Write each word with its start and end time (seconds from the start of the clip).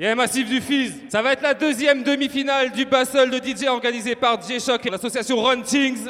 Yeah, 0.00 0.14
Massif 0.14 0.48
du 0.48 0.60
Fizz. 0.60 0.92
Ça 1.08 1.20
va 1.22 1.32
être 1.32 1.42
la 1.42 1.54
deuxième 1.54 2.04
demi-finale 2.04 2.70
du 2.70 2.84
Battle 2.84 3.30
de 3.30 3.38
DJ 3.38 3.64
organisé 3.66 4.14
par 4.14 4.40
DJ 4.40 4.64
Shock 4.64 4.86
et 4.86 4.90
l'association 4.90 5.42
Run 5.42 5.62
Things. 5.62 6.06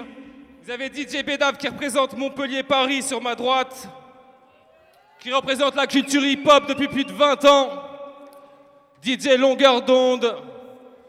Vous 0.63 0.71
avez 0.71 0.89
DJ 0.89 1.25
Bedav 1.25 1.57
qui 1.57 1.69
représente 1.69 2.15
Montpellier-Paris 2.15 3.01
sur 3.01 3.23
ma 3.23 3.35
droite, 3.35 3.89
qui 5.19 5.33
représente 5.33 5.75
la 5.75 5.87
culture 5.87 6.23
hip-hop 6.23 6.67
depuis 6.69 6.89
plus 6.89 7.05
de 7.07 7.13
20 7.13 7.45
ans. 7.47 7.71
DJ 9.03 9.39
Longueur 9.39 9.81
d'onde, 9.81 10.37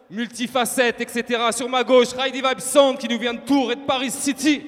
multifacette, 0.09 1.01
etc. 1.01 1.49
Sur 1.51 1.67
ma 1.67 1.83
gauche, 1.83 2.13
Ridey 2.17 2.41
Vibe 2.41 2.59
Sound 2.59 2.97
qui 2.97 3.09
nous 3.09 3.19
vient 3.19 3.33
de 3.33 3.41
Tours 3.41 3.73
et 3.73 3.75
de 3.75 3.81
Paris 3.81 4.11
City. 4.11 4.65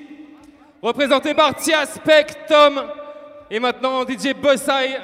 Représenté 0.82 1.34
par 1.34 1.56
Tias, 1.56 1.98
Peck, 2.04 2.46
Tom 2.46 2.84
et 3.50 3.58
maintenant 3.58 4.04
DJ 4.04 4.34
Bossai. 4.34 4.98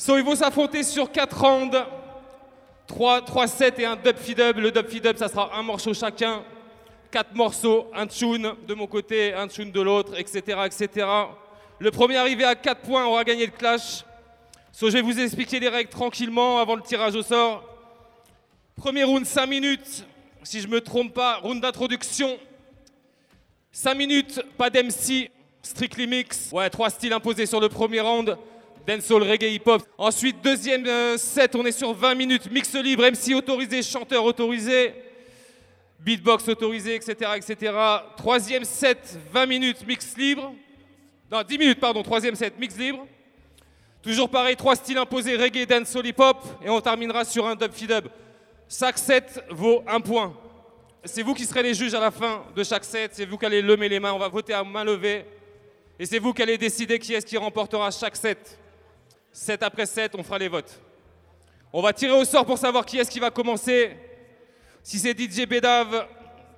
So, 0.00 0.16
ils 0.16 0.24
vont 0.24 0.34
s'affronter 0.34 0.82
sur 0.82 1.12
4 1.12 1.38
rounds. 1.38 1.76
3, 2.86 3.20
3 3.20 3.46
sets 3.46 3.74
et 3.82 3.84
un 3.84 3.96
dub 3.96 4.16
feed 4.16 4.40
up. 4.40 4.56
Le 4.56 4.70
dub 4.70 4.88
feed 4.88 5.06
up, 5.06 5.18
ça 5.18 5.28
sera 5.28 5.54
un 5.54 5.62
morceau 5.62 5.92
chacun. 5.92 6.42
4 7.10 7.34
morceaux, 7.34 7.86
un 7.94 8.06
tune 8.06 8.54
de 8.66 8.72
mon 8.72 8.86
côté, 8.86 9.34
un 9.34 9.46
tune 9.46 9.70
de 9.70 9.80
l'autre, 9.82 10.18
etc., 10.18 10.58
etc. 10.64 11.06
Le 11.78 11.90
premier 11.90 12.16
arrivé 12.16 12.44
à 12.44 12.54
4 12.54 12.80
points 12.80 13.04
aura 13.04 13.24
gagné 13.24 13.44
le 13.44 13.52
clash. 13.52 14.02
So, 14.72 14.88
je 14.88 14.94
vais 14.94 15.02
vous 15.02 15.20
expliquer 15.20 15.60
les 15.60 15.68
règles 15.68 15.90
tranquillement 15.90 16.60
avant 16.60 16.76
le 16.76 16.82
tirage 16.82 17.14
au 17.14 17.22
sort. 17.22 17.62
Premier 18.76 19.04
round, 19.04 19.26
5 19.26 19.44
minutes. 19.44 20.06
Si 20.44 20.62
je 20.62 20.66
me 20.66 20.80
trompe 20.80 21.12
pas, 21.12 21.40
round 21.42 21.60
d'introduction. 21.60 22.38
5 23.70 23.94
minutes, 23.94 24.40
pas 24.56 24.70
d'MC, 24.70 25.30
strictly 25.60 26.06
mix. 26.06 26.48
Ouais, 26.52 26.70
trois 26.70 26.88
styles 26.88 27.12
imposés 27.12 27.44
sur 27.44 27.60
le 27.60 27.68
premier 27.68 28.00
round. 28.00 28.38
Dancehall, 28.86 29.22
reggae, 29.22 29.54
hip-hop. 29.54 29.82
Ensuite, 29.98 30.42
deuxième 30.42 30.86
euh, 30.86 31.16
set, 31.16 31.54
on 31.54 31.64
est 31.66 31.72
sur 31.72 31.92
20 31.92 32.14
minutes. 32.14 32.50
Mix 32.50 32.74
libre, 32.74 33.04
MC 33.04 33.34
autorisé, 33.34 33.82
chanteur 33.82 34.24
autorisé. 34.24 34.94
Beatbox 35.98 36.48
autorisé, 36.48 36.94
etc., 36.94 37.32
etc. 37.36 37.72
Troisième 38.16 38.64
set, 38.64 39.18
20 39.32 39.46
minutes, 39.46 39.86
mix 39.86 40.16
libre. 40.16 40.54
Non, 41.30 41.42
10 41.42 41.58
minutes, 41.58 41.80
pardon. 41.80 42.02
Troisième 42.02 42.34
set, 42.34 42.58
mix 42.58 42.76
libre. 42.76 43.06
Toujours 44.02 44.30
pareil, 44.30 44.56
trois 44.56 44.76
styles 44.76 44.96
imposés, 44.96 45.36
reggae, 45.36 45.66
dancehall, 45.66 46.06
hip-hop. 46.06 46.38
Et 46.64 46.70
on 46.70 46.80
terminera 46.80 47.24
sur 47.24 47.46
un 47.46 47.54
dub 47.54 47.72
up. 47.90 48.08
Chaque 48.68 48.96
set 48.96 49.44
vaut 49.50 49.82
un 49.86 50.00
point. 50.00 50.34
C'est 51.04 51.22
vous 51.22 51.34
qui 51.34 51.44
serez 51.44 51.62
les 51.62 51.74
juges 51.74 51.94
à 51.94 52.00
la 52.00 52.10
fin 52.10 52.44
de 52.56 52.64
chaque 52.64 52.84
set. 52.84 53.10
C'est 53.14 53.26
vous 53.26 53.36
qui 53.36 53.44
allez 53.44 53.60
lever 53.60 53.88
les 53.88 54.00
mains. 54.00 54.12
On 54.12 54.18
va 54.18 54.28
voter 54.28 54.54
à 54.54 54.64
main 54.64 54.84
levée. 54.84 55.26
Et 55.98 56.06
c'est 56.06 56.18
vous 56.18 56.32
qui 56.32 56.42
allez 56.42 56.56
décider 56.56 56.98
qui 56.98 57.12
est-ce 57.12 57.26
qui 57.26 57.36
remportera 57.36 57.90
chaque 57.90 58.16
set. 58.16 58.58
Set 59.32 59.62
après 59.62 59.86
set, 59.86 60.12
on 60.16 60.22
fera 60.22 60.38
les 60.38 60.48
votes. 60.48 60.80
On 61.72 61.80
va 61.82 61.92
tirer 61.92 62.12
au 62.12 62.24
sort 62.24 62.44
pour 62.44 62.58
savoir 62.58 62.84
qui 62.84 62.98
est-ce 62.98 63.10
qui 63.10 63.20
va 63.20 63.30
commencer. 63.30 63.96
Si 64.82 64.98
c'est 64.98 65.18
DJ 65.18 65.46
Bedav 65.46 66.06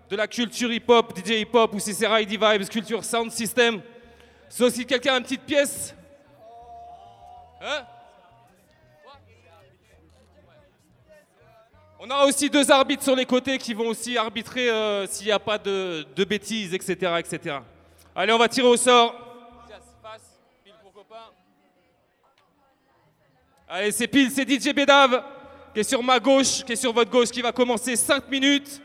de 0.09 0.17
la 0.17 0.27
culture 0.27 0.73
hip-hop, 0.73 1.13
DJ 1.19 1.41
hip-hop, 1.41 1.75
ou 1.75 1.79
si 1.79 1.93
c'est 1.93 2.07
Ridey 2.07 2.37
Vibes, 2.37 2.69
culture 2.69 3.05
sound 3.05 3.31
system. 3.31 3.83
Sauf 4.49 4.73
si 4.73 4.87
quelqu'un 4.87 5.19
une 5.19 5.23
petite 5.23 5.43
pièce. 5.43 5.95
Hein? 7.61 7.87
On 11.99 12.11
aura 12.11 12.27
aussi 12.27 12.51
deux 12.51 12.69
arbitres 12.71 13.05
sur 13.05 13.15
les 13.15 13.27
côtés 13.27 13.59
qui 13.59 13.75
vont 13.75 13.87
aussi 13.87 14.19
arbitrer 14.19 14.69
euh, 14.69 15.07
s'il 15.07 15.27
n'y 15.27 15.33
a 15.33 15.39
pas 15.39 15.57
de, 15.57 16.05
de 16.17 16.25
bêtises, 16.25 16.75
etc., 16.75 17.13
etc. 17.19 17.59
Allez, 18.15 18.33
on 18.33 18.39
va 18.39 18.49
tirer 18.49 18.67
au 18.67 18.77
sort. 18.77 19.22
Allez, 23.75 23.91
c'est 23.91 24.07
pile, 24.07 24.31
c'est 24.31 24.47
DJ 24.47 24.75
Bedav 24.75 25.25
qui 25.73 25.81
est 25.81 25.83
sur 25.83 26.03
ma 26.03 26.21
gauche, 26.21 26.63
qui 26.63 26.75
est 26.75 26.77
sur 26.77 26.93
votre 26.93 27.11
gauche, 27.11 27.31
qui 27.31 27.41
va 27.41 27.53
commencer 27.53 27.97
5 27.97 28.29
minutes. 28.29 28.83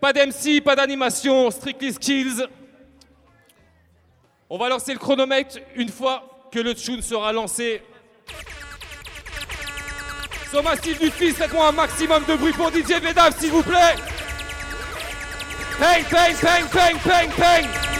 Pas 0.00 0.12
d'MC, 0.12 0.60
pas 0.64 0.76
d'animation, 0.76 1.50
strictly 1.50 1.92
skills. 1.92 2.46
On 4.48 4.56
va 4.56 4.68
lancer 4.68 4.92
le 4.92 5.00
chronomètre 5.00 5.58
une 5.74 5.88
fois 5.88 6.46
que 6.52 6.60
le 6.60 6.76
tune 6.76 7.02
sera 7.02 7.32
lancé. 7.32 7.82
Son 10.52 10.62
massif 10.62 11.00
du 11.00 11.10
fils, 11.10 11.34
faites-moi 11.34 11.66
un 11.66 11.72
maximum 11.72 12.22
de 12.24 12.34
bruit 12.36 12.52
pour 12.52 12.70
DJ 12.70 13.00
Bedav, 13.02 13.36
s'il 13.36 13.50
vous 13.50 13.64
plaît. 13.64 13.96
Peng, 15.80 16.04
peng, 16.04 16.36
peng, 16.40 16.68
peng, 16.70 16.98
peng, 17.00 17.30
peng. 17.30 17.93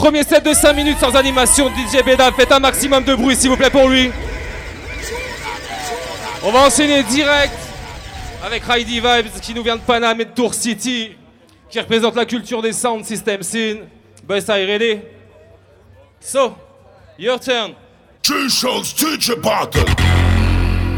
Premier 0.00 0.22
set 0.24 0.42
de 0.42 0.54
5 0.54 0.72
minutes 0.72 0.98
sans 0.98 1.14
animation. 1.14 1.68
DJ 1.68 2.02
Beda, 2.02 2.32
faites 2.32 2.50
un 2.50 2.58
maximum 2.58 3.04
de 3.04 3.14
bruit 3.14 3.36
s'il 3.36 3.50
vous 3.50 3.56
plaît 3.58 3.68
pour 3.68 3.86
lui. 3.86 4.10
On 6.42 6.50
va 6.50 6.60
enchaîner 6.60 7.02
direct 7.02 7.52
avec 8.42 8.62
Heidi 8.66 8.94
Vibes 8.98 9.30
qui 9.42 9.52
nous 9.52 9.62
vient 9.62 9.76
de 9.76 9.82
Panama 9.82 10.22
et 10.22 10.24
de 10.24 10.30
Tour 10.30 10.54
City, 10.54 11.14
qui 11.68 11.78
représente 11.78 12.16
la 12.16 12.24
culture 12.24 12.62
des 12.62 12.72
sound 12.72 13.04
system 13.04 13.42
scene. 13.42 13.88
Best 14.26 14.48
I 14.48 14.64
ready? 14.64 15.00
So, 16.18 16.56
your 17.18 17.38
turn. 17.38 17.74
Teacher 18.22 19.36
battle. 19.36 19.84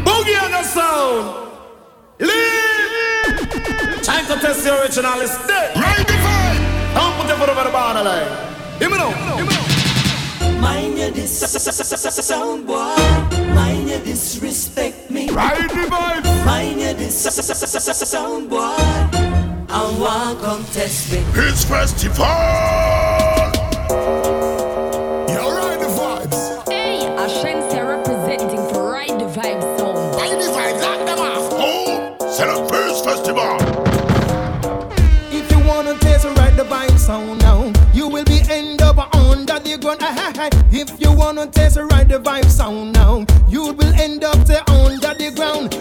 Boogie 0.05 0.37
on 0.45 0.51
the 0.51 0.63
sound. 0.63 1.25
Leave. 2.21 4.01
Time 4.01 4.25
to 4.27 4.39
test 4.39 4.63
the 4.63 4.81
original 4.81 5.19
is 5.21 5.37
dead. 5.45 5.75
Right 5.75 6.07
the 6.07 6.13
vibe. 6.13 6.95
Don't 6.95 7.15
put 7.17 7.37
for 7.37 7.63
the 7.65 7.69
borderline. 7.69 8.52
Hear 8.83 8.91
me 8.91 8.97
now. 8.97 10.59
Mind 10.59 10.97
your 10.97 11.11
dis 11.11 11.39
sound 11.39 12.67
boy. 12.67 12.93
Mind 13.55 13.87
your 13.87 13.99
disrespect 13.99 15.09
me. 15.09 15.29
Right 15.29 15.71
the. 15.71 16.25
Mind 16.45 16.81
your 16.81 16.93
dis 16.93 17.15
sound 18.05 18.49
boy. 18.49 18.59
I 18.59 19.97
want 19.97 20.41
come 20.41 20.65
test 20.73 21.13
me. 21.13 21.23
It's 21.33 21.63
festival. 21.63 22.92
If 41.43 41.51
taste 41.51 41.75
and 41.75 41.91
ride 41.91 42.07
the 42.07 42.19
vibe 42.21 42.45
sound 42.45 42.93
now, 42.93 43.25
you 43.49 43.73
will 43.73 43.93
end 43.99 44.23
up 44.23 44.39
there 44.47 44.63
under 44.69 45.11
the 45.13 45.29
ground. 45.35 45.71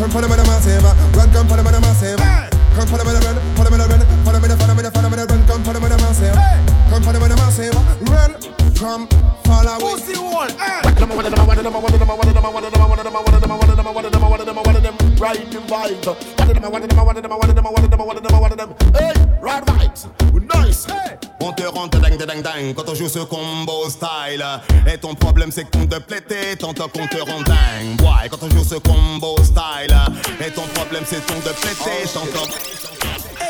Come 0.00 0.08
follow 0.08 0.26
me 0.26 0.36
the 0.40 0.44
massive, 0.48 0.82
run, 1.12 1.30
come 1.32 1.46
follow 1.48 1.62
me 1.62 1.70
the 1.70 1.80
massive. 1.84 2.16
Come 2.16 2.88
follow 2.88 3.04
me 3.04 3.12
the 3.12 3.20
run, 3.20 3.36
follow 3.52 3.68
me 3.68 3.76
the 3.76 3.86
run, 3.92 4.00
follow 4.24 4.40
me 4.40 4.48
the, 4.48 4.56
follow 4.56 4.72
me 4.74 4.80
the, 4.80 4.90
follow 4.90 5.10
me 5.10 5.16
the 5.20 5.26
run, 5.28 5.46
come 5.46 5.62
follow 5.64 5.80
me 5.80 5.88
the 5.92 5.98
massive. 6.00 6.32
Come 6.88 7.02
follow 7.04 7.20
me 7.20 7.28
the 7.28 7.36
massive, 7.36 7.76
run, 8.08 8.32
come 8.72 9.04
follow 9.44 9.76
me. 9.76 9.84
Pussy 9.84 10.16
wall. 10.16 10.48
Hey. 10.48 10.80
Ride 15.22 15.52
Quand 22.76 22.88
on 22.88 22.94
joue 22.94 23.08
ce 23.08 23.20
combo 23.20 23.88
style. 23.88 24.44
Et 24.92 24.98
ton 24.98 25.14
problème 25.14 25.50
c'est 25.50 25.64
qu'on 25.70 25.86
te 25.86 25.98
plété 25.98 26.56
tantôt 26.58 26.88
qu'on 26.88 27.06
te 27.06 27.18
rend 27.18 27.40
dingue. 27.42 28.00
Ouais, 28.00 28.28
quand 28.30 28.42
on 28.42 28.50
joue 28.50 28.64
ce 28.64 28.76
combo 28.76 29.36
style. 29.42 29.96
Et 30.44 30.50
ton 30.50 30.66
problème 30.74 31.04
c'est 31.06 31.24
qu'on 31.26 31.40
te 31.40 31.50
plété 31.60 32.08
tantôt. 32.12 32.48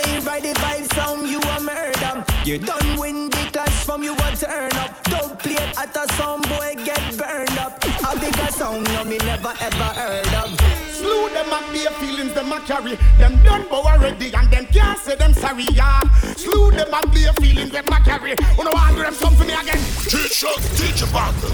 Hey, 0.02 0.18
ride 0.20 0.42
the 0.42 0.52
vibe 0.54 0.92
sound, 0.94 1.28
you 1.28 1.40
a 1.40 1.60
murder. 1.60 2.24
You 2.44 2.58
done 2.58 2.98
win 2.98 3.30
the 3.30 3.48
clash 3.52 3.84
from 3.84 4.02
you 4.02 4.14
a 4.14 4.36
turn 4.36 4.72
up. 4.72 5.02
Don't 5.04 5.38
play 5.38 5.54
it 5.54 5.78
at 5.78 5.94
a 5.96 6.12
sound 6.14 6.48
boy 6.48 6.74
get 6.84 7.00
burned 7.16 7.58
up. 7.58 7.82
A 7.84 8.18
bigger 8.18 8.50
sound 8.50 8.88
you 8.88 9.04
me 9.04 9.18
never 9.18 9.54
ever 9.60 9.90
heard 10.00 10.34
of. 10.34 10.50
Slew 10.90 11.28
them 11.30 11.52
and 11.52 11.76
their 11.76 11.90
feelings 12.00 12.34
them 12.34 12.52
a 12.52 12.60
carry. 12.60 12.96
Them 13.18 13.42
done 13.44 13.66
bow 13.68 13.82
already 13.82 14.32
and 14.34 14.50
them 14.50 14.66
can't 14.66 14.98
say 14.98 15.14
them 15.14 15.34
sorry. 15.34 15.66
Yeah. 15.72 16.00
Slew 16.34 16.70
them 16.72 16.92
and 16.92 17.12
their 17.12 17.32
feelings 17.34 17.70
them 17.70 17.86
a 17.86 18.00
carry. 18.00 18.30
You 18.30 18.64
know 18.64 18.72
want 18.72 18.96
do 18.96 19.02
them 19.02 19.14
something 19.14 19.38
for 19.38 19.44
me 19.44 19.54
again. 19.54 19.78
Teacher, 20.10 20.48
teacher 20.76 21.06
battle. 21.12 21.50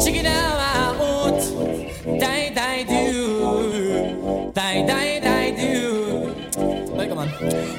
Check 0.00 0.16
it 0.16 0.26
out, 0.26 0.54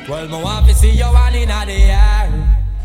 Well, 0.07 0.27
my 0.27 0.43
want 0.43 0.67
to 0.67 0.75
see 0.75 0.91
you 0.91 1.05
all 1.05 1.33
in 1.33 1.49
the 1.49 1.73
air. 1.73 2.31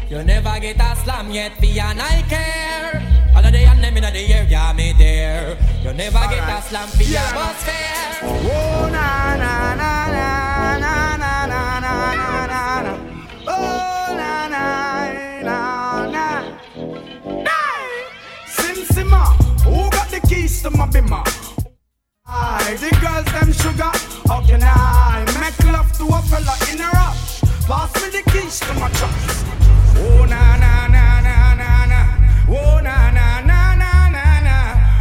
You 0.09 0.25
never 0.25 0.59
get 0.61 0.81
a 0.81 0.97
slam 0.97 1.31
yet, 1.31 1.53
for 1.59 1.67
and 1.67 2.01
I 2.01 2.23
care. 2.29 3.31
All 3.37 3.45
of 3.45 3.53
the 3.53 3.59
them 3.59 3.97
in 3.97 4.03
the 4.03 4.35
air, 4.35 4.47
yeah, 4.49 4.73
me 4.73 4.95
there. 4.97 5.59
You 5.85 5.93
never 5.93 6.19
get 6.29 6.49
a 6.49 6.63
slam 6.63 6.89
for 6.89 7.03
your 7.03 7.21
atmosphere. 7.21 8.01
Oh 8.23 8.89
na 8.91 9.37
na 9.37 9.75
na 9.75 10.07
na 10.11 10.79
na 10.79 11.17
na 11.17 11.47
na 11.47 11.81
na 11.81 11.93
na 12.47 12.83
na. 12.83 12.95
Oh 13.47 14.15
na 14.17 14.49
na 14.49 14.65
na 15.43 15.59
na. 16.11 16.27
Hey, 17.47 17.85
Sim 18.47 18.85
Simma, 18.87 19.25
who 19.63 19.91
got 19.91 20.09
the 20.09 20.21
keys 20.27 20.63
to 20.63 20.71
my 20.71 20.87
bimmer? 20.87 21.50
Aye, 22.33 22.77
the 22.79 22.91
girls 23.03 23.27
them 23.35 23.53
sugar. 23.53 23.91
How 24.29 24.41
can 24.47 24.63
I 24.63 25.25
make 25.41 25.59
love 25.73 25.91
to 25.99 26.05
a 26.07 26.23
fella 26.31 26.55
in 26.71 26.81
a 26.81 26.89
rush? 26.95 27.43
Pass 27.67 27.91
me 28.01 28.07
the 28.15 28.23
keys 28.31 28.61
to 28.61 28.73
my 28.75 28.89
trust. 28.99 29.47
Oh 29.99 30.25
na 30.31 30.57
na 30.63 30.87
na 30.95 31.05
na 31.27 31.55
na 31.61 31.71
na. 31.91 32.01
Oh 32.49 32.79
na 32.87 33.11
na 33.11 33.41
na 33.41 33.75
na 33.75 33.91
na 34.15 34.25
na. 34.47 34.57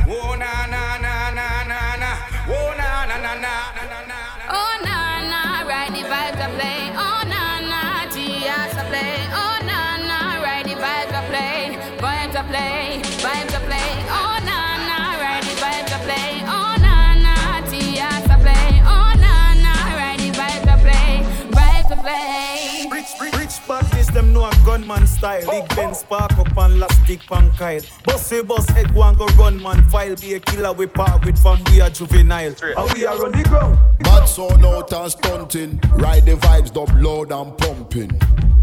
Oh 0.10 0.34
na 0.42 0.66
na 0.74 0.98
na 1.06 1.30
na 1.38 1.48
na 1.70 1.80
na. 2.02 2.12
Oh 2.50 2.74
na 2.80 3.06
na 3.06 3.18
na 3.22 3.34
na 3.38 3.54
na 3.78 4.00
na. 4.10 4.20
Oh 4.50 4.74
na 4.82 4.98
na, 5.30 5.42
ride 5.70 5.94
the 5.94 6.02
vibes 6.10 6.42
I 6.42 6.50
play. 6.58 6.82
Oh 6.98 7.22
na 7.30 7.44
na, 7.72 7.82
G.S. 8.10 8.74
I 8.74 8.84
play. 8.90 9.14
Oh 9.38 9.58
na 9.70 9.80
na, 10.10 10.20
ride 10.42 10.66
the 10.66 10.76
vibes 10.82 11.14
I 11.14 11.22
play. 11.30 11.78
Vibes 12.02 12.36
I 12.36 12.44
play, 12.50 12.89
gunman 24.66 25.08
style. 25.08 25.46
Big 25.50 25.76
Ben 25.76 25.94
spark 25.94 26.38
up 26.38 26.58
and 26.58 26.80
last 26.80 27.04
stick 27.04 27.22
pan 27.22 27.52
kyle. 27.52 27.82
Bust 28.04 28.32
we 28.32 28.42
bust 28.44 28.70
head 28.72 28.94
go 28.94 29.14
go 29.14 29.26
run 29.38 29.62
man 29.62 29.84
file. 29.90 30.16
Be 30.16 30.36
a 30.36 30.40
killer 30.40 30.74
we 30.74 30.88
part 30.88 31.26
with 31.26 31.38
from 31.42 31.64
we 31.72 31.82
are 31.82 31.90
juvenile. 31.90 32.56
And 32.62 32.94
we 32.94 33.06
are 33.06 33.26
on 33.26 33.32
the 33.32 33.44
ground. 33.48 33.78
Bad 34.00 34.26
sound 34.26 34.66
out 34.66 34.94
and 34.94 35.12
stunting. 35.12 35.80
Ride 35.94 36.26
the 36.26 36.36
vibes, 36.36 36.74
dub 36.74 36.90
loud 37.02 37.32
and 37.32 37.58
pumping. 37.58 38.12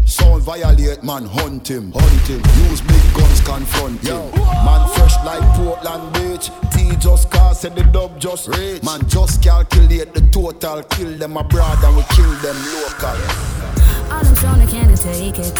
Sound 0.05 0.43
violate, 0.43 1.03
man, 1.03 1.25
hunt 1.25 1.69
him, 1.69 1.91
hunt 1.91 2.27
him. 2.27 2.41
Use 2.69 2.79
big 2.81 3.13
guns, 3.13 3.41
confront 3.41 4.01
him. 4.07 4.31
Man, 4.63 4.87
fresh 4.95 5.15
like 5.25 5.43
Portland 5.57 6.13
Beach. 6.13 6.49
T 6.71 6.95
just 6.97 7.29
cast, 7.29 7.61
said 7.61 7.75
the 7.75 7.83
dub 7.83 8.17
just 8.17 8.47
reach. 8.47 8.81
Man, 8.83 9.05
just 9.09 9.43
calculate 9.43 10.13
the 10.13 10.21
total. 10.31 10.83
Kill 10.83 11.17
them 11.17 11.35
abroad 11.35 11.83
and 11.83 11.97
we 11.97 12.03
kill 12.03 12.31
them 12.35 12.55
local. 12.73 13.56
To 14.37 14.67
can't 14.69 15.01
take 15.01 15.39
it. 15.39 15.57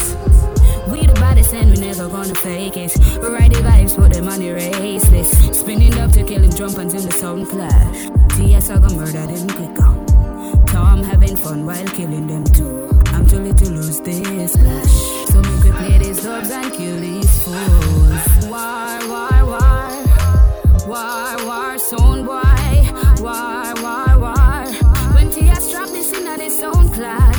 We 0.88 1.04
the 1.04 1.12
baddest 1.14 1.52
and 1.52 1.70
we 1.70 1.78
never 1.78 2.08
gonna 2.08 2.34
fake 2.36 2.76
it. 2.76 2.96
We 3.20 3.26
ride 3.26 3.52
the 3.52 3.58
vibes, 3.58 3.98
on 3.98 4.10
the 4.12 4.22
money 4.22 4.50
raceless. 4.50 5.52
Spinning 5.52 5.98
up 5.98 6.12
to 6.12 6.22
kill 6.22 6.44
him, 6.44 6.52
jump 6.52 6.78
until 6.78 7.00
the 7.00 7.10
sound 7.10 7.48
clash. 7.48 8.08
TS 8.36 8.70
I 8.70 8.78
gon' 8.78 8.96
murder 8.96 9.26
them 9.26 9.48
quicker. 9.48 10.72
Tom 10.72 11.02
having 11.02 11.36
fun 11.36 11.66
while 11.66 11.84
killing 11.86 12.28
them 12.28 12.44
too. 12.44 12.88
I'm 13.08 13.26
too 13.26 13.40
little 13.40 13.66
to 13.66 13.70
lose 13.72 14.00
this 14.00 14.54
clash. 14.54 14.94
So 15.32 15.40
we 15.40 15.72
play 15.72 15.98
these 15.98 16.22
dubs 16.22 16.50
and 16.52 16.72
kill 16.72 17.00
these 17.00 17.42
fools. 17.42 18.46
War, 18.46 18.98
war, 19.10 19.38
war. 19.52 19.90
War, 20.86 21.46
war, 21.46 21.78
sound 21.78 22.26
boy. 22.26 22.78
War, 23.24 23.74
war, 23.82 24.18
war. 24.20 24.64
When 25.14 25.32
TS 25.32 25.72
drop 25.72 25.88
this 25.88 26.12
in 26.16 26.24
this 26.38 26.60
sound 26.60 26.94
clash. 26.94 27.37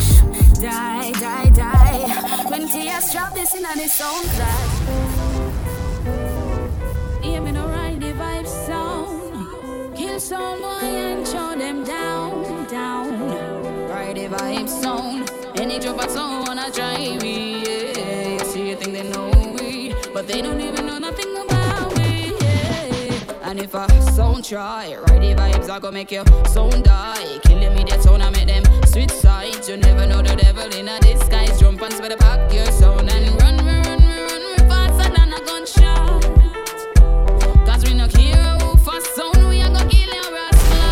Die, 0.60 1.12
die, 1.12 1.50
die. 1.54 2.50
When 2.50 2.68
TS 2.68 3.14
drop 3.14 3.32
this 3.32 3.54
in 3.54 3.62
this 3.62 3.94
sound 3.94 4.26
clash. 4.36 4.80
Yeah, 7.22 7.40
me 7.40 7.52
no 7.52 7.66
ride 7.66 7.98
the 7.98 8.12
vibe 8.12 8.46
sound. 8.46 9.96
Kill 9.96 10.20
boy 10.60 10.84
and 10.84 11.26
show 11.26 11.56
them 11.56 11.82
down, 11.82 12.66
down. 12.66 13.88
Ride 13.88 14.16
the 14.16 14.28
vibe 14.28 14.68
sound. 14.68 15.30
Any 15.58 15.78
drop 15.78 16.04
a 16.04 16.10
sound 16.10 16.46
wanna 16.46 16.70
try 16.70 17.16
me. 17.22 17.62
Yeah, 17.94 18.28
you 18.28 18.38
see, 18.40 18.68
you 18.68 18.76
think 18.76 18.92
they 18.92 19.08
know 19.08 19.30
we, 19.58 19.94
but 20.12 20.28
they 20.28 20.42
don't 20.42 20.60
even 20.60 20.84
know 20.84 20.98
nothing 20.98 21.38
about 21.38 21.96
me. 21.96 22.34
Yeah. 22.38 23.48
And 23.48 23.60
if 23.60 23.72
a 23.72 23.88
sound 24.12 24.44
try, 24.44 24.94
ride 25.08 25.22
the 25.22 25.34
vibes, 25.34 25.70
I 25.70 25.78
go 25.78 25.90
make 25.90 26.10
your 26.12 26.26
sound 26.48 26.84
die. 26.84 27.38
Killing 27.44 27.74
me 27.74 27.84
that 27.84 28.02
sound, 28.02 28.22
I 28.22 28.28
make 28.28 28.46
them 28.46 28.69
switch 28.90 29.10
sides. 29.10 29.68
You 29.68 29.76
never 29.76 30.06
know 30.06 30.20
the 30.22 30.34
devil 30.36 30.68
in 30.74 30.88
a 30.88 30.98
disguise. 31.00 31.60
Jump 31.60 31.80
and 31.82 31.96
better 31.98 32.16
pack 32.16 32.52
your 32.52 32.66
sound 32.66 33.10
and 33.10 33.40
run, 33.40 33.56
run, 33.58 33.82
run, 33.84 34.02
run, 34.02 34.26
run, 34.26 34.42
run 34.42 34.68
faster 34.68 35.10
than 35.16 35.32
a 35.32 35.40
gunshot. 35.48 36.22
Cause 37.66 37.84
we 37.84 37.94
no 37.94 38.08
care 38.08 38.58
who 38.58 38.76
fast 38.78 39.14
sound, 39.14 39.48
we 39.48 39.60
a 39.60 39.68
go 39.68 39.82
kill 39.88 40.12
your 40.18 40.30
rasta. 40.36 40.82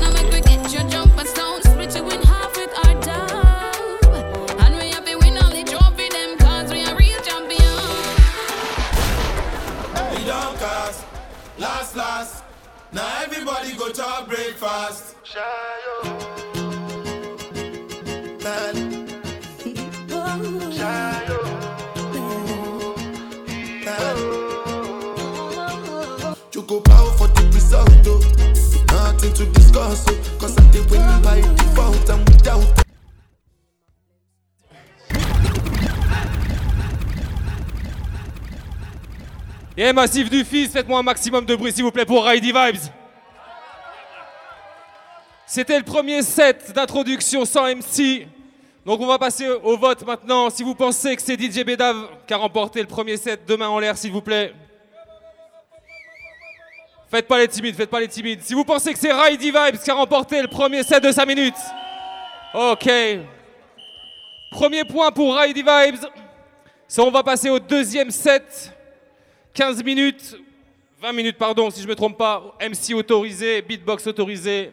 Now 0.00 0.12
make 0.12 0.30
we 0.32 0.40
get 0.40 0.72
your 0.72 0.88
jump 0.88 1.18
and 1.18 1.28
sound, 1.28 1.64
split 1.64 1.94
you 1.96 2.08
in 2.10 2.22
half 2.22 2.56
with 2.56 2.72
our 2.84 2.94
dub. 3.00 4.60
And 4.60 4.76
we 4.78 4.90
happy 4.90 5.16
win 5.16 5.36
all 5.38 5.50
the 5.50 5.64
trophy 5.64 6.08
them, 6.10 6.38
cause 6.38 6.70
we 6.72 6.82
a 6.82 6.94
real 6.94 7.20
champion. 7.22 7.76
We 10.14 10.24
don't 10.24 10.56
cast, 10.58 11.04
last, 11.58 11.96
last. 11.96 12.44
Now 12.92 13.22
everybody 13.24 13.74
go 13.74 13.90
to 13.90 14.04
our 14.04 14.26
breakfast. 14.26 15.16
Man. 15.34 16.05
Et 39.78 39.92
Massif 39.92 40.30
du 40.30 40.42
Fils, 40.42 40.72
faites-moi 40.72 40.98
un 40.98 41.02
maximum 41.02 41.44
de 41.44 41.54
bruit 41.54 41.70
s'il 41.70 41.84
vous 41.84 41.90
plaît 41.90 42.06
pour 42.06 42.24
Ridey 42.24 42.46
Vibes. 42.46 42.80
C'était 45.46 45.78
le 45.78 45.84
premier 45.84 46.22
set 46.22 46.72
d'introduction 46.74 47.44
sans 47.44 47.66
MC. 47.66 48.26
Donc 48.86 49.00
on 49.00 49.06
va 49.06 49.18
passer 49.18 49.48
au 49.48 49.76
vote 49.76 50.04
maintenant. 50.06 50.48
Si 50.48 50.62
vous 50.62 50.74
pensez 50.74 51.14
que 51.14 51.22
c'est 51.22 51.40
DJ 51.40 51.64
Bedav 51.64 52.08
qui 52.26 52.32
a 52.32 52.38
remporté 52.38 52.80
le 52.80 52.86
premier 52.86 53.16
set, 53.16 53.42
deux 53.46 53.56
mains 53.56 53.68
en 53.68 53.78
l'air 53.78 53.98
s'il 53.98 54.12
vous 54.12 54.22
plaît. 54.22 54.54
Faites 57.08 57.28
pas 57.28 57.38
les 57.38 57.48
timides, 57.48 57.76
faites 57.76 57.90
pas 57.90 58.00
les 58.00 58.08
timides. 58.08 58.42
Si 58.42 58.52
vous 58.52 58.64
pensez 58.64 58.92
que 58.92 58.98
c'est 58.98 59.12
Ridey 59.12 59.52
Vibes 59.52 59.80
qui 59.82 59.90
a 59.90 59.94
remporté 59.94 60.42
le 60.42 60.48
premier 60.48 60.82
set 60.82 61.02
de 61.02 61.12
5 61.12 61.24
minutes. 61.24 61.54
Ok. 62.52 62.90
Premier 64.50 64.84
point 64.84 65.12
pour 65.12 65.36
Ridey 65.36 65.62
Vibes. 65.62 66.04
Ça, 66.88 67.02
on 67.02 67.10
va 67.10 67.22
passer 67.22 67.48
au 67.48 67.58
deuxième 67.58 68.10
set. 68.10 68.72
15 69.54 69.82
minutes, 69.84 70.36
20 71.00 71.12
minutes, 71.12 71.38
pardon, 71.38 71.70
si 71.70 71.80
je 71.80 71.86
ne 71.86 71.90
me 71.90 71.94
trompe 71.94 72.18
pas. 72.18 72.56
MC 72.60 72.94
autorisé, 72.94 73.62
beatbox 73.62 74.06
autorisé. 74.06 74.72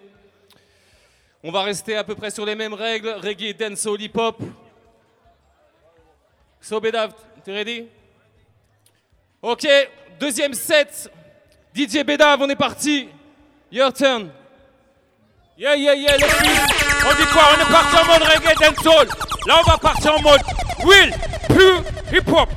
On 1.44 1.52
va 1.52 1.62
rester 1.62 1.96
à 1.96 2.04
peu 2.04 2.16
près 2.16 2.32
sur 2.32 2.46
les 2.46 2.56
mêmes 2.56 2.74
règles. 2.74 3.10
Reggae, 3.10 3.54
dancehall, 3.54 4.02
hip-hop. 4.02 4.42
So, 6.60 6.80
Bedav, 6.80 7.14
t'es 7.44 7.54
ready? 7.54 7.88
Ok, 9.42 9.68
deuxième 10.20 10.54
set. 10.54 11.12
DJ 11.76 12.04
Bedav, 12.06 12.40
on 12.40 12.50
est 12.50 12.56
parti. 12.56 13.10
Your 13.72 13.92
turn. 13.92 14.30
Yeah, 15.58 15.76
yeah, 15.76 15.96
yeah, 15.96 16.18
les. 16.18 16.26
On 16.26 17.16
dit 17.16 17.28
quoi 17.32 17.44
On 17.52 17.62
est 17.62 17.72
parti 17.72 17.96
en 17.98 18.06
mode 18.06 18.22
reggae 18.22 18.54
dancehall. 18.60 19.08
Là, 19.48 19.56
on 19.60 19.70
va 19.72 19.78
partir 19.78 20.14
en 20.16 20.22
mode 20.22 20.42
will, 20.86 21.12
pure 21.48 21.84
hip-hop. 22.12 22.50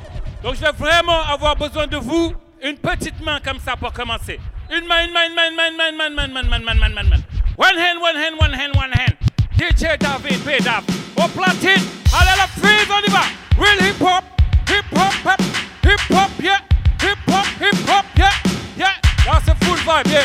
Donc, 0.43 0.55
je 0.55 0.61
vais 0.61 0.71
vraiment 0.77 1.19
avoir 1.23 1.55
besoin 1.55 1.87
de 1.87 1.97
vous. 1.97 2.33
Une 2.61 2.77
petite 2.77 3.19
main 3.23 3.39
comme 3.43 3.59
ça 3.59 3.75
pour 3.75 3.91
commencer. 3.91 4.39
Une 4.71 4.85
main, 4.87 5.05
une 5.05 5.13
main, 5.13 5.27
une 5.27 5.35
main, 5.35 5.49
une 5.49 5.55
main, 5.55 5.69
une 5.69 5.77
main, 5.77 5.89
une 5.89 6.15
main, 6.15 6.25
une 6.25 6.33
main, 6.33 6.41
une 6.41 6.49
main, 6.49 6.73
une 6.73 6.79
main, 6.79 6.87
une 6.87 6.93
main, 6.93 7.01
une 7.01 7.09
main. 7.09 7.17
One 7.57 7.77
hand, 7.77 7.99
one 8.01 8.15
hand, 8.15 8.35
one 8.39 8.53
hand, 8.53 8.75
one 8.75 8.91
hand. 8.91 9.15
DJ 9.57 9.97
David, 9.97 10.43
Bedav. 10.45 10.83
Au 11.17 11.27
platine. 11.27 11.83
Allez, 12.13 12.37
la 12.37 12.47
frise, 12.47 12.87
on 12.91 13.01
y 13.01 13.11
va. 13.11 13.23
Will 13.57 13.81
hip-hop, 13.81 14.23
hip-hop, 14.67 15.13
hop, 15.25 15.41
hip-hop, 15.83 16.29
yeah. 16.41 16.59
Hip-hop, 17.01 17.45
hip-hop, 17.59 18.05
yeah. 18.17 18.46
Là, 19.27 19.41
c'est 19.45 19.61
full 19.65 19.75
vibe, 19.75 20.07
yeah. 20.07 20.23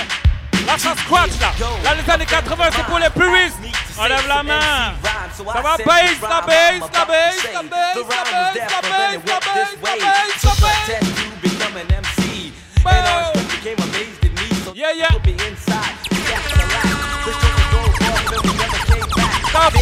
Lâche 0.64 0.86
un 0.86 0.94
squat 0.94 1.28
là. 1.40 1.52
Là, 1.82 1.90
les 2.00 2.08
années 2.08 2.24
80, 2.24 2.64
c'est 2.70 2.84
pour 2.84 3.00
les 3.00 3.10
puristes. 3.10 3.58
Enlève 3.98 4.28
la 4.28 4.44
main. 4.44 4.94
Ça 5.36 5.42
va, 5.42 5.76
baisse, 5.76 6.20
la 6.22 6.40
baisse, 6.46 6.80
la 6.94 7.04
baisse, 7.04 7.42
la 7.42 7.42
baisse, 7.42 7.42
la 7.42 7.62
baisse, 7.62 7.82
la 8.54 8.80
baisse, 8.80 9.20
la 9.26 9.40
baisse, 9.40 9.74
la 10.44 10.50
baisse. 10.54 11.02
Yeah, 14.72 14.92
yeah. 14.92 15.08
Stop 19.48 19.74
it. 19.74 19.80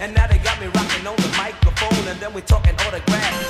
And 0.00 0.14
now 0.14 0.26
they 0.28 0.38
got 0.38 0.60
me 0.60 0.66
rocking 0.66 1.06
on 1.08 1.16
the 1.16 1.28
microphone, 1.36 2.08
and 2.08 2.20
then 2.20 2.32
we 2.32 2.40
talking 2.42 2.74
autographs. 2.86 3.49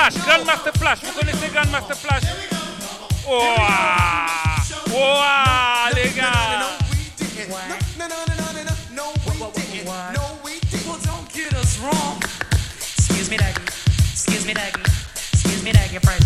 Flash, 0.00 0.14
Grandmaster 0.24 0.72
Flash. 0.78 0.98
Vous 1.02 1.12
connaissez 1.12 1.48
Grandmaster 1.48 1.94
Flash? 1.94 2.22
Ouah! 3.28 4.56
Ouah, 4.94 5.90
les 5.94 6.08
gars! 6.10 6.78
Well, 9.86 10.98
don't 11.04 11.32
get 11.32 11.52
us 11.54 11.78
wrong. 11.80 12.22
me 13.28 13.36
daggy, 13.36 13.62
excuse 14.12 14.46
me 14.46 14.54
daggy, 14.54 14.80
excuse 15.32 15.62
me 15.62 15.72
daggy, 15.72 16.19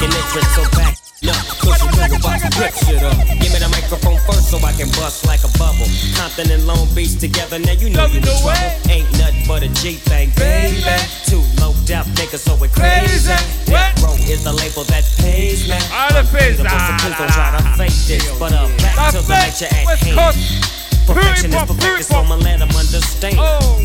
dog. 0.00 0.10
Ready 0.10 0.12
to 0.12 0.16
make 0.16 0.16
an 0.16 0.16
entrance, 0.16 0.54
so 0.54 0.62
back 0.76 1.00
up. 1.28 1.50
You 1.90 2.08
know 2.08 2.16
about 2.16 2.40
to 2.40 2.50
rip 2.60 2.74
shit 2.74 3.02
up. 3.02 3.16
Give 3.40 3.52
me 3.52 3.58
the 3.60 3.68
microphone 3.68 4.18
first 4.24 4.50
so 4.50 4.58
I 4.58 4.72
can 4.72 4.88
bust 4.96 5.26
like 5.26 5.44
a 5.44 5.50
bubble. 5.58 5.86
Compton 6.16 6.50
and 6.50 6.66
Long 6.66 6.88
Beach 6.94 7.18
together, 7.18 7.58
now 7.58 7.72
you 7.72 7.90
know 7.90 8.06
you 8.06 8.18
in 8.18 8.24
trouble. 8.24 8.56
Ain't 8.88 9.10
nothing 9.18 9.44
but 9.46 9.62
a 9.62 9.68
G 9.80 9.94
thing, 10.00 10.30
baby. 10.36 10.80
Too 11.26 11.42
low 11.60 11.74
death 11.84 12.08
niggas, 12.16 12.40
so 12.40 12.56
it 12.64 12.72
crazy. 12.72 13.36
Death 13.66 14.02
Row 14.02 14.14
is 14.16 14.44
the 14.44 14.52
label 14.52 14.84
that 14.88 15.04
pays 15.18 15.68
me. 15.68 15.76
All 15.92 16.08
the 16.10 16.24
pays, 16.32 16.56
Please 16.56 16.64
don't 16.64 17.30
try 17.32 17.56
to 17.56 17.62
fake 17.76 17.98
this, 18.08 18.24
but 18.38 18.52
uh, 18.52 18.68
back 18.80 19.12
to 19.12 19.20
the 19.20 19.28
lecture 19.28 19.68
at 19.68 19.98
hand. 20.00 20.80
Perfection 21.06 21.50
is 21.52 21.64
perfect, 21.66 22.04
so 22.04 22.18
I'ma 22.20 22.36
let 22.36 22.60
them 22.60 22.70
understand 22.70 23.34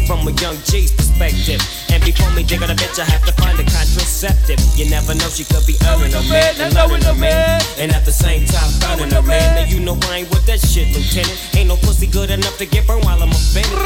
From 0.06 0.28
a 0.28 0.32
young 0.38 0.58
G's 0.64 0.92
perspective 0.92 1.15
And 1.96 2.04
before 2.04 2.28
me 2.36 2.44
dig 2.44 2.60
on 2.60 2.70
a 2.70 2.76
bitch, 2.76 3.00
I 3.00 3.08
have 3.08 3.24
to 3.24 3.32
find 3.40 3.56
a 3.56 3.64
contraceptive. 3.64 4.60
You 4.76 4.92
never 4.92 5.16
know, 5.16 5.32
she 5.32 5.48
could 5.48 5.64
be 5.64 5.80
earning 5.88 6.12
a 6.12 6.20
man 6.28 6.60
And 6.60 6.76
learning 6.76 7.08
a 7.08 7.16
man. 7.16 7.64
And 7.80 7.96
at 7.96 8.04
the 8.04 8.12
same 8.12 8.44
time, 8.44 8.68
burning 8.84 9.16
a 9.16 9.24
man. 9.24 9.56
Now 9.56 9.64
you 9.64 9.80
know 9.80 9.96
I 10.12 10.24
ain't 10.24 10.30
with 10.30 10.46
that 10.52 10.60
shit, 10.60 10.92
Lieutenant. 10.92 11.40
Ain't 11.56 11.72
no 11.72 11.78
pussy 11.80 12.08
good 12.08 12.32
enough 12.32 12.58
to 12.60 12.66
get 12.68 12.86
burned 12.86 13.08
while 13.08 13.22
I'm 13.24 13.32
offended. 13.32 13.80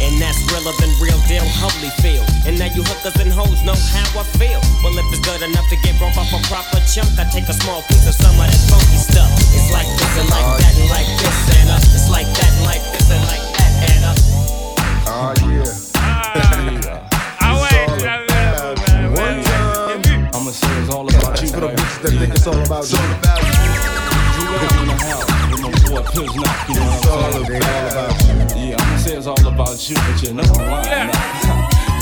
And 0.00 0.16
that's 0.16 0.40
realer 0.48 0.72
than 0.80 0.88
real 1.04 1.20
deal, 1.28 1.44
humbly 1.60 1.92
feel. 2.00 2.24
And 2.48 2.56
now 2.56 2.72
you 2.72 2.80
hookers 2.80 3.20
and 3.20 3.28
hoes 3.28 3.60
know 3.60 3.76
how 3.92 4.08
I 4.16 4.24
feel. 4.40 4.60
Well, 4.80 4.96
if 4.96 5.04
it's 5.12 5.20
good 5.20 5.44
enough 5.44 5.68
to 5.68 5.76
get 5.84 6.00
broke 6.00 6.16
off 6.16 6.32
a 6.32 6.40
proper 6.48 6.80
chunk 6.88 7.12
I 7.20 7.28
take 7.28 7.44
a 7.52 7.56
small 7.60 7.84
piece 7.92 8.08
of 8.08 8.16
some 8.16 8.32
of 8.40 8.48
that 8.48 8.60
funky 8.72 8.96
stuff. 8.96 9.28
It's 9.52 9.68
like 9.68 9.88
this 10.00 10.12
and 10.16 10.28
like 10.32 10.48
that 10.64 10.74
and 10.80 10.88
like 10.88 11.10
this 11.20 11.38
and 11.60 11.68
uh 11.76 11.92
It's 11.92 12.08
like 12.08 12.28
that 12.40 12.50
and 12.56 12.64
like 12.64 12.84
this 12.96 13.06
and 13.12 13.24
like 13.28 13.44
that 13.52 13.72
and 13.84 14.02
uh 14.08 14.16
Oh 15.12 15.34
yeah. 15.44 15.79
Think 22.20 22.34
it's 22.34 22.46
all 22.46 22.52
about 22.52 22.84
you. 22.84 22.98
It's 22.98 23.00
all 23.00 23.16
about 23.16 23.40
you. 23.40 23.64
in 24.76 24.92
house 25.00 26.12
with 26.14 26.36
you 26.36 26.44
all 27.08 27.32
about 27.32 28.12
you. 28.28 28.36
Yeah, 28.60 28.76
I'ma 28.76 28.96
say 28.98 29.16
it's 29.16 29.26
all 29.26 29.46
about 29.48 29.80
you, 29.88 29.96
but 29.96 30.20
you? 30.20 30.36
Yeah. 30.36 30.44
yeah, 30.44 31.08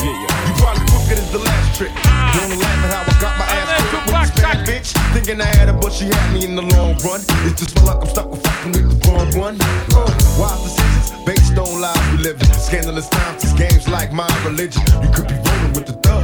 yeah. 0.03 0.43
You 0.43 0.53
probably 0.59 0.83
crooked 0.91 1.19
as 1.23 1.31
the 1.31 1.39
last 1.39 1.77
trick. 1.77 1.91
You 2.35 2.39
only 2.43 2.57
laugh 2.59 2.83
at 2.83 2.91
how 2.91 3.03
I 3.07 3.15
got 3.23 3.33
my 3.39 3.45
ass 3.47 3.69
kicked 3.91 4.07
with 4.11 4.35
bad 4.43 4.67
bitch. 4.67 4.89
Thinking 5.13 5.39
I 5.39 5.45
had 5.55 5.69
her, 5.69 5.77
but 5.79 5.93
she 5.93 6.05
had 6.05 6.33
me 6.33 6.43
in 6.43 6.55
the 6.55 6.63
long 6.63 6.97
run. 6.99 7.21
It's 7.47 7.61
just 7.63 7.81
luck, 7.85 8.01
I'm 8.01 8.09
stuck 8.09 8.29
with 8.29 8.43
fucking 8.43 8.71
with 8.73 8.87
the 8.91 9.07
wrong 9.07 9.31
one. 9.39 9.55
Uh, 9.95 10.03
wise 10.35 10.61
decisions, 10.67 11.23
based 11.25 11.57
on 11.57 11.79
lies 11.79 12.11
we 12.11 12.17
live 12.27 12.41
in. 12.41 12.53
Scandalous 12.59 13.07
times, 13.07 13.53
games 13.53 13.87
like 13.87 14.11
my 14.11 14.27
religion. 14.43 14.83
You 15.01 15.09
could 15.15 15.29
be 15.29 15.35
rolling 15.47 15.73
with 15.73 15.85
the 15.87 15.93
thug. 16.03 16.18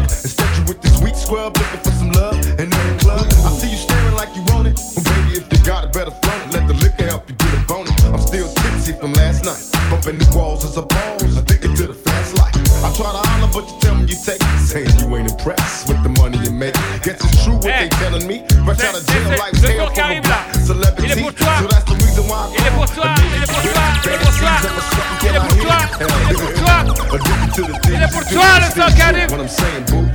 You 0.56 0.64
with 0.68 0.82
this 0.82 0.96
weak 1.02 1.16
scrub 1.16 1.58
looking 1.58 1.80
for 1.80 1.92
some 1.92 2.12
love. 2.12 2.36
And 2.60 2.72
in 2.72 2.84
the 2.90 2.98
club, 3.00 3.26
I 3.44 3.52
see 3.52 3.70
you 3.72 3.78
staring 3.78 4.16
like 4.16 4.36
you 4.36 4.44
want 4.54 4.68
it. 4.68 4.80
Well, 4.96 5.04
baby, 5.04 5.38
if 5.40 5.46
you 5.52 5.60
got 5.66 5.86
it, 5.86 5.94
better 5.94 6.12
flaunt 6.12 6.42
it. 6.48 6.54
Let 6.56 6.68
the 6.68 6.76
liquor 6.76 7.06
help 7.06 7.30
you 7.30 7.36
get 7.36 7.54
a 7.54 7.62
bonus. 7.68 7.96
I'm 8.06 8.22
still 8.22 8.48
tipsy 8.48 8.94
from 8.94 9.14
last 9.14 9.44
night. 9.44 9.60
Bumping 9.90 10.18
the 10.18 10.28
walls 10.36 10.64
as 10.64 10.78
a 10.78 10.84
pose. 10.84 11.38
Addicted 11.38 11.76
to 11.78 11.88
the 11.88 11.94
fast 11.94 12.38
life. 12.38 12.56
I 12.84 12.90
try 12.96 13.12
to 13.12 13.22
holler, 13.28 13.52
but 13.52 13.68
you 13.68 13.76
tell 13.82 13.96
me 13.96 14.06
you 14.08 14.18
take 14.18 14.42
it. 14.42 14.60
Saying 14.64 14.92
you 15.00 15.16
ain't 15.16 15.30
impressed 15.32 15.88
with 15.88 16.02
the 16.04 16.10
money 16.10 16.38
you 16.40 16.52
make. 16.52 16.76
Guess 17.04 17.20
it's 17.24 17.44
true 17.44 17.56
what 17.56 17.64
they 17.64 17.90
telling 18.00 18.28
me. 18.28 18.46
Rush 18.64 18.84
out 18.84 18.96
of 18.96 19.06
jail 19.08 19.30
like 19.36 19.56
hell 19.60 19.92
from 19.92 20.12
a 20.12 20.22
black 20.22 20.56
celebrity. 20.56 21.04
Il 21.04 21.12
est 21.12 21.22
pour 21.22 21.34
toi. 21.34 21.54
So 21.60 21.68
that's 21.68 21.86
the 21.86 21.96
reason 22.00 22.24
why 22.28 22.50
est 22.66 22.72
pour 22.72 22.88
toi 28.26 28.60
le 28.60 28.66
son 28.74 28.96
qui 28.96 29.02
arrive. 29.02 29.32
What 29.32 29.40
I'm 29.40 29.48
saying, 29.48 29.86
boo, 29.90 30.06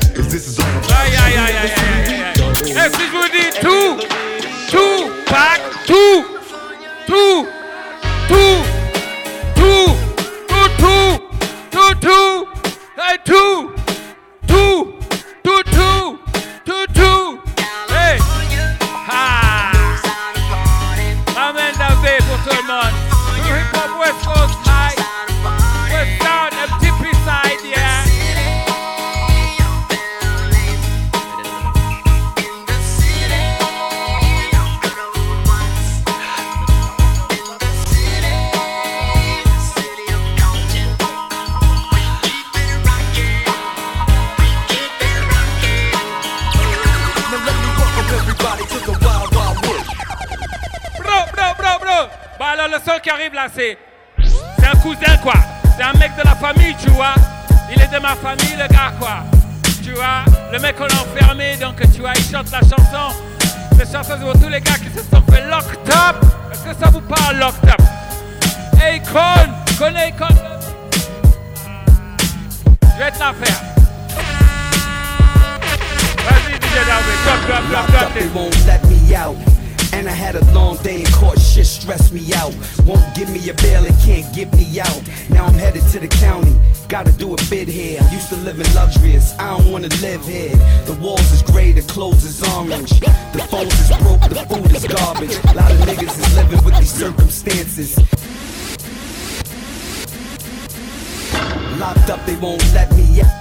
is 1.11 1.17
this 1.17 1.27
is 1.27 1.27
all 1.27 1.27
Aïe 1.27 1.37
aïe 1.37 1.39
aïe 1.39 1.57
aïe 1.57 2.05
aïe 2.07 2.23
aïe. 2.25 2.71
Et 2.71 2.89
si 2.97 3.03
je 3.07 3.13
vous 3.13 3.29
dis 3.33 3.51
tout, 3.61 3.93
tout, 4.71 5.11
pack, 5.27 5.61
tout, 5.87 6.31
le 52.71 52.79
son 52.85 52.99
qui 53.03 53.11
arrive 53.11 53.35
là, 53.35 53.47
c'est. 53.55 53.77
Un 54.63 54.77
cousin 54.79 55.17
quoi. 55.23 55.35
C'est 55.77 55.83
un 55.83 55.93
mec 55.95 56.13
de 56.17 56.23
la 56.25 56.37
famille, 56.37 56.77
tu 56.81 56.91
vois. 56.91 57.15
Il 57.75 57.83
est 57.83 57.89
de 57.89 57.99
ma 58.01 58.15
famille, 58.15 58.57
le 58.57 58.69
gars 58.69 58.93
quoi. 58.99 59.25
Tu 59.83 59.93
vois, 59.93 60.25
le 60.53 60.59
mec 60.61 60.77
on 60.79 60.85
l'a 60.85 60.95
enfermé, 60.95 61.57
donc 61.57 61.81
tu 61.93 62.01
vois, 62.01 62.13
il 62.15 62.23
chante 62.23 62.51
la 62.53 62.61
chanson. 62.61 63.15
Cette 63.77 63.91
chanson 63.91 64.15
c'est 64.19 64.25
pour 64.25 64.41
tous 64.41 64.49
les 64.49 64.61
gars 64.61 64.75
qui 64.75 64.91
se 64.97 65.03
sont 65.03 65.23
fait 65.33 65.45
locked 65.47 65.89
up. 65.89 66.17
Est-ce 66.53 66.65
que 66.65 66.85
ça 66.85 66.91
vous 66.91 67.01
parle 67.01 67.39
locked 67.39 67.69
up? 67.69 67.81
Hey 68.81 69.01
Con, 69.01 69.51
connais 69.79 70.13
Con? 70.13 70.29
Je 72.83 73.05
vais 73.05 73.11
te 73.11 73.19
la 73.19 73.33
faire. 73.33 73.61
Vas-y 76.25 76.55
DJ 76.55 76.87
Darby, 76.87 77.15
And 79.93 80.09
I 80.09 80.13
had 80.13 80.37
a 80.37 80.45
long 80.53 80.77
day 80.79 81.01
in 81.01 81.07
court, 81.13 81.39
shit 81.39 81.67
stressed 81.67 82.13
me 82.13 82.33
out. 82.35 82.55
Won't 82.87 83.05
give 83.15 83.29
me 83.29 83.49
a 83.51 83.55
bail, 83.55 83.85
it 83.85 83.95
can't 84.05 84.33
get 84.35 84.53
me 84.55 84.81
out. 84.81 85.03
Now 85.29 85.47
I'm 85.47 85.55
headed 85.55 85.83
to 85.93 85.99
the 85.99 86.09
county, 86.09 86.55
gotta 86.89 87.13
do 87.13 87.35
a 87.35 87.37
bid 87.51 87.69
here. 87.69 88.01
I'm 88.01 88.13
used 88.13 88.29
to 88.31 88.37
living 88.37 88.73
luxurious, 88.75 89.37
I 89.39 89.59
don't 89.59 89.73
wanna 89.73 89.89
live 90.01 90.25
here. 90.25 90.55
The 90.87 90.97
walls 91.01 91.33
is 91.33 91.43
gray, 91.43 91.73
the 91.73 91.83
clothes 91.83 92.25
is 92.25 92.43
orange. 92.55 93.01
The 93.01 93.47
phones 93.51 93.75
is 93.81 93.89
broke, 93.99 94.21
the 94.29 94.47
food 94.49 94.71
is 94.75 94.87
garbage. 94.87 95.37
A 95.45 95.55
lot 95.55 95.71
of 95.73 95.79
niggas 95.81 96.19
is 96.19 96.37
living 96.37 96.65
with 96.65 96.79
these 96.79 96.93
circumstances. 96.93 97.99
Locked 101.79 102.11
up, 102.11 102.25
they 102.27 102.37
won't 102.37 102.63
let 102.75 102.91
me 102.97 103.23
out. 103.23 103.40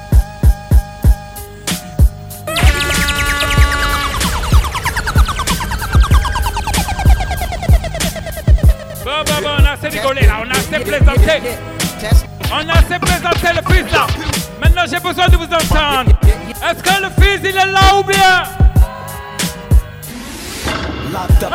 Assez 9.80 9.98
rigolé 9.98 10.22
là, 10.22 10.42
on 10.46 10.50
a 10.50 10.54
assez 10.54 10.84
plaisanté. 10.84 11.42
On 12.52 12.68
a 12.68 12.74
assez 12.74 13.00
le 13.54 13.74
fils 13.74 13.92
là. 13.92 14.08
Maintenant 14.60 14.84
j'ai 14.90 15.00
besoin 15.00 15.28
de 15.28 15.38
vous 15.38 15.44
entendre. 15.44 16.12
Est-ce 16.24 16.84
que 16.84 17.02
le 17.02 17.10
fils 17.22 17.40
il 17.44 17.56
est 17.56 17.72
là 17.72 17.96
ou 17.98 18.04
bien 18.04 18.44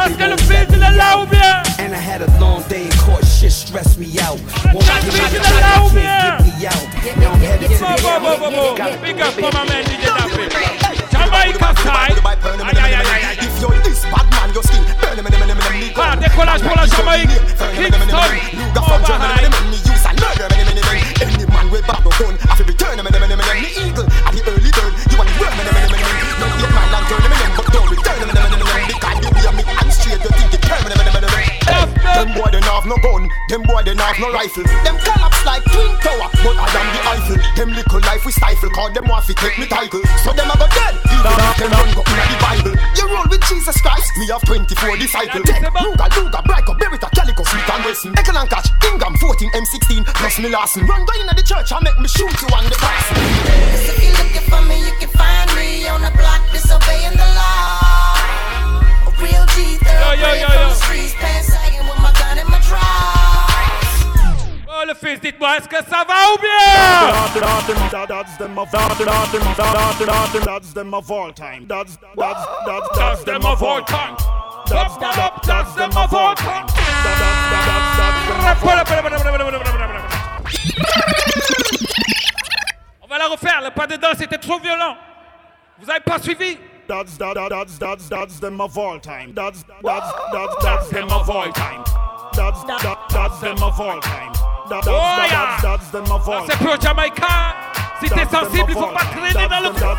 Est-ce 0.06 0.14
que 0.14 0.30
le 0.30 0.36
fils 0.38 0.66
il 0.70 0.82
est 0.82 0.96
là 0.96 1.18
ou 1.18 1.26
bien 1.26 1.62
And 1.78 1.92
I 1.92 1.98
had 1.98 2.22
a 2.22 2.40
long 2.40 2.62
day 2.68 2.84
in 2.84 2.98
court, 3.04 3.24
shit 3.24 3.52
stressed 3.52 3.98
me 3.98 4.18
out. 4.20 4.40
Won't 4.72 4.86
me 4.86 5.10
get 5.10 5.92
me. 5.92 6.02
Now 7.20 7.32
I'm 7.32 7.40
headed 7.40 7.70
to 7.70 7.76
the. 7.76 8.98
Big 9.02 9.20
up 9.20 9.34
for 9.34 9.52
my 9.52 9.68
man 9.68 9.84
DJ 9.84 10.06
Daffy. 10.06 10.83
Jamaica 11.14 11.70
side. 11.86 12.18
If 13.38 13.54
you're 13.60 13.78
this 13.86 14.02
bad 14.10 14.26
man, 14.34 14.50
your 14.52 14.62
skin 14.66 14.82
burn 15.00 15.16
me, 15.22 15.30
the 15.30 15.38
me, 15.38 15.46
me, 15.46 15.54
me. 15.54 15.92
Ah. 15.96 16.18
Kingston. 17.74 17.94
Luga 18.58 18.80
from 18.82 19.00
Germany, 19.06 19.48
me, 19.48 19.58
me, 19.70 19.78
use 19.78 20.04
a 20.04 20.12
murder. 20.18 20.48
Any 21.22 21.46
man 21.46 21.70
with 21.70 21.86
bad 21.86 22.02
gun, 22.18 22.34
I 22.50 22.56
feel 22.56 22.66
return, 22.66 22.98
me, 22.98 23.10
eagle. 23.78 24.13
Them 32.04 32.36
boy 32.36 32.50
they 32.52 32.60
have 32.60 32.84
no 32.84 32.96
gun, 33.00 33.28
them 33.48 33.62
boy 33.64 33.82
they 33.82 33.96
have 33.96 34.18
no 34.20 34.28
rifle. 34.32 34.64
Them 34.84 34.96
collapse 35.00 35.40
like 35.44 35.64
twin 35.64 35.92
tower, 36.04 36.28
but 36.44 36.56
I 36.60 36.68
am 36.68 36.88
the 36.92 37.00
Eiffel. 37.08 37.38
Them 37.56 37.70
little 37.72 38.00
life 38.04 38.24
we 38.24 38.32
stifle, 38.32 38.70
cause 38.70 38.92
them 38.92 39.08
want 39.08 39.24
to 39.26 39.34
take 39.34 39.56
me 39.58 39.66
title. 39.66 40.02
So 40.24 40.32
them 40.32 40.50
a 40.50 40.56
go 40.56 40.68
dead, 40.68 40.94
even 41.08 41.32
if 41.32 41.56
them 41.56 41.72
run 41.72 41.88
go 41.96 42.02
in 42.04 42.16
the 42.28 42.38
Bible. 42.40 42.74
You 42.96 43.04
roll 43.08 43.28
with 43.28 43.42
Jesus 43.48 43.80
Christ, 43.80 44.12
me 44.18 44.28
have 44.28 44.44
24 44.44 44.96
disciples. 44.96 45.44
Take 45.48 45.64
Luga, 45.80 46.06
Luga, 46.16 46.40
Brico, 46.44 46.72
Berita, 46.76 47.08
Calico, 47.14 47.42
Smith 47.44 47.70
and 47.72 47.84
Wesson. 47.84 48.12
Echo 48.18 48.36
and 48.36 48.48
catch, 48.50 48.68
Ingham 48.84 49.16
14, 49.16 49.50
M16, 49.50 50.04
plus 50.04 50.38
me 50.38 50.48
Larson. 50.48 50.86
Run 50.86 51.04
go 51.04 51.12
in 51.20 51.26
the 51.26 51.42
church 51.42 51.72
and 51.72 51.82
make 51.84 51.98
me 51.98 52.08
shoot 52.08 52.30
you 52.40 52.48
on 52.54 52.64
the 52.64 52.76
pass. 52.78 53.10
If 53.74 54.00
you're 54.00 54.12
looking 54.16 54.46
for 54.48 54.62
me, 54.62 54.78
you 54.86 54.94
can 55.00 55.10
find 55.10 55.48
me 55.56 55.88
on 55.88 56.00
the 56.02 56.10
block 56.16 56.40
disobeying 56.52 57.12
the 57.12 57.28
law. 57.36 58.16
A 59.06 59.10
real 59.20 59.44
G, 59.54 59.76
thoroughbred 59.82 60.18
yo, 60.18 60.30
yo, 60.34 60.46
from 60.46 60.60
yo. 60.60 60.68
the 60.68 60.74
streets, 60.74 61.14
pants 61.14 61.52
sagging 61.52 61.73
le 64.94 65.08
fils, 65.08 65.20
dites-moi, 65.20 65.56
est-ce 65.58 65.68
que 65.68 65.76
ça 65.76 66.04
va 66.06 66.32
ou 66.32 66.38
bien? 66.38 66.50
On 83.02 83.06
va 83.06 83.18
la 83.18 83.26
refaire, 83.28 83.60
le 83.62 83.70
pas 83.70 83.86
dedans, 83.86 84.08
c'était 84.16 84.38
trop 84.38 84.58
violent. 84.58 84.96
Vous 85.80 85.90
avez 85.90 86.00
pas 86.00 86.18
suivi? 86.18 86.58
That's 86.86 87.16
that 87.16 87.34
that's 87.48 87.78
that's 87.78 88.08
that's 88.10 88.40
them 88.40 88.60
of 88.60 88.76
all 88.76 89.00
time. 89.00 89.32
That's 89.34 89.64
that's 89.82 90.12
that's 90.32 90.56
that's 90.62 90.90
them 90.90 91.10
of 91.10 91.30
all 91.30 91.50
time. 91.50 91.82
That's 92.36 92.62
that 92.64 92.98
that's 93.08 93.40
them 93.40 93.62
of 93.62 93.80
all 93.80 94.00
time. 94.00 94.23
C'est 96.48 96.58
pur 96.58 96.80
Jamaïcain. 96.80 97.54
Si 98.02 98.08
t'es 98.10 98.24
sensible, 98.26 98.64
il 98.68 98.74
faut 98.74 98.86
pas 98.86 99.04
traîner 99.04 99.48
dans 99.48 99.60
le 99.60 99.70
crap 99.70 99.98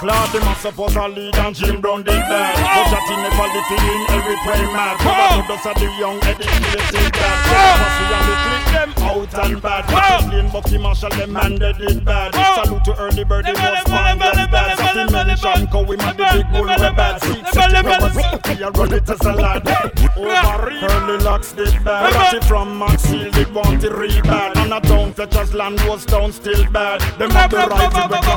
clad, 0.00 0.32
the 0.32 0.40
a 0.40 0.72
for 0.72 0.90
the 0.90 1.08
lead 1.08 1.36
and 1.36 1.54
Jim 1.54 1.80
Brown 1.80 2.02
the 2.02 2.12
bad. 2.12 2.56
But 2.56 2.88
that 2.90 3.04
he 3.04 3.16
never 3.20 3.46
live 3.52 3.70
in 3.76 4.00
every 4.16 4.36
play 4.40 4.64
mad. 4.72 4.96
But 5.04 5.44
those 5.46 5.66
are 5.68 5.76
the 5.76 5.88
young 6.00 6.16
Eddie 6.24 6.48
educated 6.48 7.12
bad. 7.12 7.36
Pussy 7.76 8.04
and 8.08 8.24
they 8.24 8.38
click 8.40 8.66
them 8.72 8.90
out 9.04 9.32
and 9.44 9.62
bad. 9.62 9.82
Chaplain 9.88 10.48
Bucky 10.50 10.78
Marshall, 10.78 11.10
them 11.10 11.32
man 11.32 11.54
they 11.56 11.72
did 11.74 12.04
bad. 12.04 12.32
Salute 12.64 12.84
to 12.84 12.96
early 12.96 13.24
bird, 13.24 13.44
they 13.44 13.52
most 13.52 13.88
found 13.88 14.20
bad. 14.20 14.78
Sassy 14.78 15.04
mention, 15.12 15.66
cause 15.68 15.86
we 15.86 15.96
man 15.96 16.16
the 16.16 16.24
big 16.32 16.46
bull 16.50 16.64
we 16.64 16.76
bad. 16.96 17.20
Six, 17.20 17.50
six, 17.52 18.48
we 18.48 18.64
are 18.64 18.72
run 18.72 18.92
it 18.92 19.08
as 19.08 19.20
a 19.20 19.32
lad. 19.32 19.68
Over 20.16 20.70
early 20.80 21.18
locks 21.22 21.52
did 21.52 21.76
bad. 21.84 22.14
Ratty 22.14 22.40
from 22.48 22.78
Max 22.78 23.04
Hill, 23.04 23.30
they 23.32 23.44
want 23.52 23.80
to 23.82 23.90
rebad. 23.90 24.56
And 24.56 24.72
a 24.72 24.80
town 24.80 25.12
Fletcher's 25.12 25.52
land 25.52 25.80
was 25.86 26.06
down 26.06 26.32
still 26.32 26.64
bad. 26.70 27.00
Them 27.18 27.30
have 27.32 27.50
the 27.50 27.56
right 27.58 27.90
to 27.92 28.08
make 28.08 28.24
a 28.24 28.36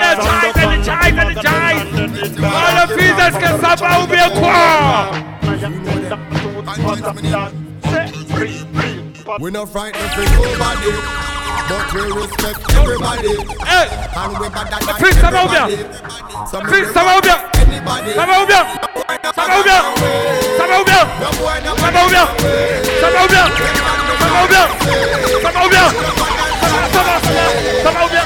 and 0.00 0.20
of 0.20 0.54
them. 0.54 0.69
Energize, 0.72 1.18
energize 1.18 1.86
Oh, 2.42 2.46
le 2.74 2.84
fils, 2.98 3.16
est-ce 3.18 3.38
que 3.38 3.50
ça 3.60 3.72
va 3.76 3.90
ou 4.00 4.06
bien 4.06 4.28
quoi 4.30 5.10
We 9.38 9.50
not 9.52 9.68
frightened 9.68 10.10
for 10.12 10.22
nobody, 10.22 10.90
but 11.68 11.92
we 11.94 12.00
respect 12.12 12.58
everybody. 12.74 13.36
Hey, 13.64 13.86
and 14.16 14.32
we 14.40 14.48
better 14.48 14.78
than 14.84 14.94
fils, 14.98 15.16
ça 15.20 15.30
va 15.30 15.44
ou 15.44 15.48
bien 15.48 15.68
So 16.50 16.58
Fils, 16.66 16.88
ça 16.92 17.04
va 17.04 17.16
ou 17.18 17.20
bien 17.20 17.36
Ça 18.14 18.26
va 18.26 18.42
ou 18.42 18.46
bien 18.46 18.66
Ça 19.34 19.44
va 19.46 19.58
ou 19.58 19.62
bien 19.62 19.82
Ça 20.58 20.66
va 20.66 20.80
ou 20.80 20.84
bien 20.84 21.06
Ça 21.80 21.90
va 21.90 22.04
ou 22.04 22.08
bien 22.08 22.26
Ça 23.00 23.10
va 23.10 23.24
ou 23.24 23.28
bien 23.28 23.46
Ça 25.42 25.50
va 25.50 25.64
ou 28.04 28.08
bien 28.08 28.24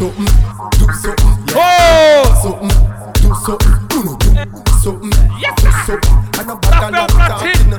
Something, 0.00 0.24
do 0.24 0.88
something. 0.96 1.28
Oh! 1.52 2.24
Something, 2.40 2.72
do 3.20 3.28
something. 3.44 3.76
Uno, 4.00 4.16
do 4.16 4.32
something. 4.80 5.12
Yes, 5.36 5.52
do 5.60 5.68
something. 5.84 6.16
And 6.40 6.48
I'm 6.48 6.56
better 6.56 6.88
than 6.88 7.04
talking. 7.20 7.68
No, 7.68 7.76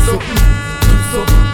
something, 0.00 0.40
do 0.80 0.96
something. 1.12 1.44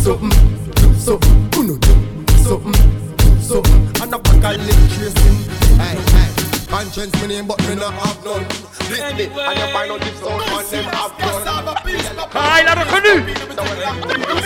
Something, 0.00 0.32
do 0.72 0.88
something. 0.96 1.36
Uno, 1.60 1.76
do 1.76 1.92
something. 2.40 2.72
Do 3.20 3.28
something. 3.44 3.80
And 4.00 4.08
I'm 4.14 4.22
back 4.24 4.40
and 4.40 4.64
lick 4.64 4.80
tracing. 4.96 5.36
Hey, 5.76 6.00
hey. 6.16 6.32
Conscience 6.68 7.12
me 7.20 7.26
name, 7.28 7.46
but 7.46 7.60
me 7.68 7.74
not 7.74 7.92
have 7.92 8.24
none. 8.24 8.48
Listen 8.88 9.20
it, 9.20 9.36
and 9.36 9.58
you 9.58 9.68
find 9.68 9.92
out 9.92 10.00
if 10.00 10.24
on 10.24 10.40
them 10.70 10.84
have 10.96 11.12
none. 11.20 11.42
Ah, 12.34 12.58
il 12.58 12.68
a 12.68 12.74
reconnu 12.74 13.22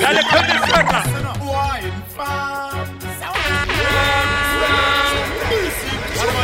Elle 0.09 0.19
est 0.19 0.25
connue, 0.25 0.59
celle-là 0.69 2.66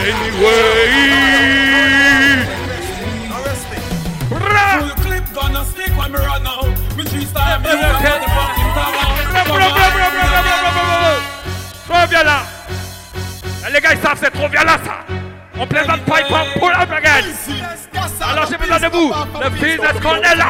Anyway 0.02 1.22
Trop 11.86 12.06
violent 12.08 12.42
Les 13.72 13.80
gars, 13.80 13.92
ils 13.92 14.00
savent, 14.00 14.18
c'est 14.20 14.30
trop 14.30 14.48
violent, 14.48 14.66
ça 14.84 15.04
On 15.56 15.66
plaisante 15.68 16.00
pas, 16.00 16.20
il 16.20 16.26
faut 16.26 16.34
un 16.34 16.58
pull-up, 16.58 16.90
la 16.90 17.00
gang 17.00 17.24
Alors 18.28 18.46
j'ai 18.50 18.56
besoin 18.58 18.80
de 18.80 18.86
vous 18.86 19.12
Le 19.40 19.68
est-ce 19.68 20.02
qu'on 20.02 20.16
est 20.16 20.34
là 20.34 20.48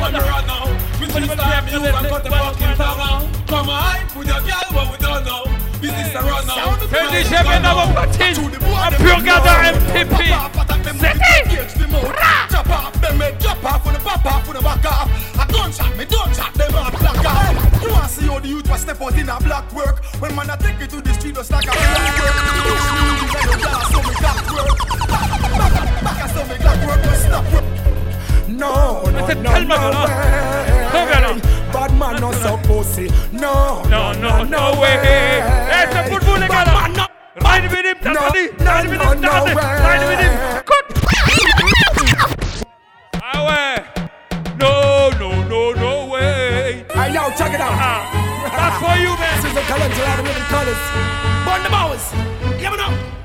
when 0.00 0.12
me 0.12 0.20
run 0.20 0.46
now. 0.46 0.66
Me 0.98 1.06
three 1.06 1.28
star 1.28 1.62
me 1.62 1.72
got 1.72 2.24
the 2.24 2.30
fucking 2.30 2.76
tower. 2.76 3.28
Come 3.46 3.68
on, 3.68 4.06
put 4.08 4.26
your 4.26 4.40
girl 4.40 4.68
what 4.72 4.86
we 4.90 4.96
don't 4.98 5.24
know. 5.24 5.44
Business 5.80 6.14
a 6.14 6.20
run 6.22 6.46
now. 6.46 6.76
Que 6.76 7.00
dis 7.10 7.24
j'ai 7.28 7.42
bien 7.42 7.60
dans 7.60 7.74
vos 7.74 7.92
platines 7.92 8.38
Un 8.38 8.90
pur 8.92 9.22
gars 9.22 9.40
d'un 9.40 9.62
MPP 9.72 10.30
Drop 12.48 12.70
off, 12.70 13.00
them 13.00 13.18
make 13.18 13.38
drop 13.38 13.64
off 13.64 13.84
when 13.84 13.94
the 13.94 14.00
pop 14.00 14.24
off 14.24 14.46
when 14.46 14.56
the 14.56 14.62
back 14.62 14.84
off. 14.84 15.08
A 15.38 15.52
gunshot, 15.52 15.96
me 15.96 16.04
don't 16.04 16.34
shot 16.34 16.52
them 16.54 16.74
a 16.74 16.90
black 16.90 17.24
off. 17.24 17.82
You 17.82 17.90
wanna 17.90 18.08
see 18.08 18.26
how 18.26 18.38
the 18.38 18.48
youth 18.48 18.68
was 18.68 18.80
step 18.80 19.00
out 19.00 19.16
in 19.16 19.28
a 19.28 19.38
black 19.40 19.72
work? 19.72 20.04
When 20.20 20.34
man 20.34 20.50
I 20.50 20.56
take 20.56 20.80
you 20.80 20.86
to 20.86 21.00
the 21.00 21.12
street 21.14 21.34
just 21.34 21.50
like 21.50 21.64
a 21.64 21.70
black 21.70 22.18
work. 22.18 22.99
I 29.20 29.26
said, 29.26 29.42
tell 29.44 29.64
my 29.66 29.76
brother. 29.76 31.40
Bad 31.72 31.92
man 31.98 32.20
no 32.20 32.32
so 32.32 32.56
pussy. 32.64 33.08
No, 33.32 33.82
no, 33.84 34.12
no, 34.14 34.42
no 34.44 34.80
way. 34.80 34.96
Hey, 34.96 35.84
it's 35.84 35.94
a 35.94 36.08
good 36.08 36.22
bull 36.24 36.36
again. 36.36 36.48
Ride 37.44 37.64
him, 37.64 37.94
Tatani. 38.00 38.44
Ride 38.64 38.86
him, 38.86 38.96
him. 40.18 40.32
Cut. 40.64 40.84
Awe. 43.22 43.22
Ah, 43.22 43.84
no, 44.58 45.10
no, 45.20 45.28
no, 45.44 45.72
no 45.74 46.06
way. 46.10 46.84
Hey, 46.94 47.12
yo, 47.12 47.30
check 47.36 47.52
it 47.52 47.60
out. 47.60 47.76
Ah, 47.76 48.08
that's 48.56 48.78
for 48.80 48.96
you, 48.98 49.12
man. 49.20 49.36
This 49.42 49.52
is 49.52 49.56
a 49.56 49.62
color 49.68 49.88
to 49.88 50.00
the 50.32 50.44
colors. 50.48 50.82
Burn 51.44 51.60
the 51.62 51.68
bowers. 51.68 52.04
Give 52.58 52.72
it 52.72 52.80
up. 52.80 53.19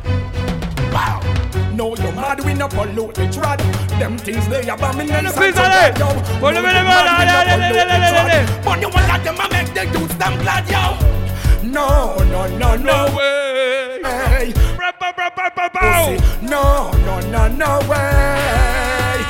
God, 2.35 2.45
we 2.45 2.53
no 2.53 2.67
pollute 2.67 3.15
the 3.15 3.27
trad. 3.27 3.59
Them 3.99 4.17
things 4.17 4.47
they 4.47 4.67
abomination. 4.67 5.25
But 5.35 5.45
you 8.81 8.89
one 8.89 9.05
that 9.07 9.21
them 9.23 9.39
a 9.39 9.49
make 9.49 9.73
the 9.73 9.85
youths 9.97 10.15
them 10.15 10.37
glad, 10.39 10.69
yo. 10.69 10.97
No, 11.63 12.15
no, 12.25 12.47
no, 12.47 12.75
no, 12.75 12.75
no 12.75 13.15
way. 13.15 14.01
Hey. 14.03 14.53
No, 16.41 16.91
no, 17.05 17.19
no, 17.31 17.47
no 17.47 17.79
way. 17.89 19.25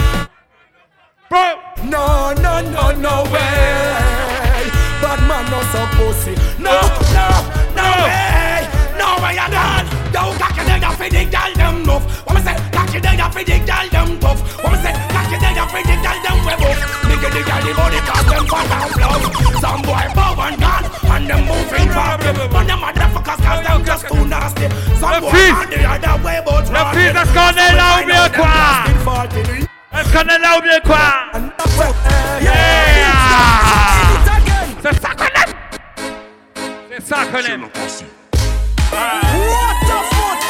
Bro. 1.29 1.61
No, 1.85 2.33
no, 2.33 2.61
no, 2.61 2.91
no 2.91 3.23
way. 3.31 4.69
Bad 5.01 5.19
man 5.27 5.45
no 5.51 5.61
so 5.71 5.85
pussy. 5.97 6.33
No, 6.59 6.71
no, 7.13 7.27
no, 7.75 7.87
no 7.87 7.87
way. 8.03 8.67
No 8.97 9.07
way 9.21 9.37
at 9.37 9.53
all. 9.53 9.85
Don't 10.11 10.39
cock 10.39 10.57
a 10.57 10.63
nigga 10.63 10.91
for 10.95 11.09
Cocky 12.95 13.07
they 13.07 13.19
a 13.21 13.29
fi 13.29 13.43
the 13.43 13.59
gal 13.65 13.89
them 13.89 14.19
tough. 14.19 14.39
Me 14.63 14.71
say? 14.79 14.93
Cocky 15.11 15.35
they 15.35 15.59
a 15.59 15.65
fi 15.67 15.81
the 15.83 15.95
gal 15.99 16.17
them 16.23 16.37
we 16.47 16.53
buff. 16.55 16.79
Nigga 17.03 17.29
the 17.35 17.41
gal 17.43 17.61
the 17.61 17.73
body 17.75 17.99
cause 18.07 18.25
them 18.31 18.45
fat 18.47 18.71
and 18.71 18.93
bluff. 18.95 19.23
Some 19.59 19.81
boy 19.83 20.07
bow 20.15 20.39
and 20.39 20.55
gone 20.59 20.85
and 21.11 21.27
them 21.27 21.41
moving 21.43 21.89
fast. 21.91 22.23
But 22.23 22.63
them 22.67 22.79
motherfuckers 22.79 23.41
cause 23.43 23.61
them 23.67 23.83
just 23.85 24.07
too 24.07 24.25
nasty. 24.25 24.67
fils, 26.93 27.11
est-ce 27.15 27.33
qu'on 27.33 27.53
est 27.57 27.75
là 27.75 27.87
ou 27.99 28.05
bien 28.05 28.29
quoi 28.29 28.55
Est-ce 29.93 30.09
qu'on 30.13 30.27
est 30.29 30.39
là 30.39 30.57
ou 30.57 30.61
bien 30.61 30.79
quoi 30.85 31.05
Yeah 32.41 32.51
C'est 34.81 35.01
ça 35.01 35.09
qu'on 35.09 35.25
aime 35.25 35.53
C'est 36.91 37.03
ça 37.05 37.17
qu'on 37.25 37.43
aime 37.51 37.67
What 38.91 39.75
the 39.81 39.99
foot? 40.15 40.44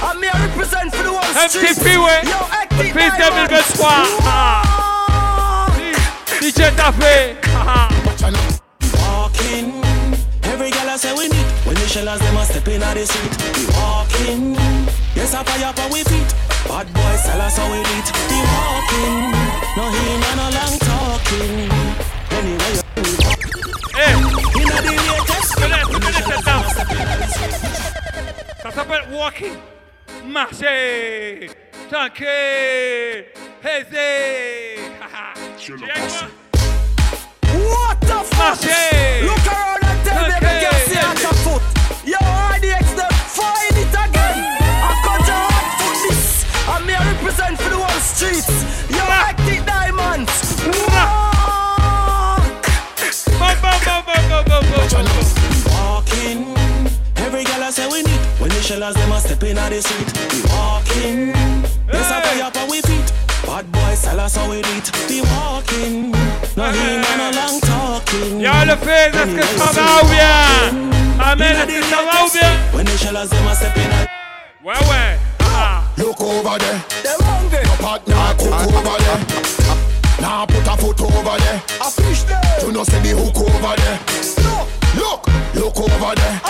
This. 0.00 0.02
I'm 0.02 0.22
here 0.22 0.32
represent 0.48 0.94
for 0.94 1.02
the 1.02 1.10
whole 1.10 1.34
MTP, 1.34 1.74
street. 1.74 1.98
ouais. 1.98 2.22
Yo, 2.24 2.38
active 2.52 2.92
Fils 2.92 3.16
diamond. 3.18 3.48
2023 3.48 4.18
Ah. 4.24 4.62
DJ 6.40 6.70
Taffé 6.76 7.36
Ah. 7.56 7.88
Walking, 8.98 9.82
every 10.44 10.70
girl 10.70 10.90
I 10.90 10.96
say 10.96 11.12
we 11.14 11.28
need. 11.28 11.46
When 11.64 11.74
the 11.74 11.86
shellers 11.88 12.20
them 12.20 12.36
a 12.36 12.44
step 12.44 12.68
in 12.68 12.80
the 12.80 13.04
street, 13.06 13.34
we 13.56 13.66
walking. 13.74 14.56
Yes, 15.16 15.34
I 15.34 15.42
fire 15.44 15.66
up 15.68 15.78
we 15.92 16.02
feet. 16.04 16.34
Bad 16.68 16.86
boy 16.92 17.16
sell 17.24 17.40
us 17.40 17.56
how 17.56 17.70
we 17.70 17.78
eat. 17.80 18.08
We 18.30 18.38
walking, 18.52 19.32
no 19.76 19.84
he 19.90 20.04
no 20.36 20.46
long 20.56 20.78
talking. 20.78 21.70
Anyway, 22.36 22.72
you 22.76 22.82
Hey, 23.96 24.12
in 24.12 24.66
the 24.68 24.80
latest. 24.86 25.54
connais, 25.56 25.82
tu 25.90 25.98
connais 25.98 26.22
cette 26.28 26.44
danse 26.44 26.74
Ça 28.62 28.70
s'appelle 28.74 29.04
Walking 29.12 29.56
marcher, 30.26 31.48
tanker, 31.88 33.26
aiser. 33.62 34.76
What 37.52 38.00
the 38.00 38.22
fuck? 38.24 38.38
Marcher. 38.38 39.24
Look 39.24 39.46
around 39.46 39.84
and 39.84 40.04
tell 40.04 40.22
me 40.22 40.34
the 40.34 40.40
girl 40.40 40.80
see 40.86 40.98
at 40.98 41.24
a 41.24 41.34
foot. 41.42 41.62
Your 42.04 42.22
audience 42.22 42.92
them 42.92 43.10
find 43.10 43.76
it 43.76 43.88
again. 43.88 44.38
I 44.58 45.00
got 45.04 45.20
your 45.26 45.42
heart 45.46 45.68
for 45.80 45.94
this. 46.08 46.44
I'm 46.68 46.84
here 46.86 46.98
represent 47.12 47.58
for 47.58 47.70
the 47.70 47.76
whole 47.76 48.00
streets. 48.00 48.90
Your 48.90 49.08
acting 49.08 49.64
diamonds. 49.64 50.60
Whoa. 50.62 51.35
Shellers 59.40 59.54
them 59.54 59.56
step 59.56 59.56
in 59.56 59.56
the 59.56 59.80
street, 59.82 60.32
we 60.32 60.42
walking. 60.50 61.34
Yes, 61.92 62.10
I 62.10 62.20
fire 62.22 62.44
up 62.44 62.70
we 62.70 62.80
feet. 62.82 63.12
Bad 63.46 63.70
boy 63.70 63.94
sell 63.94 64.20
us 64.20 64.36
how 64.36 64.50
we 64.50 64.58
eat. 64.58 64.90
We 65.08 65.20
walking, 65.22 66.10
no 66.56 66.70
he 66.72 66.98
no 67.16 67.30
long 67.34 67.60
talking. 67.60 68.40
Y'a 68.40 68.64
le 68.64 68.76
fait, 68.76 69.14
est-ce 69.14 69.34
que 69.36 69.58
ça 69.58 69.72
va 69.72 70.02
ou 70.02 70.08
bien 70.08 71.22
Amen, 71.24 71.56
est-ce 71.56 71.80
que 71.80 71.84
ça 71.86 71.96
va 72.02 72.24
ou 72.24 72.30
bien 72.30 72.50
When 72.74 72.86
the 72.86 72.96
shellers 72.98 73.28
them 73.28 73.46
a 73.48 73.54
step 73.54 73.76
in 73.76 73.90
Ouais, 74.64 74.74
ouais 74.90 75.18
Ah. 75.40 75.82
Look 75.96 76.20
over 76.20 76.58
there. 76.58 76.82
Them 77.02 77.20
hungry. 77.22 77.62
Your 77.64 77.76
partner 77.78 78.14
cook 78.38 78.74
over 78.74 78.98
there. 78.98 79.20
Now 80.20 80.44
put 80.46 80.66
a 80.66 80.76
foot 80.76 81.00
over 81.02 81.38
there. 81.38 81.62
I 81.80 81.90
fish 81.90 82.22
them. 82.24 82.40
You 82.62 82.72
know 82.72 82.84
see 82.84 82.98
the 83.00 83.14
hook 83.16 83.36
over 83.38 83.76
there. 83.76 83.98
Look, 84.96 85.26
look 85.54 85.76
over 85.80 86.14
there. 86.14 86.40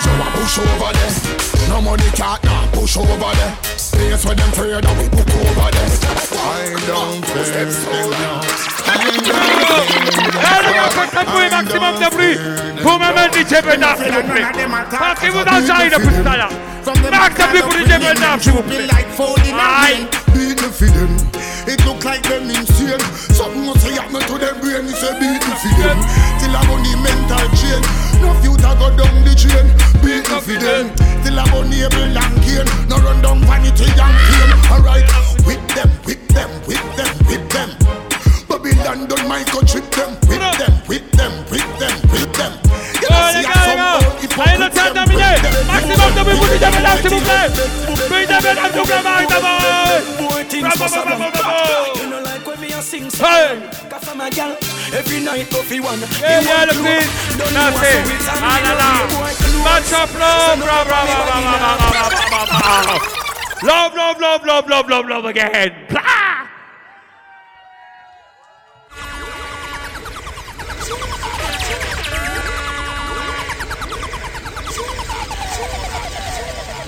Show 0.00 0.14
a 0.14 0.28
push 0.34 0.58
over 0.58 0.92
there. 0.92 1.68
No 1.68 1.80
money 1.80 2.10
can't 2.14 2.42
nah, 2.44 2.66
push 2.72 2.96
over 2.96 3.16
there. 3.16 3.56
Stay 3.76 4.10
where 4.10 4.34
them 4.34 4.50
fear 4.52 4.80
that 4.80 4.94
we 4.98 5.08
book 5.08 5.28
over 5.28 5.70
there. 5.74 5.88
I 6.38 6.78
don't 6.86 7.24
fear 7.26 7.44
them 7.52 7.70
Elnök 10.44 11.50
maximum 11.50 11.94
debris, 11.98 12.38
pour 12.82 12.98
me 12.98 13.12
mettre 13.14 13.32
du 13.32 13.44
jebe 13.48 13.70
s'il 13.70 14.12
vous 14.12 14.22
plaît. 14.32 14.46
Parquez-vous 14.98 15.44
dans 15.44 15.58
le 15.58 15.66
jardin 15.66 15.86
de 15.86 15.96
Pustala. 15.96 16.48
De 16.84 17.46
plus 17.50 17.62
pour 17.62 17.72
le 17.72 17.86
jebe 17.86 18.40
s'il 18.40 18.52
vous 18.52 18.62
plaît. 18.62 18.88
Aïe. 19.82 20.23
Beat 20.64 20.80
me 20.80 20.88
for 20.88 20.96
them. 20.96 21.12
It 21.68 21.84
look 21.84 22.04
like 22.04 22.22
them 22.22 22.48
insane. 22.48 23.00
Something 23.36 23.66
must 23.66 23.84
happen 23.86 24.20
to 24.20 24.38
them 24.38 24.60
brain. 24.60 24.88
It's 24.88 25.02
a 25.02 25.12
beat 25.20 25.44
me 25.44 25.54
for 25.60 25.72
them. 25.76 26.00
Till 26.40 26.56
I 26.56 26.64
on 26.72 26.80
the 26.80 26.96
mental 27.04 27.44
chain. 27.52 27.82
No 28.22 28.32
future 28.40 28.72
go 28.80 28.88
down 28.96 29.24
the 29.24 29.34
chain. 29.36 29.68
Beat 30.00 30.24
me 30.24 30.40
for 30.40 30.56
them. 30.56 30.88
Till 31.20 31.38
I 31.38 31.44
on 31.52 31.68
the 31.68 31.84
able 31.84 32.16
and 32.16 32.36
cane. 32.40 32.68
No 32.88 32.96
run 33.04 33.20
down 33.20 33.40
vanity 33.44 33.84
and 33.84 34.16
pain. 34.24 34.50
Alright, 34.72 35.04
whip 35.44 35.60
them, 35.76 35.90
whip 36.08 36.24
them, 36.32 36.50
whip 36.64 36.84
them, 36.96 37.12
whip 37.28 37.44
them. 37.52 37.70
Babylon 38.48 39.08
done 39.08 39.28
my 39.28 39.44
trip 39.44 39.84
them. 39.92 40.16
Whip 40.28 40.40
them, 40.56 40.72
whip 40.88 41.10
them, 41.12 41.32
whip 41.50 41.68
them, 41.76 41.92
whip 41.92 42.00
them. 42.00 42.03
Them 44.36 44.70
terminé 44.70 45.14
whip 45.14 45.42
them. 45.42 45.66
Maximum 45.66 46.14
de 46.14 46.22
bruit 46.22 46.36
pour 46.36 46.46
DJ 46.46 46.76
Bedaf, 46.76 47.00
s'il 47.00 47.10
vous 47.10 47.20
plaît 47.20 47.48
DJ 47.48 48.42
Bedaf, 48.42 48.70
s'il 48.70 48.80
vous 48.80 48.86
plaît, 48.86 49.02
Marie 49.02 49.26
d'abord 49.26 49.60
Bravo, 50.60 50.76
bravo, 50.78 51.04
bravo, 51.04 51.30
bravo 51.32 52.00
You 52.00 52.10
know 52.10 52.22
like 52.22 52.46
when 52.46 52.60
me 52.60 52.72
a 52.72 52.82
sing 52.82 53.04
Hey. 53.04 53.58
Cause 53.90 54.08
I'm 54.08 54.20
a 54.20 54.30
gal 54.30 54.56
Every 54.92 55.20
night 55.20 55.50
go 55.50 55.62
fi 55.62 55.80
one 55.80 56.00
Yeah, 56.20 56.40
yeah, 56.42 56.66
le 56.66 56.72
fils 56.72 57.10
Merci 57.52 57.96
Ah 58.42 58.60
là 58.62 58.74
là 58.74 58.90
Match 59.64 59.92
of 59.92 60.18
love 60.18 60.58
Bravo, 60.58 60.84
bravo, 60.84 61.12
bravo, 61.24 61.86
bravo, 61.90 62.16
bravo, 62.30 62.58
bravo 62.58 63.24
Love, 63.62 63.94
love, 63.94 64.20
love, 64.20 64.44
love, 64.44 64.68
love, 64.68 64.88
love, 64.90 65.08
love 65.08 65.24
again. 65.24 65.72
Blah 65.88 66.23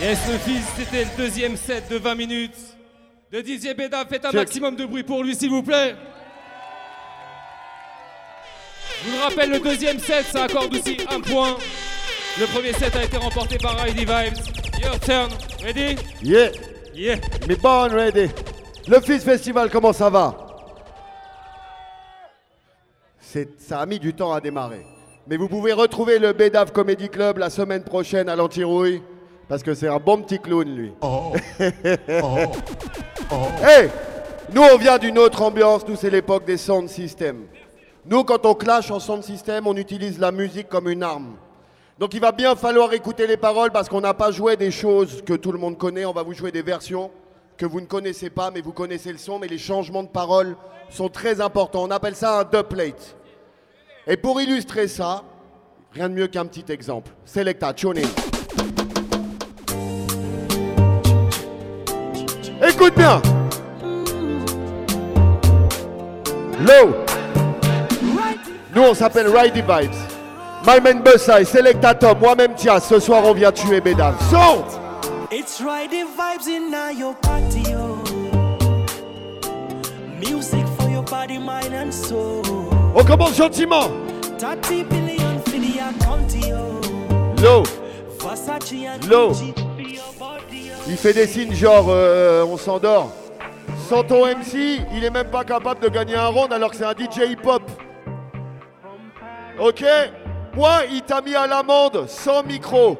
Yes, 0.00 0.18
le 0.30 0.36
fils, 0.38 0.64
c'était 0.76 1.04
le 1.04 1.16
deuxième 1.16 1.56
set 1.56 1.88
de 1.90 1.96
20 1.96 2.14
minutes 2.16 2.56
de 3.32 3.40
Didier 3.40 3.72
Béda. 3.72 4.04
Faites 4.04 4.26
un 4.26 4.30
Check. 4.30 4.40
maximum 4.40 4.76
de 4.76 4.84
bruit 4.84 5.02
pour 5.02 5.22
lui, 5.24 5.34
s'il 5.34 5.48
vous 5.48 5.62
plaît. 5.62 5.96
Je 9.02 9.08
vous 9.10 9.16
le 9.16 9.22
rappelle, 9.22 9.50
le 9.50 9.58
deuxième 9.60 9.98
set, 9.98 10.26
ça 10.26 10.44
accorde 10.44 10.74
aussi 10.74 10.98
un 11.10 11.20
point. 11.20 11.56
Le 12.38 12.46
premier 12.46 12.74
set 12.74 12.94
a 12.94 13.04
été 13.04 13.16
remporté 13.16 13.56
par 13.56 13.82
Heidi 13.86 14.04
Vibes. 14.04 14.36
Your 14.82 15.00
turn. 15.00 15.30
Ready? 15.62 15.96
Yeah. 16.22 16.50
Yeah. 16.94 17.16
Me 17.48 17.56
born 17.56 17.92
ready. 17.92 18.28
Le 18.88 19.00
Fizz 19.00 19.24
Festival, 19.24 19.70
comment 19.70 19.94
ça 19.94 20.10
va? 20.10 20.36
Ça 23.58 23.80
a 23.80 23.86
mis 23.86 23.98
du 23.98 24.12
temps 24.14 24.32
à 24.32 24.40
démarrer. 24.40 24.84
Mais 25.26 25.36
vous 25.36 25.48
pouvez 25.48 25.72
retrouver 25.72 26.18
le 26.18 26.32
Bédave 26.32 26.72
Comedy 26.72 27.08
Club 27.08 27.38
la 27.38 27.50
semaine 27.50 27.82
prochaine 27.82 28.28
à 28.28 28.36
l'Antirouille. 28.36 29.02
Parce 29.48 29.62
que 29.62 29.74
c'est 29.74 29.88
un 29.88 29.98
bon 29.98 30.22
petit 30.22 30.38
clown, 30.38 30.68
lui. 30.68 30.92
Hey 33.62 33.90
Nous, 34.52 34.62
on 34.62 34.76
vient 34.76 34.98
d'une 34.98 35.18
autre 35.18 35.42
ambiance. 35.42 35.86
Nous, 35.86 35.96
c'est 35.96 36.10
l'époque 36.10 36.44
des 36.44 36.56
sound 36.56 36.88
systems. 36.88 37.46
Nous, 38.04 38.22
quand 38.24 38.46
on 38.46 38.54
clash 38.54 38.90
en 38.90 39.00
sound 39.00 39.22
system, 39.22 39.66
on 39.66 39.76
utilise 39.76 40.18
la 40.18 40.30
musique 40.30 40.68
comme 40.68 40.88
une 40.88 41.02
arme. 41.02 41.36
Donc 41.98 42.12
il 42.14 42.20
va 42.20 42.30
bien 42.30 42.54
falloir 42.54 42.92
écouter 42.92 43.26
les 43.26 43.36
paroles 43.38 43.70
parce 43.70 43.88
qu'on 43.88 44.02
n'a 44.02 44.14
pas 44.14 44.30
joué 44.30 44.56
des 44.56 44.70
choses 44.70 45.22
que 45.24 45.32
tout 45.32 45.50
le 45.50 45.58
monde 45.58 45.78
connaît. 45.78 46.04
On 46.04 46.12
va 46.12 46.22
vous 46.22 46.34
jouer 46.34 46.52
des 46.52 46.62
versions 46.62 47.10
que 47.56 47.64
vous 47.64 47.80
ne 47.80 47.86
connaissez 47.86 48.30
pas, 48.30 48.50
mais 48.50 48.60
vous 48.60 48.72
connaissez 48.72 49.10
le 49.10 49.18
son. 49.18 49.38
Mais 49.38 49.48
les 49.48 49.58
changements 49.58 50.02
de 50.02 50.08
paroles 50.08 50.56
sont 50.90 51.08
très 51.08 51.40
importants. 51.40 51.84
On 51.84 51.90
appelle 51.90 52.14
ça 52.14 52.40
un 52.40 52.44
dubplate. 52.44 53.16
Et 54.06 54.16
pour 54.16 54.40
illustrer 54.40 54.88
ça, 54.88 55.24
rien 55.92 56.08
de 56.08 56.14
mieux 56.14 56.26
qu'un 56.28 56.46
petit 56.46 56.70
exemple. 56.70 57.10
Selecta, 57.24 57.72
tuning. 57.72 58.06
Écoute 62.86 62.98
bien. 62.98 63.20
Low. 66.60 66.94
Nous, 68.74 68.82
on 68.82 68.94
s'appelle 68.94 69.26
Ridey 69.28 69.62
Vibes. 69.62 69.90
My 70.64 70.80
man 70.80 71.02
Bussai, 71.02 71.44
Selecta 71.44 71.94
Tom, 71.94 72.18
moi-même 72.20 72.54
tiens, 72.54 72.78
ce 72.78 73.00
soir 73.00 73.24
on 73.24 73.32
vient 73.32 73.50
tuer 73.50 73.80
Bédave. 73.80 74.14
Son 74.30 74.64
It's 75.32 75.60
vibes 75.60 76.46
in 76.48 76.70
now 76.70 76.90
your 76.90 77.14
party, 77.16 77.62
yo. 77.70 77.98
Music 80.20 80.64
for 80.78 80.88
your 80.88 81.02
body, 81.02 81.38
mind 81.38 81.74
and 81.74 81.90
soul. 81.92 82.42
On 82.94 83.02
commence 83.02 83.36
gentiment. 83.36 83.90
30 84.38 84.84
billion 84.84 85.40
for 85.44 85.58
the 85.58 85.80
account, 85.80 86.32
yo. 86.46 86.80
Low, 87.42 87.64
Versace 88.20 88.86
and 88.86 89.04
low. 89.08 89.32
Il 90.88 90.96
fait 90.96 91.12
des 91.12 91.26
signes 91.26 91.52
genre 91.52 91.86
euh, 91.88 92.44
on 92.44 92.56
s'endort. 92.56 93.12
Sans 93.88 94.04
ton 94.04 94.24
MC, 94.24 94.80
il 94.92 95.04
est 95.04 95.10
même 95.10 95.30
pas 95.30 95.44
capable 95.44 95.80
de 95.80 95.88
gagner 95.88 96.14
un 96.14 96.28
round 96.28 96.52
alors 96.52 96.70
que 96.70 96.76
c'est 96.76 96.84
un 96.84 96.92
DJ 96.92 97.30
hip-hop. 97.30 97.62
Ok 99.58 99.84
Moi, 100.54 100.82
il 100.92 101.02
t'a 101.02 101.20
mis 101.22 101.34
à 101.34 101.46
l'amende 101.46 102.06
sans 102.08 102.44
micro. 102.44 102.98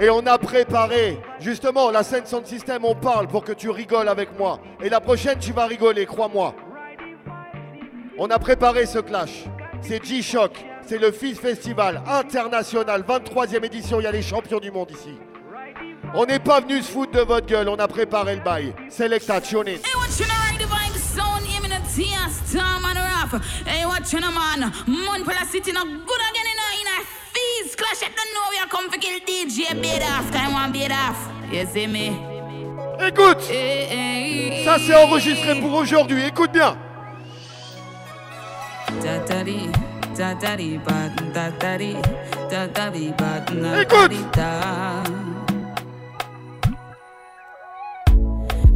Et 0.00 0.10
on 0.10 0.26
a 0.26 0.38
préparé, 0.38 1.20
justement, 1.38 1.90
la 1.90 2.02
scène 2.02 2.26
Sound 2.26 2.46
System, 2.46 2.84
on 2.84 2.94
parle 2.94 3.28
pour 3.28 3.44
que 3.44 3.52
tu 3.52 3.70
rigoles 3.70 4.08
avec 4.08 4.36
moi. 4.38 4.58
Et 4.82 4.88
la 4.88 5.00
prochaine, 5.00 5.38
tu 5.38 5.52
vas 5.52 5.66
rigoler, 5.66 6.06
crois-moi. 6.06 6.54
On 8.18 8.28
a 8.28 8.38
préparé 8.38 8.86
ce 8.86 8.98
clash. 8.98 9.44
c'est 9.80 10.04
G-Shock. 10.04 10.52
C'est 10.86 10.98
le 10.98 11.12
Fizz 11.12 11.38
Festival 11.38 12.02
international, 12.08 13.04
23e 13.06 13.64
édition. 13.64 14.00
Il 14.00 14.04
y 14.04 14.06
a 14.06 14.12
les 14.12 14.22
champions 14.22 14.58
du 14.58 14.70
monde 14.72 14.90
ici. 14.90 15.16
On 16.14 16.26
n'est 16.26 16.40
pas 16.40 16.60
venu 16.60 16.82
se 16.82 16.90
foutre 16.90 17.12
de 17.12 17.20
votre 17.20 17.46
gueule, 17.46 17.68
on 17.68 17.76
a 17.78 17.86
préparé 17.86 18.34
le 18.34 18.40
bail. 18.42 18.74
Selecta, 18.88 19.40
tune 19.40 19.68
in. 19.68 19.72
Hey, 19.72 19.94
what 19.94 20.18
you 20.18 20.26
know, 20.26 20.34
right? 20.34 20.58
The 20.58 20.66
vibe 20.66 20.96
sound, 20.98 21.46
him 21.46 21.64
in 21.64 21.72
a 21.72 21.80
tear, 21.94 22.28
storm 22.44 22.84
and 22.84 22.98
rough. 22.98 23.64
Hey, 23.64 23.84
what 23.86 24.12
you 24.12 24.20
know, 24.20 24.32
man? 24.32 24.72
Mon 24.88 25.24
for 25.24 25.32
the 25.32 25.46
city, 25.46 25.70
no 25.72 25.84
good 25.84 26.22
again 26.30 26.46
in 26.50 26.58
a, 26.58 26.68
in 26.80 26.88
a 26.88 27.04
feast. 27.32 27.78
Clash 27.78 28.02
it, 28.02 28.16
don't 28.16 28.34
know 28.34 28.50
we 28.50 28.58
are 28.58 28.66
come 28.66 28.90
for 28.90 28.98
kill 28.98 29.20
DJ 29.20 29.80
beat 29.80 30.02
off. 30.02 30.30
Time 30.32 30.52
one 30.52 30.72
beat 30.72 30.90
off. 30.90 31.30
You 31.52 31.64
see 31.66 31.86
me? 31.86 32.30
Écoute 33.02 33.40
Ça 34.64 34.76
c'est 34.78 34.94
enregistré 34.94 35.58
pour 35.60 35.72
aujourd'hui, 35.72 36.26
écoute 36.26 36.52
bien 36.52 36.76
Tatari, 39.02 39.70
tatari, 40.14 40.78
bat, 40.78 41.10
tatari, 41.32 41.96
tatari, 42.50 43.14
bat, 43.16 43.80
Écoute. 43.80 45.29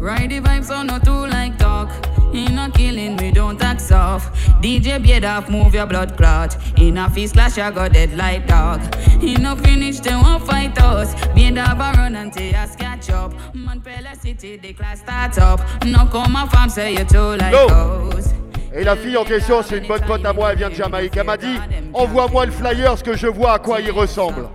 Ride 0.04 0.32
the 0.32 0.40
vibes 0.40 0.70
on 0.70 0.88
no 0.88 0.98
too 0.98 1.26
like 1.32 1.56
talk. 1.56 1.88
In 2.34 2.58
a 2.58 2.70
killing, 2.70 3.16
we 3.16 3.30
don't 3.30 3.58
tax 3.58 3.90
off. 3.90 4.30
DJ 4.60 5.02
beard 5.02 5.24
off, 5.24 5.48
move 5.48 5.72
your 5.72 5.86
blood 5.86 6.18
clot. 6.18 6.58
In 6.78 6.98
a 6.98 7.08
feast 7.08 7.32
clash, 7.32 7.56
I 7.56 7.70
got 7.70 7.94
dead 7.94 8.14
like 8.14 8.46
dog. 8.46 8.82
In 9.22 9.46
a 9.46 9.56
finish, 9.56 10.00
they 10.00 10.14
won't 10.14 10.46
fight 10.46 10.78
us. 10.78 11.14
Beard 11.34 11.56
off, 11.56 11.80
I 11.80 11.92
run 11.96 12.16
until 12.16 12.54
I 12.54 12.66
catch 12.76 13.08
up. 13.08 13.32
Man, 13.54 13.80
Pella 13.80 14.14
City, 14.20 14.58
the 14.58 14.74
class 14.74 15.00
start 15.00 15.38
up. 15.38 15.60
No 15.86 16.04
come 16.12 16.36
off, 16.36 16.54
I'm 16.54 16.68
say 16.68 16.92
you 16.92 17.04
too 17.06 17.36
like 17.36 17.52
Go. 17.52 18.10
us. 18.14 18.34
Et 18.74 18.84
la 18.84 18.96
fille 18.96 19.16
en 19.16 19.24
question, 19.24 19.62
c'est 19.62 19.78
une 19.78 19.86
bonne 19.86 20.02
pote 20.02 20.26
à 20.26 20.34
moi, 20.34 20.52
elle 20.52 20.58
vient 20.58 20.68
de 20.68 20.74
Jamaïque. 20.74 21.16
Elle 21.16 21.24
m'a 21.24 21.38
dit 21.38 21.58
Envoie-moi 21.94 22.44
le 22.44 22.52
flyer, 22.52 22.98
ce 22.98 23.04
que 23.04 23.16
je 23.16 23.28
vois 23.28 23.54
à 23.54 23.58
quoi 23.58 23.80
il 23.80 23.90
ressemble. 23.90 24.50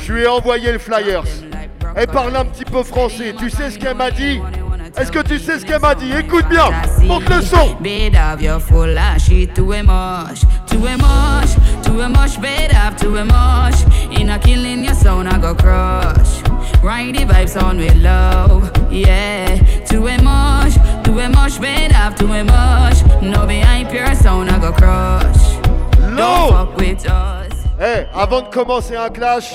Je 0.00 0.12
lui 0.12 0.22
ai 0.22 0.26
envoyé 0.26 0.72
le 0.72 0.80
flyers. 0.80 1.22
Elle 1.94 2.08
parle 2.08 2.34
un 2.34 2.46
petit 2.46 2.64
peu 2.64 2.82
français. 2.82 3.32
Tu 3.38 3.48
sais 3.48 3.70
ce 3.70 3.78
qu'elle 3.78 3.96
m'a 3.96 4.10
dit? 4.10 4.40
Est-ce 5.00 5.12
que 5.12 5.20
tu 5.20 5.38
sais 5.38 5.60
ce 5.60 5.64
qu'elle 5.64 5.80
m'a 5.80 5.94
dit? 5.94 6.12
Écoute 6.12 6.46
bien, 6.48 6.70
monte 7.04 7.28
le 7.28 7.40
son. 7.40 7.76
Bed 7.80 8.16
of 8.16 8.42
your 8.42 8.60
full 8.60 8.98
of 8.98 9.22
shit 9.22 9.54
too 9.54 9.66
much, 9.66 10.40
too 10.66 10.78
much, 10.78 11.54
too 11.84 12.08
much. 12.08 12.40
Bed 12.40 12.72
of 12.72 12.96
too 12.96 13.10
much. 13.24 13.76
In 14.10 14.28
a 14.28 14.38
killing 14.40 14.82
your 14.84 14.94
sound, 14.94 15.28
I 15.28 15.38
go 15.38 15.54
crush. 15.54 16.42
Ride 16.82 17.14
the 17.14 17.24
vibes 17.24 17.56
on 17.62 17.78
with 17.78 17.94
love, 18.02 18.72
yeah. 18.90 19.56
Too 19.84 20.00
much, 20.00 20.74
too 21.04 21.28
much. 21.28 21.60
Bed 21.60 21.92
of 21.92 22.16
too 22.16 22.26
much. 22.26 23.22
No 23.22 23.46
behind 23.46 23.90
pure 23.90 24.14
sound, 24.16 24.50
I 24.50 24.58
go 24.58 24.72
crush. 24.72 25.58
Don't 26.16 26.50
fuck 26.50 26.76
with 26.76 27.06
us. 27.08 27.52
Eh, 27.80 28.04
avant 28.12 28.42
de 28.42 28.48
commencer 28.48 28.96
un 28.96 29.10
clash, 29.10 29.54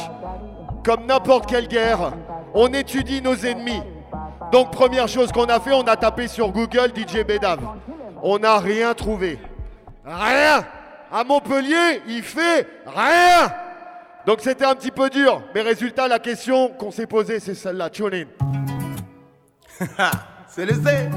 comme 0.86 1.06
n'importe 1.06 1.50
quelle 1.50 1.68
guerre, 1.68 2.14
on 2.54 2.68
étudie 2.72 3.22
nos 3.22 3.36
ennemis. 3.46 3.82
Donc 4.52 4.72
première 4.72 5.08
chose 5.08 5.32
qu'on 5.32 5.46
a 5.46 5.60
fait, 5.60 5.74
on 5.74 5.84
a 5.84 5.96
tapé 5.96 6.28
sur 6.28 6.50
Google 6.50 6.92
DJ 6.96 7.24
Bedav. 7.26 7.60
On 8.22 8.40
n'a 8.40 8.60
rien 8.60 8.94
trouvé. 8.94 9.40
Rien 10.06 10.64
À 11.12 11.24
Montpellier, 11.24 12.02
il 12.08 12.22
fait 12.22 12.68
rien 12.86 13.52
Donc 14.26 14.42
c'était 14.42 14.66
un 14.66 14.76
petit 14.76 14.92
peu 14.92 15.10
dur. 15.10 15.42
Mais 15.56 15.62
résultat, 15.62 16.08
la 16.08 16.20
question 16.20 16.70
qu'on 16.70 16.92
s'est 16.92 17.08
posée, 17.08 17.40
c'est 17.40 17.56
celle-là. 17.56 17.90
Tune. 17.90 18.28
C'est 20.48 20.68
le 20.68 20.74
Z 20.76 21.10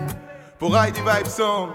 pour 0.58 0.74
Heidi 0.74 1.00
Vibe 1.00 1.26
Song. 1.26 1.68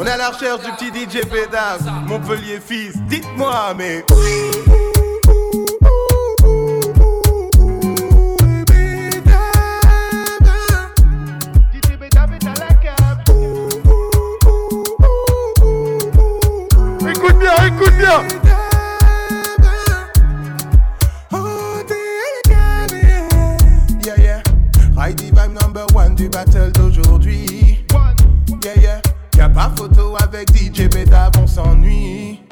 On 0.00 0.06
est 0.06 0.10
à 0.10 0.16
la 0.16 0.30
recherche 0.30 0.62
du 0.64 0.72
petit 0.72 0.88
DJ 0.88 1.20
Pédave, 1.26 1.86
Montpellier 2.06 2.60
fils. 2.60 2.96
Dites-moi, 3.02 3.74
mais. 3.76 3.98
Écoute 3.98 4.73
Yeah, 18.04 18.20
yeah. 24.18 24.42
Heidi 24.94 25.30
Vibe 25.30 25.58
number 25.62 25.86
one 25.94 26.14
du 26.14 26.28
battle 26.28 26.70
d'aujourd'hui. 26.72 27.86
Yeah, 28.62 28.78
yeah. 28.78 29.00
Y'a 29.38 29.48
pas 29.48 29.72
photo 29.74 30.16
avec 30.22 30.50
DJ 30.54 30.88
Pédave, 30.90 31.32
on 31.38 31.46
s'ennuie. 31.46 32.42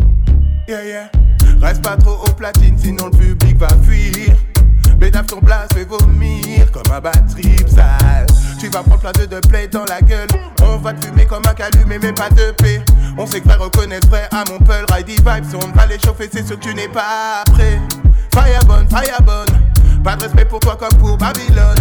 Yeah, 0.67 0.85
yeah. 0.85 1.11
Reste 1.61 1.83
pas 1.83 1.99
trop 1.99 2.17
au 2.27 2.33
platine, 2.33 2.79
sinon 2.79 3.11
le 3.13 3.19
public 3.19 3.59
va 3.59 3.69
fuir. 3.83 4.35
Bédave 4.97 5.27
ton 5.27 5.41
place 5.41 5.69
fait 5.75 5.85
vomir 5.85 6.73
comme 6.73 6.91
un 6.95 7.01
batterie 7.01 7.59
sale. 7.69 8.27
Tu 8.59 8.71
vas 8.71 8.83
prendre 8.83 9.01
plein 9.01 9.13
de 9.13 9.27
de 9.27 9.41
play 9.49 9.69
dans 9.69 9.85
la 9.85 10.01
gueule. 10.01 10.29
On 10.63 10.79
va 10.79 10.95
te 10.95 11.05
fumer 11.05 11.27
comme 11.27 11.43
un 11.47 11.53
calumet, 11.53 11.99
mais 11.99 12.13
pas 12.13 12.31
de 12.31 12.53
paix. 12.53 12.81
On 13.19 13.27
sait 13.27 13.41
que 13.41 13.49
va 13.49 13.57
reconnaître 13.57 14.09
vrai 14.09 14.27
à 14.31 14.45
mon 14.51 14.59
peul. 14.59 14.85
Heidi 14.97 15.17
Vibes, 15.17 15.55
on 15.55 15.77
va 15.77 15.87
les 15.87 15.99
chauffer, 15.99 16.29
c'est 16.33 16.47
sûr 16.47 16.59
que 16.59 16.65
tu 16.65 16.75
n'es 16.75 16.89
pas 16.89 17.45
prêt. 17.53 17.79
Firebone, 18.35 18.89
firebone. 18.89 19.47
Pas 20.03 20.17
de 20.17 20.23
respect 20.23 20.47
pour 20.47 20.61
toi 20.61 20.77
comme 20.77 20.99
pour 20.99 21.17
Babylone. 21.19 21.77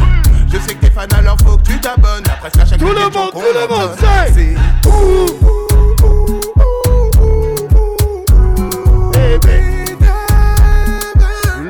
Je 0.52 0.58
sais 0.60 0.76
que 0.76 0.86
t'es 0.86 0.92
fan, 0.92 1.08
alors 1.18 1.38
faut 1.44 1.58
que 1.58 1.64
tu 1.64 1.80
t'abonnes. 1.80 2.24
Après 2.26 2.50
ça, 2.54 2.66
chaque 2.66 2.80
Tout 2.80 2.88
le 2.88 3.10
monde, 3.10 3.32
tout 3.32 3.42
le 3.54 3.68
monde, 3.68 3.92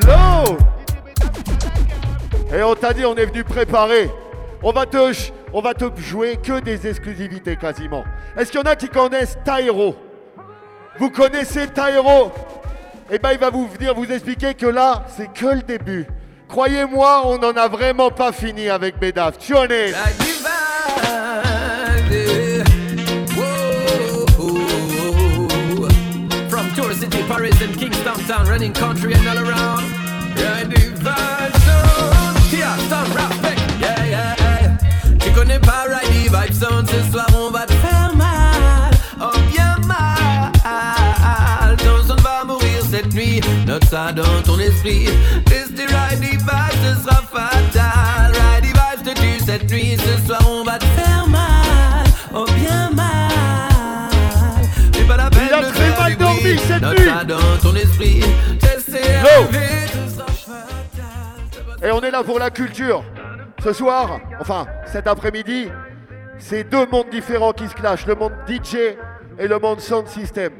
Low 0.07 0.57
Et 2.57 2.63
on 2.63 2.73
t'a 2.73 2.93
dit, 2.93 3.05
on 3.05 3.15
est 3.15 3.25
venu 3.27 3.43
préparer. 3.43 4.09
On 4.63 4.71
va 4.71 4.85
te, 4.85 5.13
on 5.53 5.61
va 5.61 5.73
te 5.73 5.85
jouer 5.99 6.37
que 6.37 6.59
des 6.59 6.87
exclusivités 6.87 7.55
quasiment. 7.55 8.03
Est-ce 8.37 8.51
qu'il 8.51 8.61
y 8.61 8.63
en 8.63 8.69
a 8.69 8.75
qui 8.75 8.89
connaissent 8.89 9.37
Tyro 9.43 9.95
Vous 10.97 11.09
connaissez 11.09 11.67
Tyro 11.67 12.31
Eh 13.09 13.19
ben, 13.19 13.31
il 13.33 13.39
va 13.39 13.49
vous 13.49 13.67
venir 13.67 13.93
vous 13.93 14.11
expliquer 14.11 14.53
que 14.53 14.67
là, 14.67 15.05
c'est 15.15 15.31
que 15.33 15.47
le 15.47 15.61
début. 15.61 16.05
Croyez-moi, 16.47 17.23
on 17.25 17.37
n'en 17.37 17.53
a 17.53 17.67
vraiment 17.67 18.09
pas 18.09 18.31
fini 18.31 18.69
avec 18.69 18.99
country 28.73 29.13
and 29.13 29.27
all 29.27 29.37
around. 29.37 29.90
Zone, 36.53 36.85
ce 36.87 37.11
soir 37.11 37.27
on 37.37 37.51
va 37.51 37.65
te 37.65 37.73
faire 37.73 38.11
mal. 38.15 38.91
Oh, 39.21 39.37
bien 39.51 39.75
mal. 39.85 40.51
Son 42.07 42.15
va 42.15 42.43
mourir 42.45 42.81
cette 42.89 43.13
nuit. 43.13 43.41
Note 43.67 43.83
ça 43.85 44.11
dans 44.11 44.41
ton 44.43 44.59
esprit. 44.59 45.05
Tester 45.45 45.85
Ride 45.85 46.19
the 46.19 46.21
Vibe, 46.21 46.39
ce 46.83 47.03
sera 47.03 47.21
fatal. 47.31 48.31
Ride 48.33 48.63
the 48.63 48.67
Vibe 48.67 49.03
te 49.15 49.19
tue 49.19 49.39
cette 49.45 49.69
nuit. 49.71 49.97
Ce 49.97 50.25
soir 50.27 50.41
on 50.49 50.63
va 50.63 50.77
te 50.79 50.85
faire 50.85 51.27
mal. 51.27 52.05
Oh, 52.33 52.45
bien 52.55 52.89
mal. 52.93 53.29
C'est 54.93 55.07
pas 55.07 55.17
la 55.17 55.29
peine 55.29 55.47
Il 55.47 55.53
a 55.53 55.61
de 55.61 55.65
très 55.69 55.83
faire 55.91 55.99
mal 55.99 56.17
dormi 56.17 56.57
cette 56.67 56.81
Note 56.81 56.99
nuit. 56.99 57.07
ça 57.09 57.23
dans 57.23 57.57
ton 57.61 57.75
esprit. 57.75 58.23
Tester 58.59 58.99
Yo. 58.99 59.43
arriver, 59.43 59.87
ce 59.87 60.45
sera 60.45 61.87
Et 61.87 61.91
on 61.91 62.01
est 62.01 62.11
là 62.11 62.23
pour 62.23 62.39
la 62.39 62.49
culture. 62.49 63.03
Ce 63.63 63.73
soir, 63.73 64.19
enfin 64.39 64.65
cet 64.91 65.05
après-midi, 65.07 65.67
c'est 66.41 66.63
deux 66.63 66.87
mondes 66.87 67.09
différents 67.09 67.53
qui 67.53 67.67
se 67.67 67.75
clashent, 67.75 68.07
le 68.07 68.15
monde 68.15 68.33
DJ 68.47 68.95
et 69.37 69.47
le 69.47 69.59
monde 69.59 69.79
sound 69.79 70.07
system. 70.07 70.51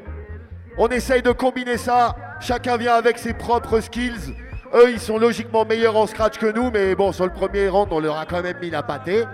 On 0.78 0.88
essaye 0.88 1.22
de 1.22 1.32
combiner 1.32 1.76
ça, 1.76 2.16
chacun 2.40 2.76
vient 2.76 2.94
avec 2.94 3.18
ses 3.18 3.34
propres 3.34 3.80
skills. 3.80 4.34
Eux, 4.74 4.90
ils 4.90 5.00
sont 5.00 5.18
logiquement 5.18 5.66
meilleurs 5.66 5.96
en 5.96 6.06
scratch 6.06 6.38
que 6.38 6.46
nous, 6.46 6.70
mais 6.70 6.94
bon, 6.94 7.12
sur 7.12 7.26
le 7.26 7.32
premier 7.32 7.68
round, 7.68 7.88
on 7.90 8.00
leur 8.00 8.16
a 8.16 8.24
quand 8.24 8.42
même 8.42 8.56
mis 8.62 8.70
la 8.70 8.82
pâtée. 8.82 9.24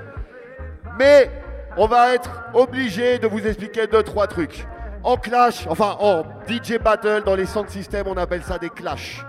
Mais 0.99 1.31
on 1.77 1.87
va 1.87 2.15
être 2.15 2.31
obligé 2.55 3.19
de 3.19 3.29
vous 3.29 3.47
expliquer 3.47 3.87
deux, 3.87 4.03
trois 4.03 4.27
trucs. 4.27 4.67
En 5.05 5.17
clash, 5.17 5.67
enfin 5.69 5.97
en 6.01 6.25
DJ 6.49 6.79
battle, 6.83 7.23
dans 7.25 7.37
les 7.37 7.47
sound 7.47 7.69
systems, 7.69 8.09
on 8.09 8.17
appelle 8.17 8.43
ça 8.43 8.59
des 8.59 8.71
clashs. 8.71 9.25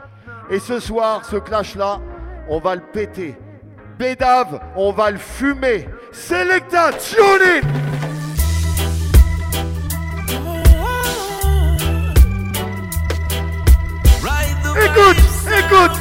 Et 0.49 0.59
ce 0.59 0.79
soir, 0.79 1.25
ce 1.25 1.35
clash-là, 1.35 1.99
on 2.47 2.59
va 2.59 2.75
le 2.75 2.81
péter. 2.81 3.37
Bédave, 3.99 4.61
on 4.75 4.93
va 4.93 5.11
le 5.11 5.17
fumer. 5.17 5.87
Selecta, 6.11 6.91
tune 6.93 7.41
in 7.41 7.89
Écoute, 14.81 15.17
écoute 15.57 15.97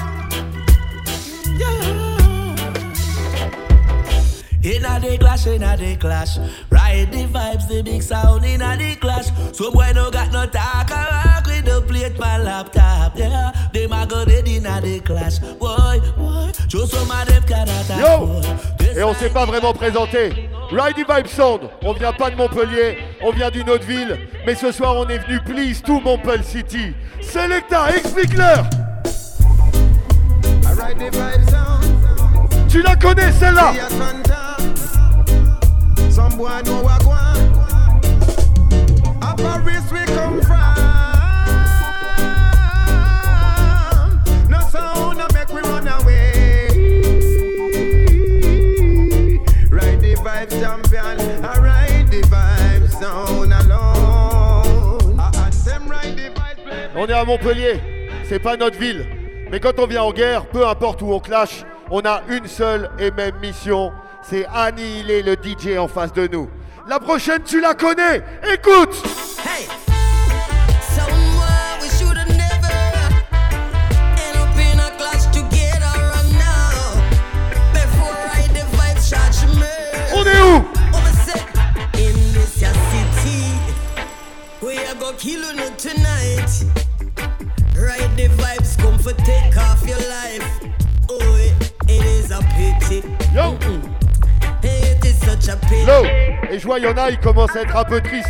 In 4.63 4.85
a 4.85 5.01
day 5.01 5.17
clash, 5.17 5.47
in 5.47 5.63
a 5.63 5.77
day 5.77 5.97
clash. 5.97 6.39
Ride 6.71 7.11
the 7.11 7.25
vibes, 7.27 7.69
the 7.69 7.83
big 7.83 8.03
sound 8.03 8.45
in 8.45 8.61
a 8.61 8.77
the 8.77 8.97
clash. 8.97 9.27
So 9.53 9.71
boy 9.71 9.93
no 9.95 10.11
got 10.11 10.31
no 10.33 10.47
talk, 10.47 10.91
I 10.91 11.35
rock 11.37 11.47
with 11.47 11.65
the 11.65 11.81
plate 11.81 12.19
my 12.19 12.39
laptop. 12.39 13.17
Yeah, 13.17 13.53
them 13.73 13.93
a 13.93 14.07
go 14.07 14.25
dead 14.25 14.47
in 14.47 14.67
a 14.67 14.81
the 14.81 15.01
clash. 15.01 15.39
Boy, 15.39 16.01
boy, 16.17 16.53
show 16.69 16.85
some 16.85 17.11
of 17.11 17.27
them 17.27 17.43
character. 17.45 17.99
Yo 17.99 18.78
Et 18.97 19.03
on 19.03 19.15
s'est 19.15 19.31
pas 19.31 19.47
vraiment 19.47 19.73
présenté. 19.73 20.31
Ridey 20.71 21.05
Vibe 21.09 21.27
Sound, 21.27 21.61
on 21.83 21.93
vient 21.95 22.13
pas 22.13 22.31
de 22.31 22.37
Montpellier, 22.37 22.99
on 23.23 23.31
vient 23.31 23.51
d'une 23.51 23.71
autre 23.71 23.87
ville, 23.87 24.19
mais 24.47 24.55
ce 24.55 24.71
soir 24.71 24.97
on 24.97 25.09
est 25.09 25.19
venu 25.19 25.41
please 25.41 25.83
tout 25.83 26.01
Montpellier 26.01 26.43
City. 26.43 26.93
Selecta, 27.23 27.89
explique-leur. 27.97 28.67
Tu 32.69 32.83
la 32.83 32.97
connais 32.97 33.33
celle-là. 33.33 33.73
On 57.01 57.07
est 57.07 57.13
à 57.13 57.25
Montpellier, 57.25 57.81
c'est 58.25 58.41
pas 58.41 58.57
notre 58.57 58.77
ville. 58.77 59.07
Mais 59.53 59.61
quand 59.61 59.79
on 59.79 59.87
vient 59.87 60.03
en 60.03 60.13
guerre, 60.13 60.47
peu 60.47 60.67
importe 60.67 61.01
où 61.01 61.13
on 61.13 61.21
clash, 61.21 61.65
on 61.93 62.01
a 62.01 62.23
une 62.29 62.49
seule 62.49 62.91
et 62.99 63.13
même 63.13 63.37
mission, 63.41 63.93
c'est 64.21 64.45
annihiler 64.53 65.23
le 65.23 65.35
DJ 65.35 65.79
en 65.79 65.87
face 65.87 66.13
de 66.13 66.27
nous. 66.27 66.51
La 66.89 66.99
prochaine, 66.99 67.45
tu 67.45 67.61
la 67.61 67.75
connais 67.75 68.25
Écoute 68.53 69.01
Hey. 69.47 69.69
On 80.17 80.25
est 80.25 80.41
où? 80.41 80.67
Over 80.93 81.13
set 81.25 81.47
in 81.95 82.13
this 82.33 82.61
ya 82.61 82.73
city. 82.73 83.53
We 84.61 84.79
are 84.79 84.97
go 84.97 85.13
kill 85.13 85.43
you 85.55 85.71
tonight. 85.77 86.78
Ride 89.05 89.17
the 89.17 89.23
vibes, 89.23 89.23
come 89.23 89.23
for 89.23 89.25
take 89.25 89.57
off 89.57 89.87
your 89.87 89.99
life. 89.99 90.45
Oh, 91.09 91.37
it, 91.37 91.73
it 91.89 92.05
is 92.05 92.31
a 92.31 92.41
pity. 92.55 93.03
Yo 93.35 93.57
It 94.63 95.05
is 95.05 95.19
such 95.21 95.49
a 95.49 95.57
pity. 95.57 95.85
Low 95.87 96.05
Et 96.51 96.59
je 96.59 96.67
vois, 96.67 96.79
il 96.79 96.85
y 96.85 96.89
en 96.89 96.97
a, 96.97 97.11
il 97.11 97.19
commence 97.19 97.55
à 97.57 97.63
être 97.63 97.77
un 97.77 97.85
peu 97.85 98.01
triste. 98.01 98.29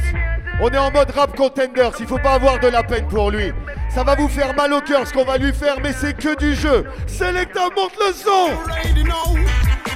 On 0.60 0.68
est 0.70 0.78
en 0.78 0.90
mode 0.90 1.10
rap 1.10 1.36
contenders, 1.36 1.92
il 2.00 2.06
faut 2.06 2.18
pas 2.18 2.32
avoir 2.34 2.58
de 2.58 2.66
la 2.68 2.82
peine 2.82 3.06
pour 3.06 3.30
lui. 3.30 3.52
Ça 3.90 4.02
va 4.02 4.16
vous 4.16 4.28
faire 4.28 4.54
mal 4.54 4.72
au 4.72 4.80
cœur 4.80 5.06
ce 5.06 5.12
qu'on 5.12 5.24
va 5.24 5.38
lui 5.38 5.52
faire, 5.52 5.76
mais 5.82 5.92
c'est 5.92 6.16
que 6.16 6.36
du 6.36 6.54
jeu. 6.54 6.84
Selecta, 7.06 7.68
monte 7.76 7.92
le 7.98 8.12
son? 8.12 8.50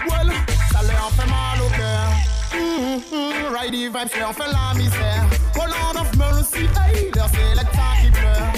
Well, 0.09 0.33
ça 0.73 0.83
leur 0.83 1.11
fait 1.11 1.29
mal 1.29 1.61
au 1.61 1.69
cœur. 1.71 2.13
Mhm, 2.55 3.57
Ride 3.57 3.73
the 3.73 3.93
vibes, 3.93 4.21
leur 4.21 4.33
fait 4.33 4.53
la 4.53 4.79
misère. 4.79 5.25
Oh 5.57 5.65
Lord 5.67 6.01
of 6.01 6.17
mercy, 6.17 6.69
hey, 6.87 7.11
leur 7.15 7.29
qui 7.31 8.11
pleure. 8.11 8.53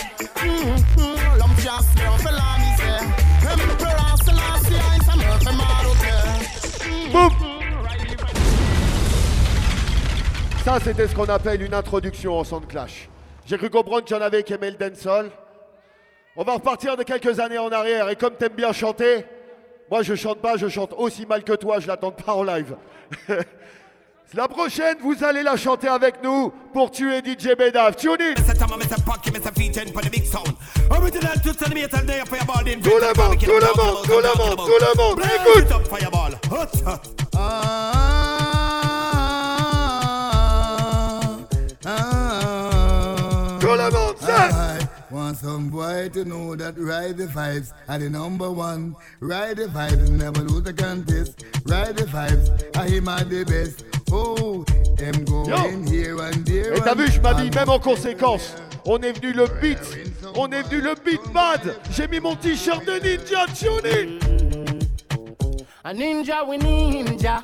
Mhm, 0.45 1.39
L'homme 1.39 1.57
chasse, 1.59 1.87
Boum 7.15 7.31
Ça, 10.65 10.81
c'était 10.83 11.07
ce 11.07 11.15
qu'on 11.15 11.27
appelle 11.27 11.63
une 11.63 11.75
introduction 11.75 12.37
en 12.37 12.43
son 12.43 12.61
clash. 12.61 13.09
J'ai 13.47 13.57
cru 13.57 13.71
comprendre 13.71 14.03
qu'il 14.03 14.17
y 14.17 14.19
en 14.19 14.23
avait 14.23 14.43
qui 14.43 14.53
aimaient 14.53 14.73
le 14.73 14.77
dancehall. 14.77 15.31
On 16.35 16.43
va 16.43 16.55
repartir 16.55 16.97
de 16.97 17.05
quelques 17.05 17.39
années 17.39 17.59
en 17.59 17.71
arrière. 17.71 18.09
Et 18.09 18.17
comme 18.17 18.35
t'aimes 18.35 18.55
bien 18.55 18.73
chanter, 18.73 19.25
moi 19.89 20.03
je 20.03 20.17
chante 20.17 20.41
pas, 20.41 20.57
je 20.57 20.67
chante 20.67 20.93
aussi 20.97 21.25
mal 21.25 21.45
que 21.45 21.53
toi, 21.53 21.79
je 21.79 21.87
l'attends 21.87 22.11
pas 22.11 22.35
en 22.35 22.43
live. 22.43 22.75
La 24.33 24.49
prochaine, 24.49 24.97
vous 25.01 25.23
allez 25.23 25.43
la 25.43 25.57
chanter 25.57 25.87
avec 25.87 26.23
nous 26.23 26.53
pour 26.73 26.91
tuer 26.91 27.19
DJ 27.19 27.55
Bedav. 27.57 27.95
Tune 27.95 28.17
in. 28.21 28.35
Tout 32.81 32.91
le 32.99 33.07
monde, 33.17 33.37
tout 34.05 34.21
le 34.21 34.39
monde, 34.39 34.57
tout 34.57 34.79
le 34.81 34.97
monde, 34.97 35.21
écoute. 35.21 35.69
Want 45.35 45.39
some 45.39 45.71
boy 45.71 46.09
to 46.11 46.25
know 46.25 46.55
that 46.57 46.75
Ride 46.77 47.17
the 47.17 47.27
Vibes 47.27 47.73
are 47.89 47.99
the 47.99 48.11
number 48.11 48.51
one. 48.51 48.95
Ride 49.21 49.57
the 49.57 49.67
Vibes 49.67 50.11
never 50.11 50.41
lose 50.41 50.67
a 50.69 50.73
contest. 50.73 51.45
Ride 51.67 51.97
the 51.97 52.05
Vibes, 52.05 52.77
I 52.77 52.89
him 52.89 53.09
are 53.09 53.25
the 53.25 53.45
best. 53.45 53.85
Oh, 54.13 54.65
them 54.97 55.25
going 55.25 55.87
here 55.87 56.21
and 56.21 56.47
there. 56.47 56.75
Et 56.75 56.81
t'as 56.81 56.95
vu, 56.95 57.11
je 57.11 57.21
m'habille 57.21 57.51
même 57.51 57.69
en 57.69 57.79
conséquence. 57.79 58.55
On 58.87 58.99
est 58.99 59.13
venu 59.13 59.33
le 59.33 59.47
beat, 59.61 59.79
on 60.37 60.51
est 60.51 60.63
venu 60.63 60.83
le 60.83 60.95
beat 61.05 61.21
bad. 61.33 61.61
J'ai 61.91 62.07
mis 62.07 62.21
mon 62.21 62.37
t-shirt 62.37 62.85
de 62.85 62.99
ninja, 63.01 63.47
tune 63.55 63.87
in 63.87 64.19
A 65.85 65.93
ninja 65.93 66.47
we 66.47 66.59
ninja. 66.59 67.43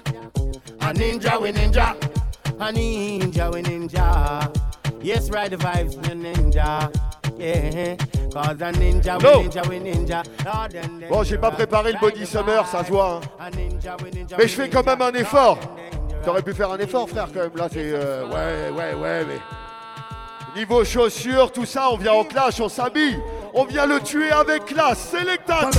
A 0.81 0.93
ninja 0.93 1.41
we 1.41 1.53
ninja. 1.53 1.97
A 2.59 2.73
ninja 2.73 3.51
we 3.53 3.63
ninja. 3.63 4.53
Yes, 5.03 5.31
ride 5.31 5.51
the 5.51 5.57
vibes, 5.57 5.97
we 5.97 6.15
ninja. 6.15 6.91
Yeah, 7.41 7.97
Bon, 11.09 11.23
j'ai 11.25 11.39
pas 11.39 11.51
préparé 11.51 11.93
le 11.93 11.99
body 11.99 12.27
summer, 12.27 12.67
ça 12.67 12.85
se 12.85 12.91
voit. 12.91 13.21
hein. 13.23 13.27
Mais 14.39 14.47
je 14.49 14.55
fais 14.55 14.69
quand 14.69 14.85
même 14.87 15.01
un 15.03 15.13
effort. 15.13 15.59
T'aurais 16.25 16.43
pu 16.43 16.53
faire 16.53 16.71
un 16.71 16.79
effort, 16.79 17.09
frère, 17.09 17.29
quand 17.33 17.41
même. 17.41 17.57
Là, 17.57 17.69
c'est. 17.73 17.79
euh, 17.83 18.27
ouais, 18.27 18.71
ouais, 18.77 18.95
ouais, 18.95 19.25
mais. 19.27 20.59
Niveau 20.61 20.85
chaussures, 20.85 21.51
tout 21.53 21.65
ça, 21.65 21.89
on 21.93 21.97
vient 21.97 22.13
en 22.13 22.25
clash, 22.25 22.61
on 22.61 22.69
s'habille. 22.69 23.19
On 23.55 23.65
vient 23.65 23.87
le 23.87 24.01
tuer 24.01 24.31
avec 24.31 24.65
classe. 24.67 24.99
Sélectation. 25.11 25.71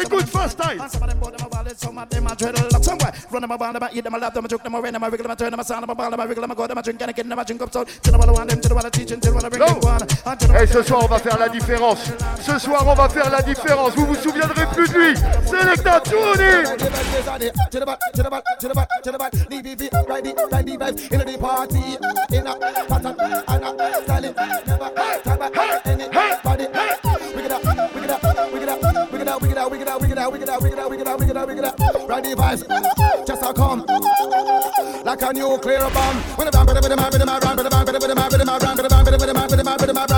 Écoute 0.00 0.28
fast 0.28 0.58
time. 0.60 0.78
Some. 2.88 2.98
Run 3.30 3.42
them 3.42 3.50
them 3.50 3.88
eat 3.92 4.02
them 4.02 4.14
joke, 4.48 4.62
them 4.62 4.74
a 4.74 4.80
rain, 4.80 4.92
them 4.94 5.02
a 5.02 5.10
wiggle, 5.10 5.24
them 5.24 5.32
a 5.32 5.36
turn, 5.36 5.50
them 5.50 5.60
a 5.60 5.64
sound, 5.64 5.82
them 5.82 5.90
a 5.90 5.94
ball, 5.94 6.10
them 6.10 6.20
a 6.20 6.26
wiggle, 6.26 6.40
them 6.40 6.50
a 6.50 6.54
go, 6.54 6.66
them 6.66 6.78
a 6.78 6.82
drink 6.82 7.00
and 7.02 7.10
a 7.10 7.12
kid, 7.12 7.28
them 7.28 7.38
a 7.38 7.44
drink 7.44 7.60
up 7.60 7.70
so. 7.70 7.84
To 7.84 8.10
the 8.10 8.16
one 8.18 8.32
want 8.32 8.48
them, 8.48 8.60
bring 8.60 8.74
them 8.74 8.88
ce 10.66 10.82
soir, 10.82 11.04
on 11.04 11.06
va 11.06 11.18
faire 11.18 11.38
la 11.38 11.48
différence. 11.48 11.98
Ce 12.40 12.58
soir, 12.58 12.84
on 12.86 12.94
va 12.94 13.08
faire 13.08 13.30
la 13.30 13.42
différence. 13.42 13.94
Vous 13.94 14.06
vous 14.06 14.14
souviendrez 14.14 14.66
plus 14.74 14.88
de 14.88 14.98
lui. 14.98 15.16
Selecta, 15.46 16.00
tune 16.00 16.40
in. 16.40 16.64
To 17.70 17.78
the 17.78 17.84
back, 17.84 17.98
to 18.14 18.22
the 18.22 18.30
back, 18.30 18.44
to 18.58 18.68
the 18.68 18.74
back, 18.74 18.88
to 19.02 19.12
the 19.12 19.18
back. 19.18 19.32
Leave 19.50 19.66
it, 19.66 19.92
ride 20.08 20.26
it, 20.26 20.38
ride 20.50 20.66
the 20.66 20.76
vibes 20.76 21.12
in 21.12 21.18
the 21.18 21.38
party. 21.38 21.98
In 22.32 22.46
a 22.46 22.54
pattern 22.88 23.16
and 23.48 23.80
a 23.80 24.02
style 24.02 24.24
it. 24.24 24.36
Never 24.66 24.90
turn 25.24 25.38
back 25.38 25.57
wicked 29.40 29.58
up, 29.58 29.70
wicked 29.70 29.88
up, 29.88 30.00
wicked 30.00 30.18
up, 30.18 30.32
wicked 30.32 30.48
up, 30.48 30.62
wicked 30.62 30.78
up, 30.78 30.90
wicked 30.90 31.06
up, 31.06 31.18
wicked 31.18 31.36
up, 31.36 31.48
wicked 31.48 31.64
up, 31.64 31.78
wicked 31.78 31.94
up. 31.94 32.08
Ride 32.08 32.24
the 32.24 32.34
vibes, 32.34 33.26
just 33.26 33.42
a 33.42 33.52
come 33.52 33.84
like 35.04 35.22
a 35.22 35.90
bomb. 35.90 36.16
When 36.36 36.46
with 36.46 36.52
the 36.52 36.58
man, 36.58 36.66
with 36.66 36.74
the 36.74 36.96
man, 36.96 37.10
with 37.10 37.20
man, 37.28 37.56
with 37.56 37.70
man, 37.70 37.84
with 37.86 38.08
the 38.08 38.14
man, 38.14 38.28
with 38.28 38.38
the 38.38 39.64
man, 39.64 39.76
with 39.78 39.92
a. 39.92 40.08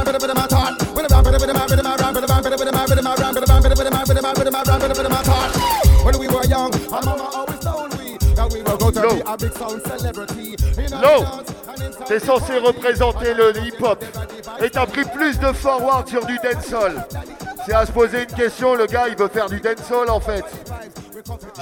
C'est 17.66 17.74
à 17.74 17.86
se 17.86 17.92
poser 17.92 18.22
une 18.22 18.36
question, 18.36 18.74
le 18.74 18.86
gars 18.86 19.08
il 19.08 19.16
veut 19.16 19.28
faire 19.28 19.48
du 19.48 19.60
dancehall 19.60 20.10
en 20.10 20.20
fait. 20.20 20.44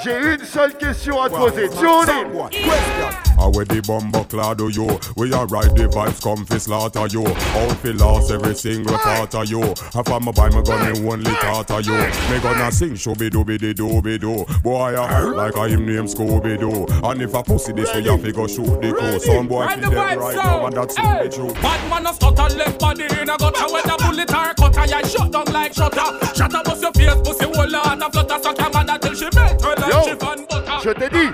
J'ai 0.03 0.35
une 0.35 0.45
seule 0.45 0.75
question 0.75 1.21
à 1.21 1.29
te 1.29 1.35
poser. 1.35 1.69
Tune 1.69 2.09
in. 2.09 3.28
How 3.39 3.51
where 3.51 3.65
the 3.65 3.81
bomber 3.87 4.25
clad 4.25 4.61
of 4.61 4.75
you? 4.75 4.99
We 5.17 5.33
are 5.33 5.47
ride 5.47 5.77
the 5.77 5.87
vibes 5.89 6.21
come 6.23 6.45
fi 6.45 6.59
slaughter 6.59 7.07
you. 7.07 7.25
Out 7.27 7.77
fi 7.79 7.91
lost 7.93 8.31
every 8.31 8.55
single 8.55 8.99
part 8.99 9.35
of 9.35 9.49
you. 9.49 9.63
Half 9.95 10.11
of 10.11 10.23
my 10.23 10.33
buy 10.33 10.51
my 10.51 10.63
gun 10.63 10.93
me 10.93 11.09
only 11.09 11.31
thought 11.31 11.71
of 11.71 11.87
you. 11.87 11.93
Me 11.95 12.41
gonna 12.43 12.71
sing 12.73 12.95
shooby 12.95 13.31
dooby 13.31 13.59
dee 13.59 13.75
dooby 13.75 14.19
doo. 14.21 14.45
Boy 14.63 14.97
I 15.01 15.07
heard 15.07 15.37
like 15.37 15.57
I 15.57 15.69
him 15.69 15.87
name 15.87 16.07
Scooby 16.07 16.59
Doo. 16.59 16.87
And 17.07 17.23
if 17.23 17.35
I 17.35 17.43
pussy 17.43 17.73
this 17.73 17.93
way, 17.95 18.01
you 18.01 18.19
fi 18.19 18.33
go 18.33 18.47
shoot 18.47 18.81
the 18.81 18.93
crew. 18.93 19.19
Some 19.21 19.47
boy 19.49 19.67
Ride 19.67 19.85
fi 19.85 19.91
dead 19.91 20.19
right 20.19 20.37
now 20.37 20.67
and 20.67 20.77
that's 20.77 20.97
Hey. 20.97 21.05
hey. 21.05 21.29
true. 21.29 21.53
Bad 21.55 21.91
man 21.91 22.07
a 22.07 22.15
stutter 22.15 22.57
left 22.57 22.79
body 22.81 23.05
in 23.05 23.29
a 23.31 23.37
gutter 23.37 23.73
When 23.73 23.83
the 23.85 23.97
bullet 24.03 24.35
are 24.35 24.55
cutter 24.55 24.87
Yeah, 24.87 25.03
shut 25.07 25.31
down 25.33 25.45
like 25.53 25.75
shutter 25.75 26.35
Shatter 26.35 26.63
bust 26.65 26.83
your 26.83 26.93
face, 26.93 27.15
pussy 27.25 27.45
whole 27.45 27.71
lot 27.71 28.03
of 28.03 28.13
flutter 28.13 28.43
Suck 28.43 28.59
your 28.59 28.71
man 28.73 28.91
until 28.91 29.15
she 29.15 29.29
melt 29.35 29.63
her 29.63 29.75
like 29.77 29.93
Yo, 29.93 30.03
chicken 30.05 30.47
butter 30.49 30.65
uh, 30.69 30.81
je 30.83 30.91
t'ai 30.91 31.09
dit, 31.11 31.31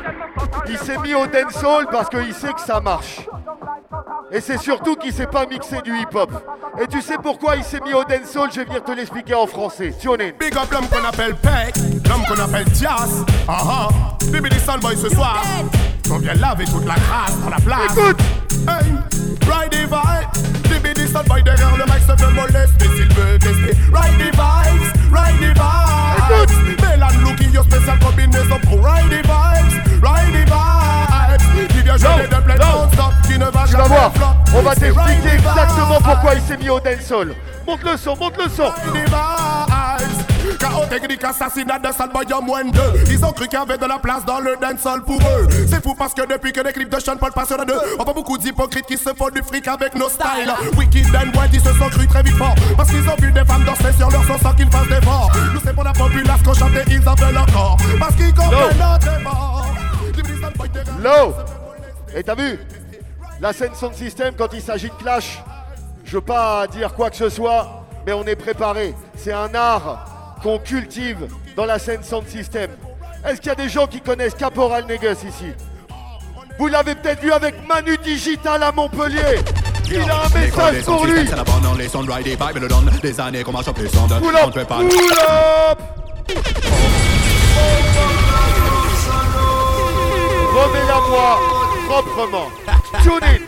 il 0.68 0.78
s'est 0.78 0.96
mis 0.98 1.14
au 1.14 1.26
dancehall 1.26 1.86
parce 1.95 2.09
qu'il 2.09 2.34
sait 2.34 2.53
que 2.53 2.61
ça 2.61 2.80
marche. 2.80 3.20
Et 4.32 4.40
c'est 4.40 4.59
surtout 4.59 4.97
qu'il 4.97 5.12
sait 5.12 5.28
pas 5.28 5.47
mixer 5.47 5.80
du 5.80 5.97
hip-hop. 5.97 6.28
Et 6.82 6.88
tu 6.88 7.01
sais 7.01 7.14
pourquoi 7.22 7.55
il 7.55 7.62
s'est 7.62 7.78
mis 7.86 7.95
au 7.95 8.03
dancehall? 8.03 8.51
Je 8.51 8.57
vais 8.59 8.64
venir 8.64 8.82
te 8.82 8.90
l'expliquer 8.90 9.34
en 9.34 9.47
français. 9.47 9.95
Tune 10.01 10.20
in. 10.20 10.32
Big 10.36 10.57
up 10.57 10.72
l'homme 10.72 10.88
qu'on 10.88 11.05
appelle 11.05 11.36
Peck, 11.36 11.76
l'homme 12.09 12.24
qu'on 12.26 12.42
appelle 12.42 12.66
Jazz. 12.74 13.24
Ah 13.47 13.59
ah, 13.64 13.88
Bibi 14.24 14.51
des 14.51 14.59
Soundboy 14.59 14.97
ce 14.97 15.09
soir. 15.09 15.40
On 16.11 16.18
vient 16.18 16.34
laver 16.34 16.64
toute 16.64 16.84
la 16.84 16.97
crasse 16.97 17.38
dans 17.38 17.51
la 17.51 17.59
place. 17.59 17.97
Écoute! 17.97 18.20
Hey, 18.66 18.90
ride 19.47 19.70
the 19.70 19.86
vibe. 19.86 20.62
Bibi 20.64 20.95
des 20.95 21.42
derrière 21.45 21.76
le 21.76 21.84
mic 21.84 22.01
se 22.01 22.16
fait 22.16 22.32
molester 22.32 22.86
s'il 22.86 23.14
veut 23.14 23.38
tester. 23.38 23.78
Ride 23.92 24.18
the 24.18 24.34
vibes, 24.34 25.12
ride 25.12 25.38
the 25.38 25.55
vibes. 25.55 26.82
Mélan 26.82 27.22
looking 27.22 27.53
your 27.53 27.62
spécial 27.62 27.97
combinaison 28.01 28.59
pour 28.64 28.84
ride 28.84 29.11
the 29.11 29.24
vibes, 29.24 30.03
ride 30.03 30.32
the 30.32 30.51
vibes. 30.51 30.93
Qui 31.68 31.82
vient 31.82 31.96
jouer 31.96 32.26
de 32.30 32.36
plein 32.42 32.56
non-stop, 32.56 33.12
qui 33.26 33.38
ne 33.38 33.46
va 33.46 33.66
jamais 33.66 33.88
voir, 33.88 34.12
on 34.54 34.62
va 34.62 34.74
t'expliquer 34.74 35.34
exactement 35.34 35.98
pourquoi 36.02 36.34
il 36.34 36.42
s'est 36.42 36.56
mis 36.56 36.68
au 36.68 36.80
dancehall. 36.80 37.34
Monte 37.66 37.82
le 37.82 37.96
son, 37.96 38.16
monte 38.16 38.36
le 38.36 38.48
son. 38.50 38.70
K.O. 40.58 40.84
technique 40.88 41.24
assassinat 41.24 41.78
de 41.78 41.92
sale 41.92 42.10
boy 42.12 42.32
en 42.32 42.42
moins 42.42 42.64
de 42.64 42.70
deux. 42.70 43.04
Ils 43.10 43.24
ont 43.24 43.32
cru 43.32 43.48
qu'il 43.48 43.58
y 43.58 43.62
avait 43.62 43.78
de 43.78 43.86
la 43.86 43.98
place 43.98 44.24
dans 44.24 44.40
le 44.40 44.56
dancehall 44.60 45.02
pour 45.02 45.18
eux. 45.20 45.48
C'est 45.68 45.82
fou 45.82 45.94
parce 45.98 46.14
que 46.14 46.26
depuis 46.30 46.52
que 46.52 46.60
les 46.60 46.72
clips 46.72 46.90
de 46.90 47.00
Sean 47.00 47.16
Paul 47.16 47.32
passent 47.32 47.48
sur 47.48 47.56
la 47.56 47.64
deux, 47.64 47.78
on 47.98 48.04
voit 48.04 48.12
beaucoup 48.12 48.38
d'hypocrites 48.38 48.86
qui 48.86 48.96
se 48.96 49.10
font 49.14 49.30
du 49.34 49.42
fric 49.42 49.66
avec 49.66 49.94
nos 49.94 50.08
styles. 50.08 50.52
Wicked 50.76 51.06
and 51.14 51.38
Wild, 51.38 51.54
ils 51.54 51.60
se 51.60 51.72
sont 51.72 51.88
crus 51.88 52.08
très 52.08 52.22
vite 52.22 52.36
fort. 52.36 52.54
Parce 52.76 52.90
qu'ils 52.90 53.08
ont 53.08 53.16
vu 53.18 53.32
des 53.32 53.44
femmes 53.44 53.64
danser 53.64 53.92
sur 53.96 54.10
leur 54.10 54.24
son 54.24 54.38
sans 54.38 54.54
qu'ils 54.54 54.70
fassent 54.70 54.88
d'efforts. 54.88 55.30
Nous, 55.52 55.60
c'est 55.64 55.74
pour 55.74 55.84
la 55.84 55.92
populace 55.92 56.42
qu'on 56.44 56.54
chantait, 56.54 56.84
ils 56.88 57.08
en 57.08 57.14
veulent 57.14 57.38
encore. 57.38 57.76
Parce 57.98 58.14
qu'ils 58.14 58.34
comprennent 58.34 58.78
notre 58.78 59.20
effort. 59.20 59.73
Low 61.02 61.34
Et 62.14 62.22
t'as 62.22 62.34
vu 62.34 62.59
La 63.40 63.52
scène 63.52 63.74
Sound 63.74 63.94
System, 63.94 64.34
quand 64.36 64.52
il 64.52 64.62
s'agit 64.62 64.88
de 64.88 64.94
clash, 64.94 65.42
je 66.05 66.16
veux 66.16 66.22
pas 66.22 66.66
dire 66.66 66.94
quoi 66.94 67.11
que 67.11 67.16
ce 67.16 67.28
soit, 67.28 67.84
mais 68.07 68.12
on 68.12 68.24
est 68.24 68.36
préparé. 68.36 68.94
C'est 69.16 69.32
un 69.32 69.55
art 69.55 70.36
qu'on 70.42 70.59
cultive 70.59 71.28
dans 71.57 71.64
la 71.64 71.78
scène 71.78 72.02
Sound 72.02 72.28
System. 72.28 72.70
Est-ce 73.26 73.40
qu'il 73.40 73.48
y 73.48 73.52
a 73.52 73.55
des 73.55 73.68
gens 73.68 73.86
qui 73.86 74.00
connaissent 74.00 74.34
Caporal 74.34 74.86
Negus 74.86 75.22
ici? 75.22 75.52
Vous 76.59 76.68
l'avez 76.68 76.94
peut-être 76.94 77.20
vu 77.20 77.32
avec 77.32 77.55
Manu 77.66 77.96
Digital 77.98 78.62
à 78.62 78.70
Montpellier. 78.70 79.40
Il 79.90 80.11
a 80.11 80.24
un 80.24 80.28
message 80.28 80.84
pour 80.84 81.05
lui. 81.07 81.26
C'est 81.28 81.36
la 81.36 81.44
bande 81.44 81.62
dans 81.62 81.74
les 81.74 81.88
sons 81.88 82.05
de 82.05 82.11
Ride 82.11 82.26
et 82.26 82.36
Vibe 82.36 82.62
le 82.62 82.68
donne 82.68 82.90
Des 83.02 83.20
années 83.20 83.42
qu'on 83.42 83.52
marche 83.52 83.68
au 83.68 83.72
plus 83.72 83.88
sonde 83.88 84.18
Pull 84.18 84.34
On 84.34 84.38
up, 84.38 84.46
ne 84.46 84.52
peut 84.52 84.64
pas 84.64 84.78
pull 84.78 85.12
up 85.12 85.78
Remets-la-moi 90.64 91.40
proprement. 91.86 92.48
Tune 93.02 93.20
in. 93.22 93.42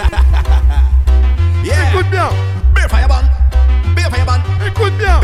Écoute 1.64 2.10
bien. 2.10 2.28
Beer 2.74 2.88
Fireban 2.90 3.22
Beer 3.94 4.10
Fireban 4.10 4.40
Écoute 4.66 4.92
bien 4.98 5.18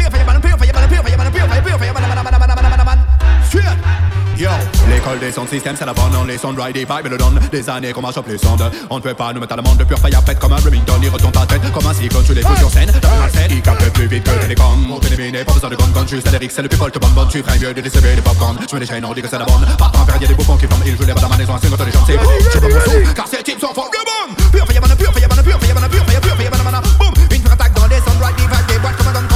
Yo, 4.43 4.51
l'école 4.91 5.21
des 5.21 5.31
sons 5.31 5.45
de 5.45 5.51
système, 5.51 5.77
c'est 5.79 5.87
la 5.87 5.95
bande 5.95 6.11
dans 6.11 6.25
les 6.25 6.37
sons 6.37 6.53
de 6.53 6.61
Ride 6.61 6.77
et 6.77 6.81
Vibe 6.81 7.07
le 7.09 7.17
donne 7.17 7.39
Des 7.53 7.71
années 7.71 7.93
qu'on 7.93 8.01
marche 8.01 8.17
au 8.17 8.23
plus 8.23 8.39
sonde 8.39 8.69
On 8.91 8.97
ne 8.97 9.01
peut 9.01 9.15
pas 9.15 9.33
nous 9.33 9.39
mettre 9.39 9.53
à 9.53 9.57
l'amende 9.57 9.77
de 9.77 9.85
pure 9.85 10.01
fire 10.01 10.21
pète 10.25 10.41
comme 10.41 10.53
un 10.53 10.57
Remington 10.57 10.99
Il 11.01 11.11
retourne 11.11 11.31
ta 11.31 11.47
tête. 11.47 11.63
Comme 11.73 11.87
un 11.87 11.95
cyclone 11.95 12.25
Tu 12.27 12.35
les 12.35 12.43
coups 12.43 12.59
sur 12.59 12.69
scène, 12.69 12.91
plus 12.91 13.39
scène 13.39 13.51
Il 13.51 13.63
capte 13.63 13.89
plus 13.91 14.09
vite 14.09 14.25
que 14.25 14.31
les 14.31 14.41
télécoms 14.41 14.91
On 14.91 14.99
t'élimine, 14.99 15.45
pas 15.45 15.53
besoin 15.53 15.71
de 15.71 15.77
gun 15.77 15.87
gun 15.95 16.07
Juste 16.09 16.27
à 16.27 16.33
l'Eric, 16.33 16.51
c'est 16.51 16.63
le 16.63 16.69
people 16.69 16.91
te 16.91 16.99
bonne 16.99 17.13
bonne 17.13 17.29
Tu 17.29 17.41
ferais 17.41 17.57
mieux 17.57 17.73
de 17.73 17.81
distribuer 17.81 18.17
des 18.17 18.21
popcorn 18.21 18.59
Je 18.69 18.75
mets 18.75 18.81
des 18.81 18.87
chaînes, 18.87 19.05
on 19.05 19.15
dit 19.15 19.23
que 19.23 19.29
c'est 19.29 19.39
la 19.39 19.45
bonne. 19.45 19.65
Par 19.79 19.93
temps, 19.93 20.07
y'a 20.21 20.27
des 20.27 20.35
bouffons 20.35 20.57
qui 20.57 20.67
forment 20.67 20.83
Ils 20.87 20.97
jouent 20.97 21.07
les 21.07 21.15
balles 21.15 21.25
à 21.25 21.29
ma 21.29 21.37
maison, 21.37 21.55
c'est 21.63 21.71
notre 21.71 21.85
légende 21.85 22.03
C'est 22.09 22.15
je 22.15 22.59
veux 22.59 22.75
mon 22.75 22.81
son, 22.81 23.15
car 23.15 23.29
ces 23.29 23.45
types 23.45 23.61
sont 23.61 23.73
fort 23.73 23.93
bonnes 23.93 24.35
Pure 24.51 24.67
Fireban, 24.67 24.89
pure 24.99 25.13
Fireban, 25.15 25.37
pure 25.41 25.61
Fireban, 25.61 25.89
pure 25.89 26.05
Fireban, 26.05 26.21
pure 26.21 26.51
Fireban, 26.51 26.83
boum! 26.99 27.15
Une 27.31 27.43
pure 27.43 27.53
attaque 27.53 27.75
dans 27.75 27.87
les 27.87 27.99
sons 27.99 28.19
de 28.19 28.25
Ride 28.25 28.35
et 28.39 28.43
Vibe 28.43 28.67
Des 28.67 28.79
boîtes 28.81 28.97
comme 28.97 29.07
un 29.07 29.32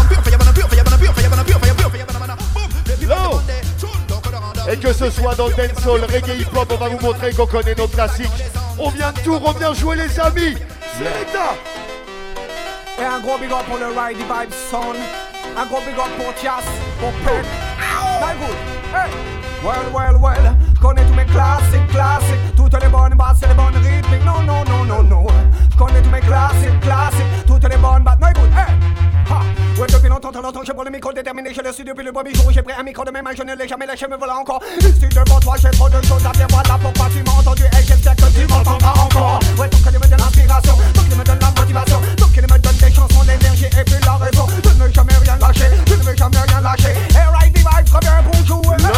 Et 4.68 4.76
que 4.76 4.92
ce 4.92 5.10
soit 5.10 5.34
dans 5.36 5.46
le 5.46 5.54
reggae, 5.54 6.40
hip-hop, 6.40 6.72
on 6.72 6.76
va 6.76 6.88
vous 6.88 6.98
montrer 6.98 7.32
qu'on 7.32 7.46
connaît 7.46 7.74
nos 7.74 7.86
classiques. 7.86 8.30
On 8.78 8.90
vient 8.90 9.12
de 9.12 9.20
tout, 9.20 9.40
on 9.44 9.52
vient 9.52 9.72
jouer 9.72 9.96
les 9.96 10.20
amis. 10.20 10.56
C'est 10.98 11.04
l'état. 11.04 11.54
Et 12.98 13.04
un 13.04 13.20
gros 13.20 13.38
big 13.38 13.50
up 13.50 13.64
pour 13.68 13.78
le 13.78 13.86
Ride 13.86 14.16
Vibe 14.16 14.52
Son. 14.70 14.94
Un 15.56 15.66
gros 15.66 15.80
big 15.80 15.96
up 15.96 16.10
pour 16.16 16.34
Tias, 16.34 16.64
pour 16.98 17.12
Pep. 17.24 17.44
Well, 19.62 19.86
well, 19.92 20.16
well. 20.20 20.54
Je 20.74 20.80
connais 20.80 21.04
tous 21.04 21.14
mes 21.14 21.24
classiques, 21.26 21.86
classiques. 21.90 22.56
Toutes 22.56 22.82
les 22.82 22.88
bonnes 22.88 23.14
basses 23.14 23.42
et 23.42 23.48
les 23.48 23.54
bonnes 23.54 23.76
rythmiques. 23.76 24.24
Non, 24.24 24.42
non, 24.42 24.64
non, 24.64 24.84
non, 24.84 25.02
non. 25.02 25.26
Je 25.70 25.76
connais 25.76 26.02
tous 26.02 26.10
mes 26.10 26.20
classiques, 26.20 26.80
classiques. 26.80 27.46
Toutes 27.46 27.68
les 27.68 27.76
bonnes 27.76 28.02
basses. 28.02 28.18
Non, 28.20 28.28
écoute. 28.28 28.50
Hey. 28.56 28.74
Ha. 29.30 29.40
Depuis 29.96 30.10
longtemps, 30.10 30.30
trop 30.30 30.42
longtemps, 30.42 30.60
je 30.62 30.72
prends 30.72 30.84
le 30.84 30.90
micro 30.90 31.10
déterminé. 31.10 31.54
Je 31.54 31.62
le 31.62 31.72
suis 31.72 31.82
depuis 31.82 32.04
le 32.04 32.12
premier 32.12 32.34
jour. 32.34 32.52
J'ai 32.52 32.60
pris 32.60 32.74
un 32.78 32.82
micro 32.82 33.02
de 33.02 33.10
mes 33.10 33.22
mains, 33.22 33.30
je 33.34 33.42
ne 33.42 33.54
l'ai 33.54 33.66
jamais 33.66 33.86
lâché, 33.86 34.06
me 34.06 34.16
voilà 34.16 34.36
encore. 34.36 34.62
Ici 34.78 35.08
devant 35.08 35.40
toi, 35.40 35.54
j'ai 35.56 35.70
trop 35.70 35.88
de 35.88 36.04
choses 36.04 36.26
à 36.26 36.32
dire. 36.32 36.46
Voilà 36.50 36.78
pourquoi 36.78 37.08
tu 37.10 37.22
m'as 37.22 37.32
entendu. 37.32 37.62
Et 37.62 37.82
j'espère 37.82 38.14
que 38.14 38.28
tu 38.34 38.46
m'entendras 38.46 38.92
encore. 38.92 39.40
Ouais, 39.58 39.68
ton 39.70 39.78
qu'il 39.78 39.98
me 39.98 40.06
donne 40.06 40.18
l'inspiration. 40.18 40.74
Ton 40.92 41.02
qu'il 41.02 41.16
me 41.16 41.24
donne 41.24 41.38
la 41.40 41.50
motivation. 41.58 42.00
Ton 42.18 42.26
qu'il 42.26 42.42
me 42.42 42.58
donne 42.58 42.76
des 42.76 42.92
chansons, 42.92 43.22
l'énergie 43.26 43.64
et 43.64 43.84
puis 43.84 43.94
la 44.04 44.16
raison. 44.16 44.46
De 44.46 44.84
ne 44.84 44.92
jamais 44.92 45.14
rien 45.14 45.36
lâcher. 45.38 45.70
De 45.86 45.96
ne 45.96 46.02
veux 46.02 46.16
jamais 46.16 46.38
rien 46.46 46.60
lâcher. 46.60 46.94
Très 47.86 48.00
bien 48.00 48.22
pour 48.22 48.44
jouer. 48.44 48.76
No 48.82 48.90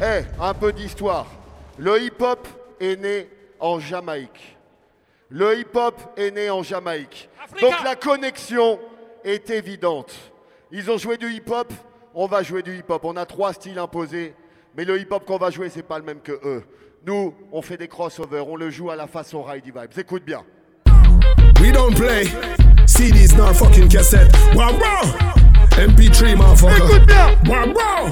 Eh, 0.00 0.22
un 0.40 0.54
peu 0.54 0.72
d'histoire. 0.72 1.26
Le 1.78 2.00
hip-hop 2.00 2.46
est 2.80 3.00
né 3.00 3.28
en 3.58 3.80
Jamaïque. 3.80 4.57
Le 5.30 5.58
hip-hop 5.58 5.94
est 6.16 6.30
né 6.30 6.48
en 6.48 6.62
Jamaïque. 6.62 7.28
Donc 7.60 7.74
la 7.84 7.96
connexion 7.96 8.78
est 9.24 9.50
évidente. 9.50 10.14
Ils 10.70 10.90
ont 10.90 10.96
joué 10.96 11.18
du 11.18 11.30
hip-hop, 11.30 11.70
on 12.14 12.26
va 12.26 12.42
jouer 12.42 12.62
du 12.62 12.78
hip-hop. 12.78 13.04
On 13.04 13.14
a 13.16 13.26
trois 13.26 13.52
styles 13.52 13.78
imposés, 13.78 14.34
mais 14.74 14.86
le 14.86 14.98
hip-hop 14.98 15.26
qu'on 15.26 15.36
va 15.36 15.50
jouer, 15.50 15.68
c'est 15.68 15.82
pas 15.82 15.98
le 15.98 16.04
même 16.04 16.20
que 16.20 16.32
eux. 16.32 16.64
Nous, 17.06 17.34
on 17.52 17.60
fait 17.60 17.76
des 17.76 17.88
crossovers, 17.88 18.48
on 18.48 18.56
le 18.56 18.70
joue 18.70 18.90
à 18.90 18.96
la 18.96 19.06
façon 19.06 19.42
Ride 19.42 19.64
Vibes. 19.64 19.98
Écoute 19.98 20.24
bien. 20.24 20.44
We 21.60 21.72
don't 21.72 21.94
play 21.94 22.24
CDs 22.86 23.36
nor 23.36 23.52
fucking 23.52 23.88
cassette. 23.88 24.34
Wow, 24.54 24.72
wow. 24.72 25.12
MP3, 25.76 26.36
motherfucker. 26.36 27.04
Wow, 27.46 27.74
wow. 27.74 28.10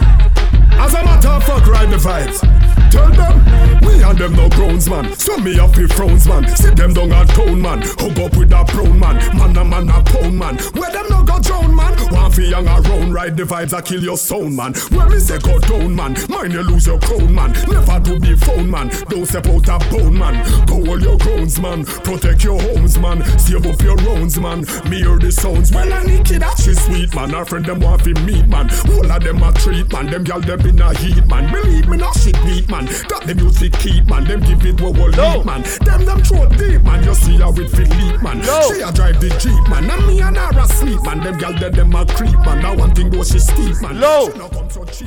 As 0.79 0.95
a 0.95 1.03
matter 1.03 1.29
of 1.29 1.43
fact, 1.45 1.67
ride 1.67 1.91
the 1.91 1.97
vibes. 1.97 2.56
Tell 2.97 3.13
them, 3.13 3.81
we 3.83 4.03
and 4.03 4.19
them 4.19 4.33
no 4.35 4.49
groans, 4.49 4.89
man. 4.89 5.15
So 5.17 5.37
me 5.37 5.59
up 5.59 5.77
with 5.77 5.93
frowns, 5.93 6.27
man. 6.27 6.49
Sit 6.57 6.77
them 6.77 6.95
down 6.95 7.13
a 7.13 7.25
town, 7.27 7.61
man. 7.61 7.83
Hug 7.83 8.19
up 8.19 8.37
with 8.37 8.53
a 8.53 8.65
brown 8.65 8.99
man. 8.99 9.17
Man 9.37 9.57
a 9.57 9.65
man 9.65 9.89
a 9.91 10.03
pound, 10.03 10.39
man. 10.39 10.57
Where 10.73 10.91
them 10.91 11.07
no 11.11 11.23
go 11.23 11.39
drown, 11.41 11.75
man. 11.77 11.93
One 12.11 12.31
fi 12.33 12.45
young 12.45 12.67
around, 12.67 13.13
ride 13.13 13.37
the 13.37 13.43
vibes, 13.43 13.75
I 13.75 13.83
kill 13.83 14.03
your 14.03 14.17
sound, 14.17 14.57
man. 14.57 14.73
Where 14.91 15.15
is 15.15 15.29
they 15.29 15.39
go 15.39 15.59
down, 15.59 15.95
man? 15.95 16.17
Mind 16.29 16.53
you 16.53 16.63
lose 16.63 16.87
your 16.87 16.99
crown, 17.01 17.35
man. 17.35 17.53
Never 17.69 18.01
to 18.01 18.19
be 18.19 18.35
found, 18.37 18.71
man. 18.71 18.89
Don't 19.09 19.27
step 19.27 19.47
out 19.47 19.69
a 19.69 19.79
bone, 19.91 20.17
man. 20.17 20.67
Go 20.67 20.77
all 20.91 21.01
your 21.01 21.19
grounds, 21.19 21.61
man. 21.61 21.85
Protect 21.85 22.45
your 22.45 22.61
homes, 22.61 22.99
man. 22.99 23.23
Save 23.39 23.67
up 23.67 23.83
your 23.83 23.97
rounds, 23.97 24.39
man. 24.39 24.61
Me 24.89 25.03
hear 25.03 25.19
the 25.19 25.31
sounds. 25.31 25.71
Well, 25.71 25.93
I 25.93 26.03
need 26.05 26.25
kid, 26.25 26.41
that 26.41 26.59
she 26.59 26.73
sweet, 26.73 27.15
man. 27.15 27.35
Our 27.35 27.45
friend 27.45 27.67
them 27.67 27.81
want 27.81 28.03
fi 28.03 28.15
meet, 28.23 28.47
man. 28.47 28.71
All 28.89 29.13
of 29.13 29.23
them 29.23 29.43
a 29.43 29.53
treat, 29.53 29.93
man. 29.93 30.07
Them 30.07 30.25
gal 30.25 30.41
them 30.41 30.61
in 30.61 30.81
a 30.81 30.95
heat, 30.97 31.27
man. 31.27 31.53
Believe 31.53 31.89
me, 31.89 31.97
not 31.99 32.17
shit 32.17 32.37
beat, 32.47 32.69
man. 32.71 32.86
That 32.87 33.23
them 33.27 33.37
music 33.39 33.73
keep, 33.75 34.07
man. 34.07 34.25
Them 34.25 34.41
give 34.41 34.65
it 34.65 34.81
what 34.81 34.95
we 34.95 35.09
lead, 35.09 35.45
man. 35.45 35.63
Them 35.85 36.05
them 36.05 36.23
throw 36.23 36.47
deep, 36.47 36.83
man. 36.83 37.05
You 37.05 37.15
see 37.15 37.37
how 37.37 37.51
it 37.53 37.71
fit 37.71 37.91
leap, 37.91 38.23
man. 38.23 38.43
She 38.43 38.81
a 38.83 38.93
drive 38.93 39.21
the 39.21 39.29
jeep, 39.41 39.69
man. 39.69 39.91
And 39.91 40.07
me 40.07 40.21
and 40.21 40.37
her 40.37 40.59
a 40.59 40.69
sleep, 40.69 41.03
man. 41.05 41.21
Them 41.21 41.39
gal 41.39 41.53
them 41.55 41.73
them 41.73 41.95
a 41.95 42.07
creep, 42.07 42.39
man. 42.45 42.63
Now 42.63 42.77
one 42.77 42.95
thing 42.95 43.11
though 43.11 43.25
she 43.25 43.39
steep, 43.39 43.81
man. 43.83 44.01
Low. 44.01 44.29
No 44.37 44.51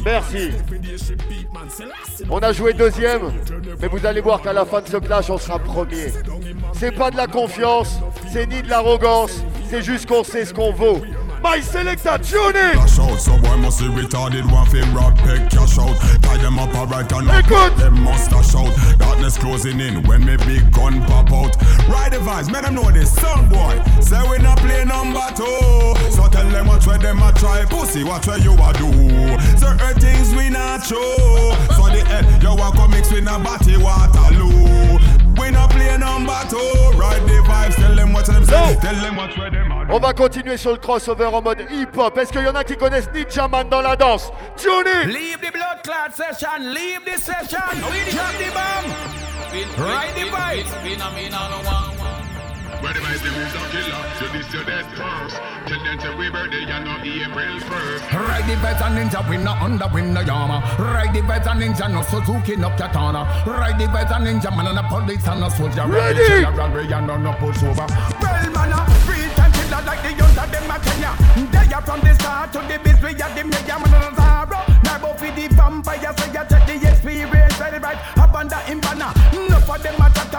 Merci. 0.03 0.51
man. 1.53 1.69
On 2.29 2.39
a 2.39 2.51
joué 2.51 2.73
deuxième, 2.73 3.31
mais 3.81 3.87
vous 3.87 4.05
allez 4.05 4.21
voir 4.21 4.41
qu'à 4.41 4.53
la 4.53 4.65
fin 4.65 4.81
de 4.81 4.87
ce 4.87 4.97
clash, 4.97 5.29
on 5.29 5.37
sera 5.37 5.59
premier. 5.59 6.11
C'est 6.73 6.91
pas 6.91 7.11
de 7.11 7.17
la 7.17 7.27
confiance, 7.27 7.99
c'est 8.31 8.47
ni 8.47 8.61
de 8.61 8.69
l'arrogance, 8.69 9.43
c'est 9.69 9.81
juste 9.81 10.07
qu'on 10.07 10.23
sait 10.23 10.45
ce 10.45 10.53
qu'on 10.53 10.71
vaut. 10.71 11.01
My 11.41 11.61
selector, 11.61 12.17
tune 12.17 12.55
in. 12.55 12.73
Cash 12.75 12.99
out, 12.99 13.17
so 13.19 13.37
boy 13.39 13.55
must 13.57 13.79
be 13.79 13.85
retarded. 13.85 14.51
One 14.51 14.67
thing 14.67 14.93
rap 14.93 15.17
peck 15.17 15.49
cash 15.49 15.77
out. 15.79 15.95
Tie 16.21 16.37
them 16.37 16.59
up 16.59 16.75
alright 16.75 17.09
and 17.11 17.29
up. 17.29 17.77
Them 17.77 18.03
must 18.03 18.29
dash 18.29 18.55
out. 18.55 18.99
Darkness 18.99 19.37
closing 19.37 19.79
in 19.79 20.03
when 20.03 20.25
me 20.25 20.35
big 20.37 20.71
gun 20.73 21.01
pop 21.05 21.31
out. 21.31 21.55
Ride 21.87 22.11
the 22.11 22.17
vibes, 22.17 22.51
make 22.51 22.63
them 22.63 22.75
know 22.75 22.91
this 22.91 23.13
song 23.15 23.47
boy. 23.47 23.81
Say 24.01 24.21
we 24.29 24.37
not 24.39 24.57
play 24.59 24.83
number 24.83 25.25
two. 25.35 25.95
So 26.11 26.27
tell 26.27 26.49
them 26.49 26.67
what 26.67 26.85
where 26.85 26.97
them 26.97 27.21
a 27.21 27.31
try. 27.33 27.63
Pussy, 27.65 28.03
what 28.03 28.27
where 28.27 28.37
you 28.37 28.53
a 28.53 28.73
do. 28.73 28.91
Certain 29.57 29.99
things 29.99 30.35
we 30.35 30.49
not 30.49 30.85
show. 30.85 31.55
So 31.75 31.87
the 31.87 32.03
end, 32.09 32.43
you 32.43 32.53
walk 32.55 32.75
come 32.75 32.91
mix 32.91 33.11
with 33.11 33.27
a 33.27 33.39
body 33.39 33.77
Waterloo. 33.77 34.99
We 35.39 35.51
not 35.51 35.69
play 35.71 35.97
number 35.97 36.35
two. 36.49 36.57
Ride 36.97 37.23
the 37.25 37.41
vibes, 37.47 37.75
tell 37.75 37.95
them 37.95 38.13
what 38.13 38.25
them 38.25 38.43
say. 38.45 38.77
Tell 38.81 38.95
them 38.95 39.15
what 39.15 39.37
where 39.37 39.49
them 39.49 39.71
a 39.71 39.85
do. 39.85 39.93
On 39.93 39.99
va 39.99 40.13
continuer 40.13 40.57
sur 40.57 40.71
le 40.71 40.77
crossover 40.77 41.25
en 41.25 41.41
mode 41.41 41.65
hip-hop. 41.71 42.17
Est-ce 42.17 42.31
qu'il 42.31 42.43
y 42.43 42.47
en 42.47 42.55
a 42.55 42.63
qui 42.63 42.75
connaissent 42.75 43.09
Ninja 43.13 43.47
Man 43.47 43.69
dans 43.69 43.81
la 43.81 43.95
danse? 43.95 44.31
Tune 44.57 44.87
in. 44.87 45.07
Leave 45.07 45.39
the 45.39 45.51
blood 45.51 45.81
clot 45.83 46.13
session, 46.13 46.73
leave 46.73 47.03
the 47.05 47.17
session. 47.19 47.79
Drop 47.79 48.33
the 48.37 48.51
bomb. 48.53 49.19
Ride 49.77 50.13
the 50.15 50.29
bike. 50.31 51.98
Where 52.79 52.93
the 52.93 52.99
vibes, 52.99 53.19
the 53.19 53.31
moves 53.35 53.55
are 53.59 53.67
killer. 53.75 54.01
So 54.19 54.25
this 54.31 54.53
your 54.53 54.63
death 54.63 54.87
first. 54.95 55.35
Tell 55.67 55.83
them 55.83 55.97
to 55.99 56.15
we 56.15 56.29
birthday 56.29 56.63
and 56.63 56.85
not 56.85 57.03
April 57.03 57.59
first. 57.67 58.03
Ride 58.13 58.47
the 58.47 58.55
vibes 58.55 58.81
and 58.81 58.95
ninja, 58.97 59.19
we 59.29 59.37
no 59.37 59.51
under, 59.51 59.87
we 59.93 60.01
no 60.01 60.21
yama. 60.21 60.63
Ride 60.79 61.13
the 61.13 61.21
vibes 61.21 61.47
and 61.51 61.61
ninja, 61.61 61.91
no 61.91 62.01
Suzuki, 62.03 62.55
no 62.55 62.69
Katana. 62.71 63.27
Ride 63.45 63.79
the 63.79 63.85
vibes 63.85 64.15
and 64.15 64.27
ninja, 64.27 64.55
man, 64.55 64.67
and 64.67 64.79
a 64.79 64.83
police 64.87 65.27
and 65.27 65.43
a 65.43 65.51
soldier. 65.51 65.85
Ready? 65.87 66.23
General, 66.23 66.71
we 66.71 66.93
and 66.93 67.07
no 67.07 67.33
push 67.33 67.63
over. 67.63 67.83
Well, 67.83 68.47
man, 68.55 68.71
a 68.71 68.79
real 69.11 69.29
time 69.35 69.51
killer 69.51 69.81
like 69.83 70.01
the 70.03 70.11
younger 70.15 70.47
them 70.47 70.71
a 70.71 70.77
Kenya. 70.79 71.11
They 71.51 71.73
are 71.73 71.81
from 71.83 71.99
the 71.99 72.13
start 72.15 72.53
to 72.53 72.59
the 72.59 72.79
biz, 72.79 73.01
we 73.03 73.11
are 73.21 73.33
the 73.35 73.43
mayor, 73.43 73.75
man, 73.75 73.91
and 73.91 74.07
a 74.07 74.15
Zara. 74.15 74.59
Now 74.87 74.97
go 74.99 75.13
for 75.19 75.31
the 75.35 75.47
vampire, 75.51 76.13
so 76.15 76.25
you 76.31 76.43
check 76.47 76.63
the 76.63 76.75
experience, 76.87 77.55
very 77.59 77.79
right. 77.79 77.99
Up 78.17 78.33
under 78.33 78.55
him 78.63 78.79
banner. 78.79 79.11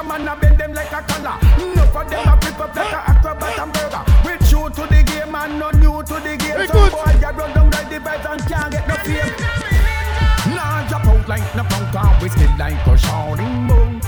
No 0.02 0.06
for 0.06 0.18
them 0.18 0.24
a 0.24 0.24
chat, 0.24 0.24
a 0.24 0.24
man, 0.24 0.28
a 0.28 0.40
bend 0.40 0.58
them 0.58 0.72
like 0.74 0.92
a 0.92 1.02
collar. 1.02 1.36
No 1.74 1.84
for 1.86 2.04
them 2.04 2.28
a 2.28 2.40
flip 2.40 2.60
up 2.60 2.74
like 2.74 2.92
a 2.92 3.10
acrobat 3.10 3.58
and 3.58 3.72
burger. 3.72 4.04
We 4.24 4.32
true 4.48 4.68
to 4.70 4.86
the 4.88 5.02
game 5.02 5.34
and 5.34 5.58
not 5.58 5.74
new 5.76 6.02
to 6.02 6.14
the 6.14 6.36
game. 6.36 6.66
So 6.66 6.90
boy, 6.90 7.12
you 7.20 7.28
run 7.28 7.54
down 7.54 7.70
like 7.70 7.88
the 7.90 7.98
vibes 7.98 8.32
and 8.32 8.40
can't 8.48 8.72
get 8.72 8.88
no 8.88 8.94
fame. 8.96 9.34
Nah, 10.54 10.88
drop 10.88 11.06
out 11.06 11.28
like 11.28 11.54
no 11.54 11.64
punk 11.64 11.94
and 11.94 12.22
we 12.22 12.28
still 12.28 12.50
like 12.58 12.86
a 12.86 12.98
shouting 12.98 13.66
boom. 13.68 14.00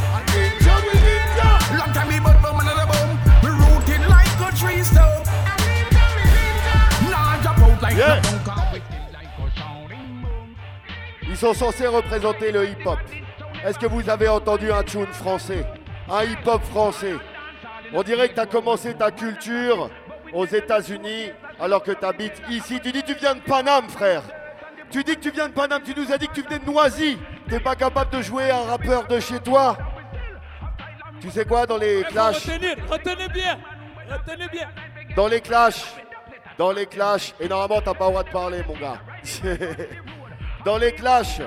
Long 1.76 1.92
time 1.92 2.08
we 2.08 2.20
but 2.20 2.40
boom 2.40 2.60
another 2.60 2.86
boom. 2.92 3.18
We 3.42 3.50
rooted 3.50 4.08
like 4.08 4.40
a 4.40 4.56
tree 4.56 4.82
stump. 4.82 5.26
Nah, 7.10 7.40
drop 7.42 7.58
out 7.58 7.82
like 7.82 7.96
Yeah. 7.96 8.20
no 8.20 8.38
punk 8.44 8.48
and 8.48 8.72
we 8.72 8.80
still 8.80 9.08
like 9.12 9.38
a 9.38 9.50
shouting 9.58 10.22
boom. 10.22 10.56
Ils 11.28 11.36
sont 11.36 11.54
censés 11.54 11.86
représenter 11.86 12.50
le 12.52 12.68
hip-hop. 12.68 12.98
Est-ce 13.64 13.78
que 13.78 13.86
vous 13.86 14.08
avez 14.10 14.26
entendu 14.28 14.72
un 14.72 14.82
tune 14.82 15.06
français? 15.06 15.64
Un 16.14 16.24
hip-hop 16.24 16.62
français 16.64 17.14
On 17.94 18.02
dirait 18.02 18.28
que 18.28 18.34
tu 18.34 18.40
as 18.40 18.46
commencé 18.46 18.92
ta 18.92 19.10
culture 19.10 19.88
aux 20.34 20.44
États-Unis 20.44 21.30
alors 21.58 21.82
que 21.82 21.92
tu 21.92 22.04
habites 22.04 22.42
ici. 22.50 22.78
Tu 22.82 22.92
dis 22.92 23.00
que 23.02 23.12
tu 23.12 23.14
viens 23.14 23.34
de 23.34 23.40
Paname, 23.40 23.88
frère. 23.88 24.22
Tu 24.90 25.02
dis 25.02 25.14
que 25.14 25.20
tu 25.20 25.30
viens 25.30 25.48
de 25.48 25.54
Paname. 25.54 25.80
Tu 25.82 25.98
nous 25.98 26.12
as 26.12 26.18
dit 26.18 26.28
que 26.28 26.34
tu 26.34 26.42
venais 26.42 26.58
de 26.58 26.66
Noisy. 26.66 27.16
T'es 27.48 27.60
pas 27.60 27.74
capable 27.74 28.10
de 28.10 28.20
jouer 28.20 28.50
un 28.50 28.60
rappeur 28.60 29.06
de 29.06 29.18
chez 29.20 29.40
toi 29.40 29.78
Tu 31.18 31.30
sais 31.30 31.46
quoi 31.46 31.64
dans 31.64 31.78
les 31.78 32.02
clashs? 32.04 32.44
Retenez, 32.44 32.74
retenez 32.90 33.28
bien. 33.28 33.58
Retenez 34.10 34.48
bien. 34.48 34.68
Dans 35.16 35.28
les 35.28 35.40
clashs, 35.40 35.94
dans 36.58 36.72
les 36.72 36.84
clashs, 36.84 37.34
et 37.40 37.48
normalement 37.48 37.80
t'as 37.82 37.94
pas 37.94 38.04
le 38.06 38.10
droit 38.10 38.22
de 38.24 38.30
parler 38.30 38.62
mon 38.68 38.74
gars. 38.74 39.00
dans 40.66 40.76
les 40.76 40.92
clashs, 40.92 41.40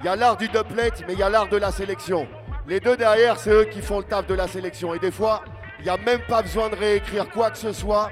il 0.00 0.04
y 0.04 0.08
a 0.08 0.16
l'art 0.16 0.36
du 0.36 0.48
doublet, 0.48 0.92
mais 1.06 1.14
il 1.14 1.18
y 1.18 1.22
a 1.22 1.30
l'art 1.30 1.48
de 1.48 1.56
la 1.56 1.72
sélection. 1.72 2.28
Les 2.68 2.80
deux 2.80 2.98
derrière, 2.98 3.38
c'est 3.38 3.50
eux 3.50 3.64
qui 3.64 3.80
font 3.80 3.98
le 3.98 4.04
taf 4.04 4.26
de 4.26 4.34
la 4.34 4.46
sélection. 4.46 4.94
Et 4.94 4.98
des 4.98 5.10
fois, 5.10 5.42
il 5.78 5.84
n'y 5.84 5.90
a 5.90 5.96
même 5.96 6.20
pas 6.28 6.42
besoin 6.42 6.68
de 6.68 6.76
réécrire 6.76 7.26
quoi 7.30 7.50
que 7.50 7.56
ce 7.56 7.72
soit. 7.72 8.10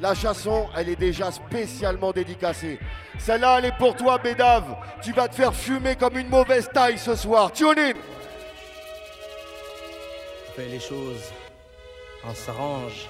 La 0.00 0.14
chanson, 0.14 0.68
elle 0.76 0.88
est 0.90 0.96
déjà 0.96 1.32
spécialement 1.32 2.12
dédicacée. 2.12 2.78
Celle-là, 3.18 3.58
elle 3.58 3.64
est 3.64 3.76
pour 3.78 3.96
toi, 3.96 4.18
Bédave. 4.18 4.76
Tu 5.02 5.12
vas 5.12 5.26
te 5.26 5.34
faire 5.34 5.52
fumer 5.52 5.96
comme 5.96 6.16
une 6.16 6.28
mauvaise 6.28 6.68
taille 6.72 6.98
ce 6.98 7.16
soir. 7.16 7.50
Tune 7.50 7.74
in 7.78 7.92
On 10.48 10.52
fait 10.52 10.68
les 10.68 10.80
choses. 10.80 11.32
On 12.24 12.32
s'arrange. 12.34 13.08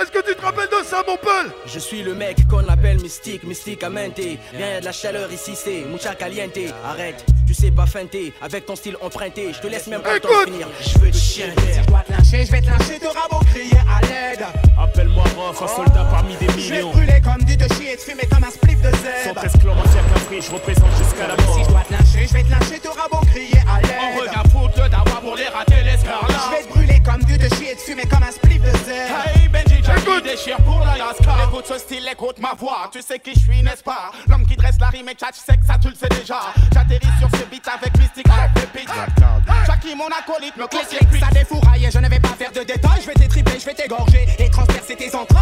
Est-ce 0.00 0.12
que 0.12 0.24
tu 0.24 0.34
te 0.36 0.40
rappelles 0.42 0.68
de 0.68 0.84
ça, 0.84 1.02
mon 1.08 1.16
Paul? 1.16 1.50
Je 1.66 1.78
suis 1.80 2.02
le 2.02 2.14
mec 2.14 2.46
qu'on 2.48 2.66
appelle 2.68 3.00
mystique, 3.02 3.42
mystique 3.42 3.82
à 3.82 3.90
mainté. 3.90 4.38
Rien 4.56 4.68
y 4.68 4.72
a 4.74 4.80
de 4.80 4.84
la 4.84 4.92
chaleur 4.92 5.30
ici, 5.32 5.52
c'est 5.56 5.84
mucha 5.90 6.14
caliente. 6.14 6.56
Arrête, 6.88 7.24
tu 7.48 7.52
sais 7.54 7.72
pas 7.72 7.84
feinter, 7.86 8.32
avec 8.40 8.64
ton 8.66 8.76
style 8.76 8.96
emprunté. 9.00 9.52
Je 9.52 9.58
te 9.60 9.66
laisse 9.66 9.88
même 9.88 10.00
pas 10.02 10.14
le 10.14 10.20
temps 10.20 10.28
de 10.46 10.50
finir. 10.52 10.68
Je 10.80 10.98
veux 11.00 11.10
te 11.10 11.16
chien 11.16 11.46
Si 11.58 11.80
je 11.80 11.86
dois 11.86 12.04
te 12.06 12.12
lyncher, 12.12 12.46
je 12.46 12.52
vais 12.52 12.60
te 12.60 12.66
lyncher, 12.66 13.00
t'auras 13.00 13.26
beau 13.28 13.40
crier 13.52 13.72
à 13.90 14.00
l'aide. 14.02 14.46
Appelle-moi 14.80 15.24
Rof, 15.36 15.62
un 15.62 15.66
soldat 15.66 16.04
parmi 16.04 16.36
des 16.36 16.46
Je 16.46 16.52
vais 16.52 16.76
millions. 16.76 16.90
brûler 16.92 17.20
comme 17.20 17.42
du 17.44 17.56
de 17.56 17.64
chier 17.74 17.94
et 17.94 17.96
te 17.96 18.02
fumer 18.02 18.26
comme 18.30 18.44
un 18.44 18.50
spliff 18.50 18.80
de 18.80 18.90
zèbre. 18.90 19.40
113 19.42 19.52
clans, 19.60 19.74
mon 19.74 19.84
cercle 19.84 20.12
Afrique, 20.14 20.42
je 20.44 20.50
représente 20.52 20.96
jusqu'à 20.96 21.26
la 21.26 21.36
mort. 21.42 21.56
Si 21.56 21.64
je 21.64 21.68
dois 21.70 21.82
te 21.88 21.92
lyncher, 21.92 22.26
je 22.28 22.32
vais 22.34 22.44
te 22.44 22.50
lyncher, 22.50 22.78
t'auras 22.80 23.08
beau 23.10 23.20
crier 23.32 23.58
à 23.68 23.80
l'aide. 23.82 23.98
On 24.16 24.20
regarde 24.20 24.48
foutre 24.52 24.88
d'avoir 24.88 25.20
pour 25.22 25.34
les 25.34 25.48
rater. 25.48 25.87
Je 26.08 26.50
vais 26.50 26.62
te 26.62 26.68
brûler 26.72 27.02
comme 27.04 27.22
du 27.24 27.36
de 27.36 27.54
chier 27.54 27.72
et 27.72 27.76
te 27.76 27.80
fumer 27.82 28.06
comme 28.06 28.22
un 28.22 28.32
spliff 28.32 28.62
de 28.62 28.70
zèbre. 28.78 29.14
Hey 29.34 29.48
Benji, 29.48 29.82
Jackie 29.84 30.22
déchire 30.22 30.56
pour 30.58 30.80
la 30.80 30.96
Yaska. 30.96 31.44
Écoute 31.48 31.66
ce 31.66 31.78
style, 31.78 32.08
écoute 32.10 32.38
ma 32.40 32.54
voix. 32.54 32.88
Tu 32.90 33.02
sais 33.02 33.18
qui 33.18 33.34
je 33.34 33.40
suis, 33.40 33.62
n'est-ce 33.62 33.82
pas? 33.82 34.10
L'homme 34.28 34.46
qui 34.46 34.56
dresse 34.56 34.78
la 34.80 34.88
rime 34.88 35.08
et 35.08 35.16
chat, 35.18 35.32
sais 35.32 35.56
que 35.56 35.66
ça 35.66 35.76
tu 35.80 35.88
le 35.88 35.94
sais 35.94 36.08
déjà. 36.08 36.40
J'atterris 36.72 37.12
sur 37.18 37.28
ce 37.38 37.44
beat 37.50 37.66
avec 37.68 37.96
Mystique, 37.98 38.26
des 38.26 38.80
beats. 38.80 39.66
Jackie, 39.66 39.94
mon 39.94 40.08
acolyte, 40.08 40.56
me 40.56 40.66
clics, 40.66 41.20
ça 41.20 41.28
défouraille 41.32 41.84
et 41.86 41.90
je 41.90 41.98
ne 41.98 42.08
vais 42.08 42.20
pas 42.20 42.34
faire 42.38 42.52
de 42.52 42.60
détails. 42.60 43.02
Je 43.02 43.06
vais 43.06 43.14
t'étriper, 43.14 43.58
je 43.60 43.66
vais 43.66 43.74
t'égorger 43.74 44.26
et 44.38 44.48
transpercer 44.50 44.96
tes 44.96 45.14
entrailles. 45.14 45.37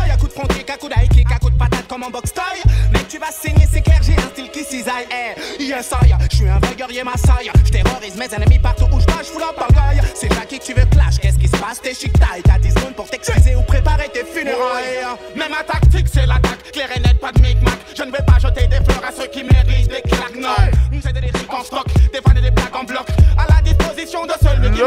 Je 5.66 6.36
suis 6.36 6.48
un 6.48 6.60
vaguerier 6.60 7.02
Maasai. 7.02 7.50
Je 7.64 7.70
terrorise 7.72 8.16
mes 8.16 8.32
ennemis 8.32 8.60
partout 8.60 8.86
où 8.92 9.00
je 9.00 9.04
passe, 9.04 9.26
je 9.26 9.32
fous 9.32 9.40
la 9.40 9.52
pagaille. 9.52 10.00
C'est 10.14 10.32
Jackie 10.32 10.60
que 10.60 10.64
tu 10.64 10.74
veux 10.74 10.86
clash, 10.86 11.18
qu'est-ce 11.18 11.38
qui 11.38 11.48
se 11.48 11.56
passe? 11.56 11.80
T'es 11.82 11.92
chic 11.92 12.12
taille, 12.12 12.40
t'as 12.44 12.58
10 12.58 12.70
secondes 12.70 12.94
pour 12.94 13.10
t'excuser 13.10 13.56
ou 13.56 13.62
préparer 13.62 14.08
tes 14.08 14.24
funérailles. 14.24 15.04
Mais 15.34 15.48
ma 15.48 15.64
tactique 15.64 16.06
c'est 16.12 16.24
l'attaque, 16.24 16.70
clair 16.72 16.88
et 16.94 17.00
net, 17.00 17.18
pas 17.18 17.32
de 17.32 17.40
micmac 17.40 17.74
Je 17.96 18.02
ne 18.04 18.12
vais 18.12 18.22
pas 18.24 18.38
jeter 18.38 18.68
des 18.68 18.76
fleurs 18.76 19.04
à 19.08 19.10
ceux 19.10 19.26
qui 19.26 19.42
méritent 19.42 19.88
des 19.88 20.02
claques, 20.02 20.36
non 20.36 20.54
J'ai 20.92 21.12
des 21.12 21.20
lyriques 21.20 21.52
en 21.52 21.64
stock, 21.64 21.86
des 22.12 22.18
et 22.18 22.42
des 22.42 22.50
plaques 22.52 22.76
en 22.76 22.84
bloc 22.84 23.06
À 23.36 23.52
la 23.52 23.60
disposition 23.62 24.24
de 24.24 24.34
celui 24.40 24.70
qui 24.70 24.82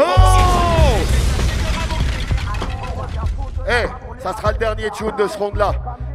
Eh, 3.68 4.22
ça 4.22 4.34
sera 4.34 4.52
le 4.52 4.58
dernier 4.58 4.90
tune 4.92 5.12
de 5.18 5.28
ce 5.28 5.36
round-là. 5.36 5.72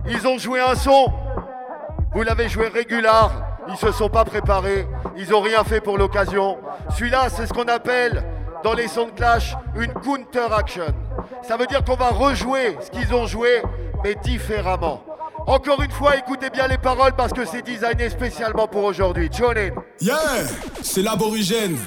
Ils 0.08 0.26
ont 0.28 0.40
joué 0.40 0.60
un 0.60 0.74
son. 0.74 1.14
Vous 2.14 2.24
l'avez 2.24 2.50
joué 2.50 2.68
régular. 2.70 3.45
Ils 3.70 3.78
se 3.78 3.92
sont 3.92 4.10
pas 4.10 4.26
préparés. 4.26 4.88
Ils 5.18 5.34
ont 5.34 5.42
rien 5.42 5.64
fait 5.64 5.82
pour 5.82 5.98
l'occasion. 5.98 6.58
Celui-là, 6.96 7.30
c'est 7.30 7.48
ce 7.48 7.54
qu'on 7.54 7.68
appelle 7.68 8.24
dans 8.64 8.74
les 8.74 8.88
sons 8.88 9.08
de 9.08 9.12
clash 9.12 9.56
une 9.76 9.94
counter 9.94 10.54
action. 10.56 10.94
Ça 11.48 11.58
veut 11.58 11.68
dire 11.68 11.84
qu'on 11.84 11.96
va 11.96 12.10
rejouer 12.10 12.78
ce 12.82 12.90
qu'ils 12.90 13.14
ont 13.14 13.26
joué, 13.26 13.62
mais 14.04 14.16
différemment. 14.24 15.04
Encore 15.48 15.82
une 15.82 15.92
fois, 15.92 16.18
écoutez 16.18 16.50
bien 16.50 16.68
les 16.68 16.78
paroles 16.78 17.14
parce 17.16 17.32
que 17.32 17.46
c'est 17.46 17.62
designé 17.62 18.10
spécialement 18.10 18.68
pour 18.68 18.84
aujourd'hui. 18.84 19.30
Tune 19.30 19.54
in. 19.56 19.70
Yeah, 20.02 20.18
c'est 20.82 21.04
l'aborigène. 21.04 21.78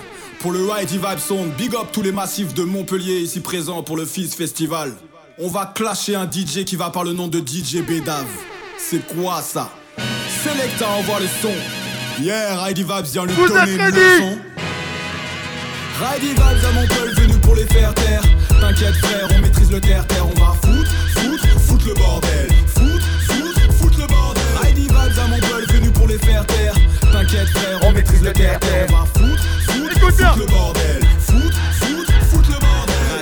Pour 0.41 0.53
le 0.53 0.65
Whitey 0.65 0.99
Vibe 0.99 1.19
Sound, 1.19 1.53
big 1.57 1.75
up 1.75 1.89
tous 1.93 2.03
les 2.03 2.13
massifs 2.13 2.55
de 2.55 2.63
Montpellier 2.63 3.19
ici 3.19 3.41
présents 3.41 3.83
pour 3.83 3.97
le 3.97 4.05
Fizz 4.05 4.37
Festival. 4.37 4.93
On 5.41 5.49
va 5.49 5.67
clasher 5.67 6.15
un 6.15 6.31
DJ 6.31 6.65
qui 6.65 6.77
va 6.77 6.91
par 6.91 7.03
le 7.03 7.13
nom 7.13 7.27
de 7.27 7.41
DJ 7.41 7.83
Bédave. 7.85 8.27
C'est 8.77 9.05
quoi 9.17 9.43
ça? 9.43 9.69
Selecta 10.29 10.89
envoie 10.89 11.21
le 11.21 11.27
son. 11.27 11.53
Yeah, 12.21 12.57
Ridey 12.63 12.83
Vibes 12.83 13.07
vient 13.07 13.27
lui 13.27 13.35
Vous 13.35 13.49
donner 13.49 13.75
une 13.75 13.87
leçon. 13.87 14.39
Ridey 16.01 16.29
Vibes 16.29 16.41
à 16.41 16.73
Montpellier 16.73 17.15
venu 17.15 17.39
pour 17.39 17.55
les 17.55 17.67
faire 17.67 17.95
taire. 17.95 18.23
T'inquiète 18.61 18.95
frère, 18.97 19.29
on 19.37 19.41
maîtrise 19.41 19.71
le 19.71 19.81
terre-terre. 19.81 20.27
On 20.27 20.41
va 20.41 20.53
foutre, 20.63 20.91
foutre, 21.17 21.61
foutre 21.61 21.87
le 21.89 21.95
bordel. 21.95 22.49
Foutre, 22.67 23.07
foutre, 23.27 23.73
foutre 23.75 23.99
le 24.01 24.07
bordel. 24.07 24.43
Ridey 24.63 24.83
Vibes 24.83 25.19
à 25.19 25.27
Montpellier 25.29 25.67
venu 25.73 25.91
pour 25.91 26.07
les 26.09 26.19
faire 26.19 26.45
taire. 26.47 26.75
T'inquiète 27.13 27.49
frère, 27.49 27.79
on 27.83 27.93
maîtrise 27.93 28.23
le 28.23 28.33
terre-terre. 28.33 28.87
On 28.91 28.93
va 28.93 29.07
foutre, 29.07 29.43
foutre, 29.67 30.01
foutre 30.01 30.39
le 30.39 30.47
bordel. 30.47 31.08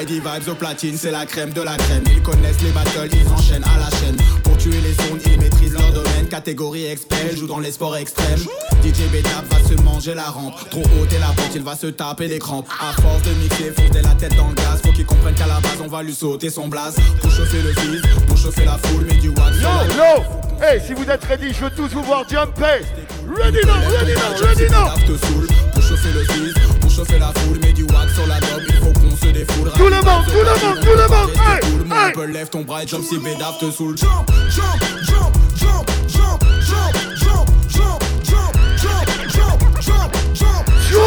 Ridey 0.06 0.20
Vibes 0.20 0.48
au 0.48 0.54
platine, 0.54 0.96
c'est 0.96 1.10
la 1.10 1.26
crème 1.26 1.50
de 1.50 1.62
la 1.62 1.76
crème. 1.76 2.04
Ils 2.10 2.22
connaissent 2.22 2.60
les 2.62 2.70
battles, 2.70 3.08
ils 3.12 3.28
enchaînent 3.28 3.64
à 3.64 3.78
la 3.78 3.90
chaîne. 3.98 4.16
Pour 4.44 4.56
tuer 4.56 4.80
les 4.80 4.92
zones, 4.92 5.20
ils 5.26 5.40
maîtrisent 5.40 5.72
leur 5.72 5.92
domaine. 5.92 6.28
Catégorie 6.28 6.86
expert, 6.86 7.36
joue 7.36 7.46
dans 7.46 7.58
les 7.58 7.72
sports 7.72 7.96
extrêmes. 7.96 8.38
DJ 8.84 9.10
Bédab 9.10 9.44
va 9.50 9.68
se 9.68 9.74
manger 9.82 10.14
la 10.14 10.24
rampe. 10.24 10.54
Trop 10.70 10.82
haute 10.82 11.12
et 11.12 11.18
la 11.18 11.26
porte, 11.28 11.54
il 11.54 11.62
va 11.62 11.74
se 11.74 11.88
taper 11.88 12.28
des 12.28 12.38
crampes. 12.38 12.68
À 12.80 12.92
force 13.00 13.22
de 13.22 13.30
mixer, 13.42 13.72
foncer 13.72 14.02
la 14.02 14.14
tête 14.14 14.36
dans 14.36 14.48
le 14.48 14.54
gaz. 14.54 14.80
Faut 14.84 14.92
qu'il 14.92 15.06
comprenne 15.06 15.34
qu'à 15.34 15.46
la 15.46 15.60
base, 15.60 15.80
on 15.82 15.88
va 15.88 16.02
lui 16.02 16.14
sauter 16.14 16.50
son 16.50 16.68
blaze. 16.68 16.96
Pour 17.20 17.30
chauffer 17.30 17.62
le 17.62 17.72
fils, 17.72 18.02
pour 18.28 18.36
chauffer 18.36 18.64
la 18.64 18.78
foule, 18.78 19.06
mais 19.08 19.16
du 19.16 19.30
wax. 19.30 19.56
Yo, 19.60 19.68
yo 19.96 20.22
Hey, 20.62 20.80
si 20.86 20.94
vous 20.94 21.04
êtes 21.10 21.24
ready, 21.24 21.52
je 21.52 21.64
veux 21.64 21.70
tous 21.70 21.88
vous 21.88 22.02
voir 22.02 22.28
jumper. 22.28 22.84
Ready 23.26 23.58
now, 23.66 23.80
ready 23.90 24.14
now, 24.14 24.46
ready 24.46 24.70
now. 24.70 25.65
Chauffer 26.06 26.12
le 26.12 26.24
fils, 26.24 26.54
pour 26.80 26.90
chauffer 26.90 27.18
la 27.18 27.32
foule 27.34 27.58
Mets 27.58 27.72
du 27.72 27.84
wax 27.84 28.14
sur 28.14 28.26
la 28.26 28.40
dope, 28.40 28.62
il 28.68 28.74
faut 28.74 28.92
qu'on 28.92 29.16
se 29.16 29.26
défoule 29.26 29.70
Tout 29.72 29.88
le 29.88 29.96
monde, 29.96 30.24
tout 30.26 30.32
le 30.32 30.66
monde, 30.66 30.80
tout 30.80 30.96
le 30.96 31.08
monde, 31.08 31.30
hey, 31.30 31.60
Tout 31.60 31.78
le 31.78 31.84
monde 31.84 32.32
lève 32.32 32.48
ton 32.48 32.62
bras 32.62 32.82
et 32.82 32.86
jump 32.86 33.04
si 33.04 33.18
bédave 33.18 33.58
te 33.58 33.70
saoule 33.70 33.96
Jump, 33.96 34.30
jump, 34.50 34.82
jump, 35.04 35.34
jump, 35.56 35.88
jump, 36.08 36.44
jump, 36.60 36.90
jump, 37.18 37.48
jump, 37.68 38.02
jump, 38.24 38.52
jump, 38.82 39.56
jump, 39.80 40.14
jump, 40.34 40.66
jump 40.78 41.06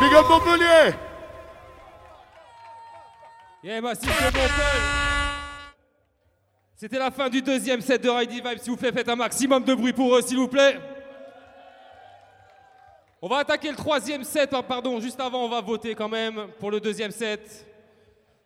Big 0.00 0.14
up 0.14 0.26
Montpellier. 0.28 0.94
Yeah, 3.62 3.80
de 3.80 3.82
Montpellier. 3.82 5.07
C'était 6.80 7.00
la 7.00 7.10
fin 7.10 7.28
du 7.28 7.42
deuxième 7.42 7.80
set 7.80 8.00
de 8.00 8.08
Ridey 8.08 8.36
Vibe. 8.36 8.58
S'il 8.58 8.70
vous 8.70 8.76
plaît, 8.76 8.92
faites 8.92 9.08
un 9.08 9.16
maximum 9.16 9.64
de 9.64 9.74
bruit 9.74 9.92
pour 9.92 10.14
eux, 10.14 10.22
s'il 10.22 10.36
vous 10.36 10.46
plaît. 10.46 10.78
On 13.20 13.26
va 13.26 13.38
attaquer 13.38 13.70
le 13.70 13.76
troisième 13.76 14.22
set. 14.22 14.50
Ah, 14.52 14.62
Pardon, 14.62 15.00
juste 15.00 15.18
avant, 15.18 15.44
on 15.44 15.48
va 15.48 15.60
voter 15.60 15.96
quand 15.96 16.08
même 16.08 16.46
pour 16.60 16.70
le 16.70 16.78
deuxième 16.78 17.10
set. 17.10 17.66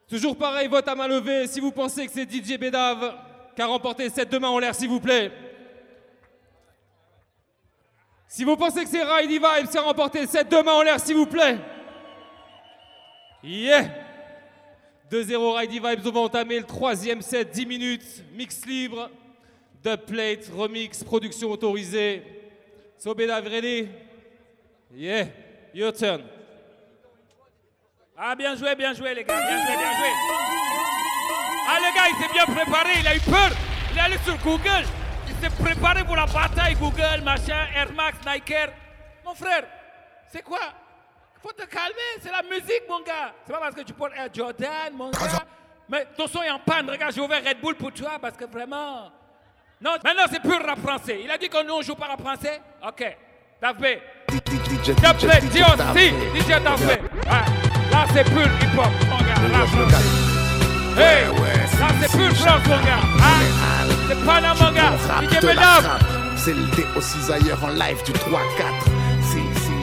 Toujours 0.09 0.35
pareil, 0.35 0.67
vote 0.67 0.89
à 0.89 0.95
main 0.95 1.09
levée. 1.09 1.47
Si 1.47 1.61
vous 1.61 1.73
pensez 1.73 2.07
que 2.07 2.13
c'est 2.13 2.25
DJ 2.25 2.59
Bédave 2.59 3.15
qui 3.55 3.61
a 3.61 3.67
remporté 3.67 4.05
le 4.05 4.11
set 4.11 4.31
de 4.31 4.39
main 4.39 4.49
en 4.49 4.59
l'air, 4.59 4.75
s'il 4.75 4.89
vous 4.89 5.01
plaît. 5.01 5.31
Si 8.29 8.45
vous 8.45 8.57
pensez 8.57 8.85
que 8.85 8.89
c'est 8.89 9.03
Ridey 9.03 9.35
Vibe 9.35 9.69
qui 9.71 9.77
a 9.77 9.83
remporté 9.83 10.23
le 10.23 10.27
set 10.27 10.49
de 10.49 10.57
main 10.57 10.73
en 10.73 10.81
l'air, 10.81 10.99
s'il 10.99 11.17
vous 11.17 11.27
plaît. 11.27 11.59
Yeah! 13.45 14.02
2-0 15.13 15.59
Ridey 15.59 15.79
Vibes, 15.79 16.07
on 16.07 16.11
va 16.11 16.21
entamer 16.21 16.59
le 16.59 16.65
troisième 16.65 17.21
set, 17.21 17.51
10 17.51 17.67
minutes, 17.67 18.25
mix 18.33 18.65
libre, 18.65 19.11
dubplate, 19.85 20.51
remix, 20.57 21.05
production 21.05 21.51
autorisée. 21.51 22.23
So 22.97 23.13
ready? 23.15 23.91
Yeah, 24.95 25.27
your 25.75 25.93
turn. 25.93 26.23
Ah, 28.17 28.35
bien 28.35 28.57
joué, 28.57 28.75
bien 28.75 28.95
joué, 28.95 29.15
les 29.15 29.25
gars. 29.25 29.37
Bien 29.37 29.59
joué, 29.59 29.77
bien 29.77 29.97
joué. 29.99 30.09
Ah, 31.69 31.79
le 31.79 31.95
gars, 31.95 32.09
il 32.09 32.23
s'est 32.23 32.33
bien 32.33 32.47
préparé. 32.47 32.91
Il 33.01 33.07
a 33.07 33.17
eu 33.17 33.21
peur. 33.21 33.51
Il 33.91 33.99
est 33.99 34.01
allé 34.01 34.17
sur 34.25 34.39
Google. 34.39 34.87
Il 35.29 35.35
s'est 35.43 35.63
préparé 35.63 36.05
pour 36.05 36.17
la 36.17 36.25
bataille 36.25 36.77
Google, 36.77 37.23
machin, 37.23 37.67
Air 37.77 37.93
Max, 37.93 38.17
Nike. 38.27 38.55
Mon 39.27 39.35
frère, 39.35 39.67
c'est 40.33 40.43
quoi? 40.43 40.82
Faut 41.43 41.53
te 41.53 41.65
calmer. 41.67 42.13
C'est 42.21 42.31
la 42.31 42.43
musique, 42.43 42.83
mon 42.89 43.01
gars. 43.01 43.33
C'est 43.47 43.53
pas 43.53 43.59
parce 43.61 43.75
que 43.75 43.83
tu 43.83 43.93
portes 43.93 44.13
Air 44.17 44.29
Jordan, 44.33 44.93
mon 44.95 45.11
gars. 45.11 45.19
Mais 45.89 46.07
ton 46.17 46.27
son 46.27 46.43
est 46.43 46.51
en 46.51 46.59
panne. 46.61 46.89
Regarde, 46.89 47.13
j'ai 47.15 47.21
ouvert 47.21 47.43
Red 47.45 47.61
Bull 47.61 47.75
pour 47.75 47.93
toi 47.93 48.13
parce 48.21 48.37
que 48.37 48.45
vraiment. 48.45 49.11
Non, 49.81 49.91
maintenant 50.05 50.23
c'est 50.31 50.41
pur 50.41 50.65
rap 50.65 50.79
français. 50.79 51.21
Il 51.25 51.31
a 51.31 51.37
dit 51.37 51.49
que 51.49 51.67
nous 51.67 51.75
on 51.75 51.83
joue 51.83 51.97
pas 51.97 52.07
rap 52.07 52.21
français. 52.21 52.61
Ok. 52.87 53.05
Dave. 53.61 53.77
Dubplate, 54.29 55.45
DOC, 55.53 55.99
DJ 56.35 56.49
Dave. 56.63 56.99
Ah, 57.29 57.45
Là 57.91 58.07
c'est 58.15 58.25
pur 58.25 58.47
hip 58.47 58.79
hop, 58.79 58.87
mon 59.11 59.19
gars. 59.19 59.67
Français. 59.67 59.97
Hey, 60.97 61.25
là 61.81 61.89
c'est 62.01 62.17
pur 62.17 62.37
France, 62.37 62.67
mon 62.67 62.77
gars. 62.85 63.03
Ah, 63.21 63.85
c'est 64.09 64.25
pas 64.25 64.41
là, 64.41 64.55
mon 64.55 64.73
gars. 64.73 64.93
DJ. 65.21 65.33
C'est 66.37 66.55
le 66.55 66.97
aux 66.97 67.01
6 67.01 67.31
ailleurs 67.31 67.63
en 67.65 67.69
live 67.71 68.03
du 68.05 68.13
3-4. 68.13 69.02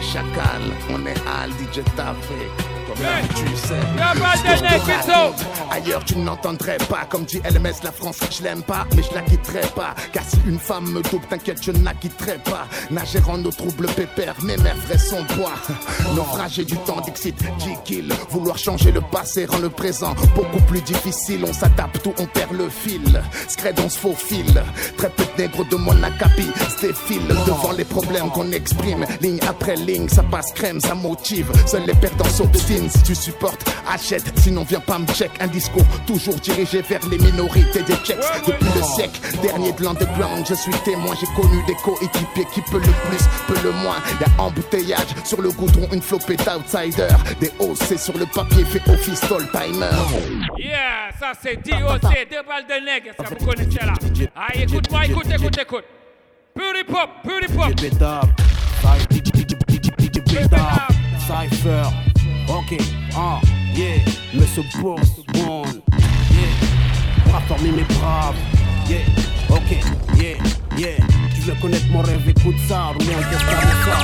Chacal, 0.02 0.62
on 0.90 1.06
est 1.06 1.22
Al 1.28 1.52
di 1.56 1.66
Getafe. 1.72 2.79
Comme 2.90 2.98
tu 3.36 3.56
sais. 3.56 3.76
Y'a 3.98 4.14
pas 4.20 4.36
de 4.38 4.62
nez. 4.64 5.46
Ailleurs, 5.72 6.04
tu 6.04 6.18
n'entendrais 6.18 6.78
pas. 6.90 7.06
Comme 7.10 7.24
dit 7.24 7.40
LMS, 7.40 7.84
la 7.84 7.92
France, 7.92 8.18
je 8.32 8.44
l'aime 8.44 8.64
pas, 8.64 8.88
mais 8.96 9.04
je 9.04 9.14
la 9.14 9.22
quitterai 9.22 9.62
pas. 9.76 9.94
Car 10.12 10.24
si 10.28 10.38
une 10.48 10.58
femme 10.58 10.92
me 10.92 11.02
double, 11.04 11.26
t'inquiète, 11.30 11.60
je 11.62 11.72
ne 11.72 11.84
la 11.84 11.94
quitterai 11.94 12.40
pas. 12.40 12.68
Nager 12.90 13.20
en 13.28 13.44
eau 13.46 13.52
trouble 13.52 13.88
pépère, 13.88 14.36
mes 14.44 14.58
mères 14.58 14.76
feraient 14.78 14.98
son 14.98 15.24
poids. 15.36 15.54
Naufrager 16.16 16.66
du 16.66 16.76
temps 16.78 17.02
d'exit, 17.02 17.38
J-Kill. 17.60 18.12
Vouloir 18.30 18.58
changer 18.58 18.92
le 18.92 19.02
passé 19.02 19.46
rend 19.46 19.60
le 19.60 19.70
présent 19.70 20.16
beaucoup 20.36 20.62
plus 20.62 20.82
difficile. 20.82 21.46
On 21.48 21.54
s'adapte 21.54 22.06
ou 22.08 22.14
on 22.18 22.26
perd 22.26 22.54
le 22.54 22.70
fil. 22.70 23.22
Scred, 23.48 23.80
on 23.80 23.90
se 23.90 24.00
faufile. 24.00 24.64
Très 24.98 25.10
peu 25.10 25.24
de 25.24 25.42
nègres 25.44 25.68
de 25.70 25.76
mon 25.76 26.02
acapi, 26.04 26.48
défile 26.82 27.28
devant 27.46 27.72
les 27.72 27.86
problèmes 27.86 28.30
qu'on 28.30 28.52
exprime. 28.52 29.06
Ligne 29.22 29.40
après 29.48 29.76
ligne, 29.76 30.08
ça 30.08 30.24
passe 30.24 30.52
crème, 30.54 30.80
ça 30.80 30.96
motive. 30.96 31.52
Seuls 31.66 31.86
les 31.86 31.94
perdants 31.94 32.26
s'obstinent. 32.26 32.79
Si 32.88 33.04
tu 33.04 33.16
supportes, 33.16 33.70
achète. 33.92 34.32
Sinon, 34.40 34.64
viens 34.64 34.80
pas 34.80 35.00
me 35.00 35.08
check. 35.08 35.32
Un 35.40 35.48
discours 35.48 35.86
toujours 36.06 36.36
dirigé 36.36 36.82
vers 36.82 37.06
les 37.10 37.18
minorités 37.18 37.82
des 37.84 37.96
checks. 38.06 38.18
Depuis 38.46 38.70
le 38.76 38.84
siècle 38.84 39.20
dernier 39.42 39.72
de 39.74 39.84
l'underground, 39.84 40.46
je 40.48 40.54
suis 40.54 40.72
témoin. 40.86 41.16
J'ai 41.20 41.28
connu 41.42 41.64
des 41.66 41.76
coéquipiers 41.76 42.46
qui 42.54 42.62
peut 42.62 42.80
le 42.80 42.94
plus, 43.10 43.28
peut 43.48 43.60
le 43.64 43.72
moins. 43.72 43.98
Y'a 44.22 44.28
embouteillage 44.42 45.08
sur 45.24 45.42
le 45.42 45.52
goudron, 45.52 45.88
une 45.92 46.02
flopée 46.02 46.38
d'outsiders. 46.38 47.18
Des 47.40 47.52
OC 47.60 47.98
sur 47.98 48.18
le 48.18 48.26
papier 48.26 48.64
fait 48.66 48.88
office 48.92 49.24
all 49.32 49.50
timer. 49.52 49.90
Yeah, 50.58 51.12
ça 51.20 51.32
c'est 51.42 51.56
DOC, 51.56 52.02
deux 52.30 52.44
balles 52.48 52.66
de 52.68 52.86
nègre, 52.86 53.12
ça 53.18 53.24
vous 53.30 53.46
connaissez 53.46 53.86
là? 53.86 53.94
Ah, 54.36 54.48
écoute-moi, 54.54 55.06
écoute, 55.06 55.26
écoute, 55.32 55.58
écoute. 55.60 55.86
Pur 56.56 56.76
hip 56.80 56.94
hop, 56.94 57.10
pur 57.24 57.40
hip 57.42 57.58
hop. 57.60 57.82
Bédab, 57.82 58.28
Bédab, 60.26 60.88
Cypher, 61.28 61.84
ok, 62.50 62.78
ah, 63.16 63.40
yeah, 63.76 64.00
Monsieur 64.34 64.64
Boss, 64.82 65.22
bon, 65.34 65.64
yeah, 66.32 66.52
bras 67.28 67.42
formés 67.48 67.72
mes 67.72 67.84
braves, 67.84 68.36
yeah, 68.90 69.00
ok, 69.50 69.78
yeah, 70.18 70.36
yeah, 70.78 70.98
tu 71.34 71.42
veux 71.42 71.54
connaître 71.62 71.88
mon 71.92 72.02
rêve, 72.02 72.28
écoute 72.28 72.56
ça, 72.68 72.88
rouler 72.88 73.16
en 73.16 73.30
test 73.30 73.44
avec 73.48 73.70
ça, 73.86 73.98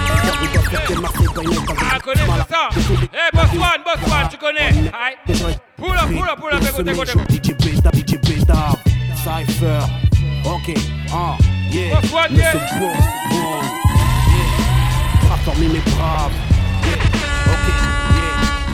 Ah, 1.92 2.00
connais 2.00 2.26
ça. 2.50 2.70
Eh, 3.14 3.36
boss 3.36 3.52
one, 3.54 3.82
boss 3.84 4.12
one, 4.12 4.30
tu 4.30 4.38
connais. 4.38 4.70
Aïe. 4.94 5.16
Pull 5.78 5.90
up, 5.92 6.10
écoute, 6.12 6.88
écoute, 6.88 7.10
écoute. 7.10 7.32
DJ 7.32 7.54
Bédab, 7.58 7.96
DJ 7.96 8.18
Bédab, 8.22 8.76
Cypher, 9.24 9.80
ok, 10.46 10.74
ah, 11.12 11.38
yeah, 11.72 11.96
one, 12.14 12.32
Monsieur 12.32 12.44
yeah. 12.44 12.80
Boss, 12.80 13.06
bon, 13.30 13.62
yeah, 14.30 15.28
bras 15.28 15.38
formés 15.44 15.68
mes 15.68 15.80
braves, 15.80 16.32
yeah, 16.86 17.25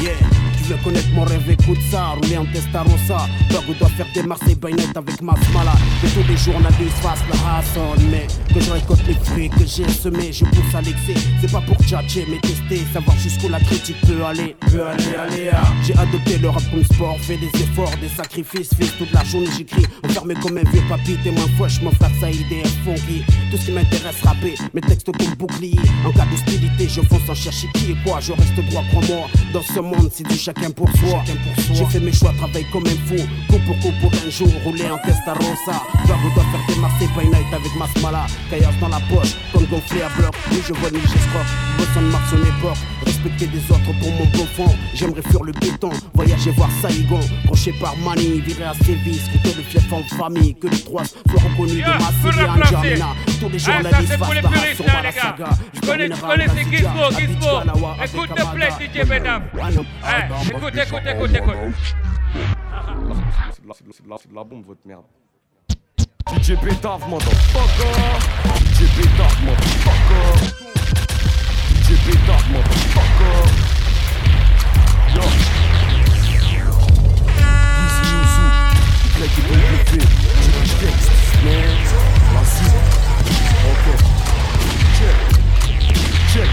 Yeah. 0.01 0.40
Tu 0.63 0.73
veux 0.73 0.83
connaître 0.83 1.09
mon 1.13 1.23
rêve, 1.23 1.49
écoute 1.49 1.79
ça, 1.89 2.09
rouler 2.09 2.37
en 2.37 2.45
Testarossa. 2.45 3.27
Bug 3.49 3.77
doit 3.77 3.89
faire 3.89 4.05
des 4.13 4.23
Marseille 4.23 4.55
by 4.55 4.73
night 4.73 4.95
avec 4.95 5.21
Mas 5.21 5.39
Malade. 5.53 5.75
Que 6.01 6.07
tous 6.07 6.27
les 6.27 6.37
jours 6.37 6.55
on 6.57 6.61
des 6.61 6.89
faces 7.01 7.23
la 7.29 7.57
Hasson. 7.57 7.95
Mais 8.11 8.27
que 8.53 8.59
je 8.59 8.71
récolte 8.71 9.05
les 9.07 9.15
fruits 9.15 9.49
que 9.49 9.65
j'ai 9.65 9.89
semés, 9.89 10.31
je 10.31 10.45
pousse 10.45 10.75
à 10.75 10.81
l'excès. 10.81 11.15
C'est 11.41 11.51
pas 11.51 11.61
pour 11.61 11.77
tchatcher, 11.83 12.25
mais 12.29 12.39
tester, 12.39 12.85
savoir 12.93 13.17
jusqu'où 13.17 13.49
la 13.49 13.59
critique 13.59 13.99
peut 14.01 14.23
aller. 14.23 14.55
Ah. 14.61 14.95
J'ai 15.83 15.93
adopté 15.97 16.37
le 16.37 16.49
rap 16.49 16.63
comme 16.69 16.83
sport, 16.83 17.17
fait 17.19 17.37
des 17.37 17.47
efforts, 17.47 17.91
des 17.99 18.09
sacrifices. 18.09 18.69
Fils, 18.79 18.93
toute 18.97 19.11
la 19.11 19.23
journée 19.23 19.47
j'écris, 19.57 19.85
enfermé 20.03 20.35
comme 20.35 20.57
un 20.57 20.69
vieux 20.71 20.83
papy. 20.87 21.17
Témoin 21.23 21.45
fouche, 21.57 21.81
mon 21.81 21.91
frère 21.91 22.11
Saïd 22.19 22.45
et 22.51 22.67
funky. 22.85 23.23
Tout 23.49 23.57
ce 23.57 23.65
qui 23.65 23.71
m'intéresse, 23.71 24.21
rapper, 24.23 24.55
mes 24.73 24.81
textes 24.81 25.11
comme 25.11 25.35
bouclier. 25.35 25.79
En 26.05 26.11
cas 26.11 26.25
d'hostilité, 26.25 26.87
je 26.87 27.01
fonce 27.01 27.25
sans 27.25 27.35
chercher 27.35 27.67
qui 27.73 27.91
et 27.91 27.97
quoi. 28.05 28.19
Je 28.19 28.31
reste 28.31 28.55
droit, 28.69 28.83
crois-moi. 28.91 29.27
Dans 29.53 29.61
ce 29.61 29.79
monde, 29.79 30.09
c'est 30.13 30.27
du 30.27 30.37
chacun 30.53 30.71
pour 30.71 30.89
soi. 30.97 31.23
J'ai 31.73 31.85
fait 31.85 31.99
mes 31.99 32.11
choix, 32.11 32.33
travaille 32.37 32.65
comme 32.71 32.83
un 32.85 33.07
fou. 33.07 33.15
Coup 33.49 33.59
pour 33.65 33.79
coup 33.79 33.93
pour 34.01 34.11
un 34.13 34.29
jour, 34.29 34.49
rouler 34.63 34.89
en 34.89 34.97
Testarossa. 34.97 35.83
Bug 36.05 36.33
doit 36.35 36.43
faire 36.51 36.65
des 36.67 36.81
Marseille 36.81 37.09
by 37.17 37.25
night 37.27 37.53
avec 37.53 37.75
Masmala. 37.77 38.25
Caillasse 38.49 38.77
dans 38.79 38.89
la 38.89 38.99
poche, 39.09 39.35
comme 39.53 39.65
gonflé 39.65 40.01
à 40.01 40.09
bloc. 40.19 40.33
Oui, 40.51 40.59
je 40.67 40.73
vois 40.73 40.91
ni 40.91 40.99
j'escroque. 41.01 41.51
Bosson 41.77 42.01
marque 42.11 42.29
son 42.29 42.37
époque. 42.37 42.77
Respecter 43.05 43.47
des 43.47 43.59
autres 43.71 43.93
pour 43.99 44.11
mon 44.11 44.25
bon 44.25 44.45
fond. 44.55 44.75
J'aimerais 44.93 45.21
fuir 45.21 45.43
le 45.43 45.51
béton, 45.53 45.89
voyager 46.13 46.51
voir 46.51 46.69
Saigon. 46.81 47.19
Croché 47.45 47.73
par 47.79 47.95
Mani, 47.97 48.41
virer 48.41 48.65
à 48.65 48.73
Sévis. 48.73 49.19
Scruter 49.25 49.53
le 49.57 49.63
fief 49.63 49.93
en 49.93 50.03
famille. 50.17 50.55
Que 50.55 50.67
les 50.67 50.79
trois 50.79 51.03
soient 51.05 51.41
reconnus 51.49 51.75
Yeah, 51.81 51.97
de 51.97 52.03
ma 52.03 52.31
série 52.31 52.45
remplacer. 52.45 52.75
Anjamina. 52.75 53.07
Tous 53.39 53.49
les 53.49 53.59
jours, 53.59 53.73
Ah, 53.77 53.81
la 53.83 53.99
liste 54.01 54.17
puristes, 54.17 54.75
sur 54.75 54.85
la 54.85 55.11
saga. 55.11 55.49
Tu 55.73 55.81
connais, 55.81 56.09
connais, 56.09 56.47
c'est 56.47 56.77
Gizmo, 56.77 57.11
Gizmo. 57.11 57.93
Écoute 58.03 58.29
le 58.37 58.55
play, 58.55 58.69
DJ 58.79 59.07
Bedam. 59.07 59.43
Écoute, 60.49 60.75
écoute, 60.75 61.01
écoute, 61.05 61.35
écoute. 61.35 61.57
C'est 63.93 64.29
de 64.29 64.35
la 64.35 64.43
bombe, 64.43 64.65
votre 64.65 64.81
merde. 64.85 65.03
DJ 66.33 66.55
Pétave, 66.55 67.07
motherfucker. 67.07 67.93
DJ 68.65 68.79
Pétave, 68.95 69.43
motherfucker. 69.45 70.27
DJ 71.75 71.89
Pétave, 72.05 72.47
motherfucker. 72.51 73.39
Yo. 75.13 75.23
Easy 77.81 78.03
Yuzu. 78.11 78.45
Il 79.05 79.11
claque 79.11 79.37
et 79.37 79.43
bon 79.47 79.55
bouffé. 79.57 79.97
Du 80.63 80.73
texte, 80.79 81.11
man. 81.43 81.75
La 82.33 82.43
suite. 82.45 82.79
Ok. 83.69 83.85
Check. 84.97 85.40
Check. 86.31 86.47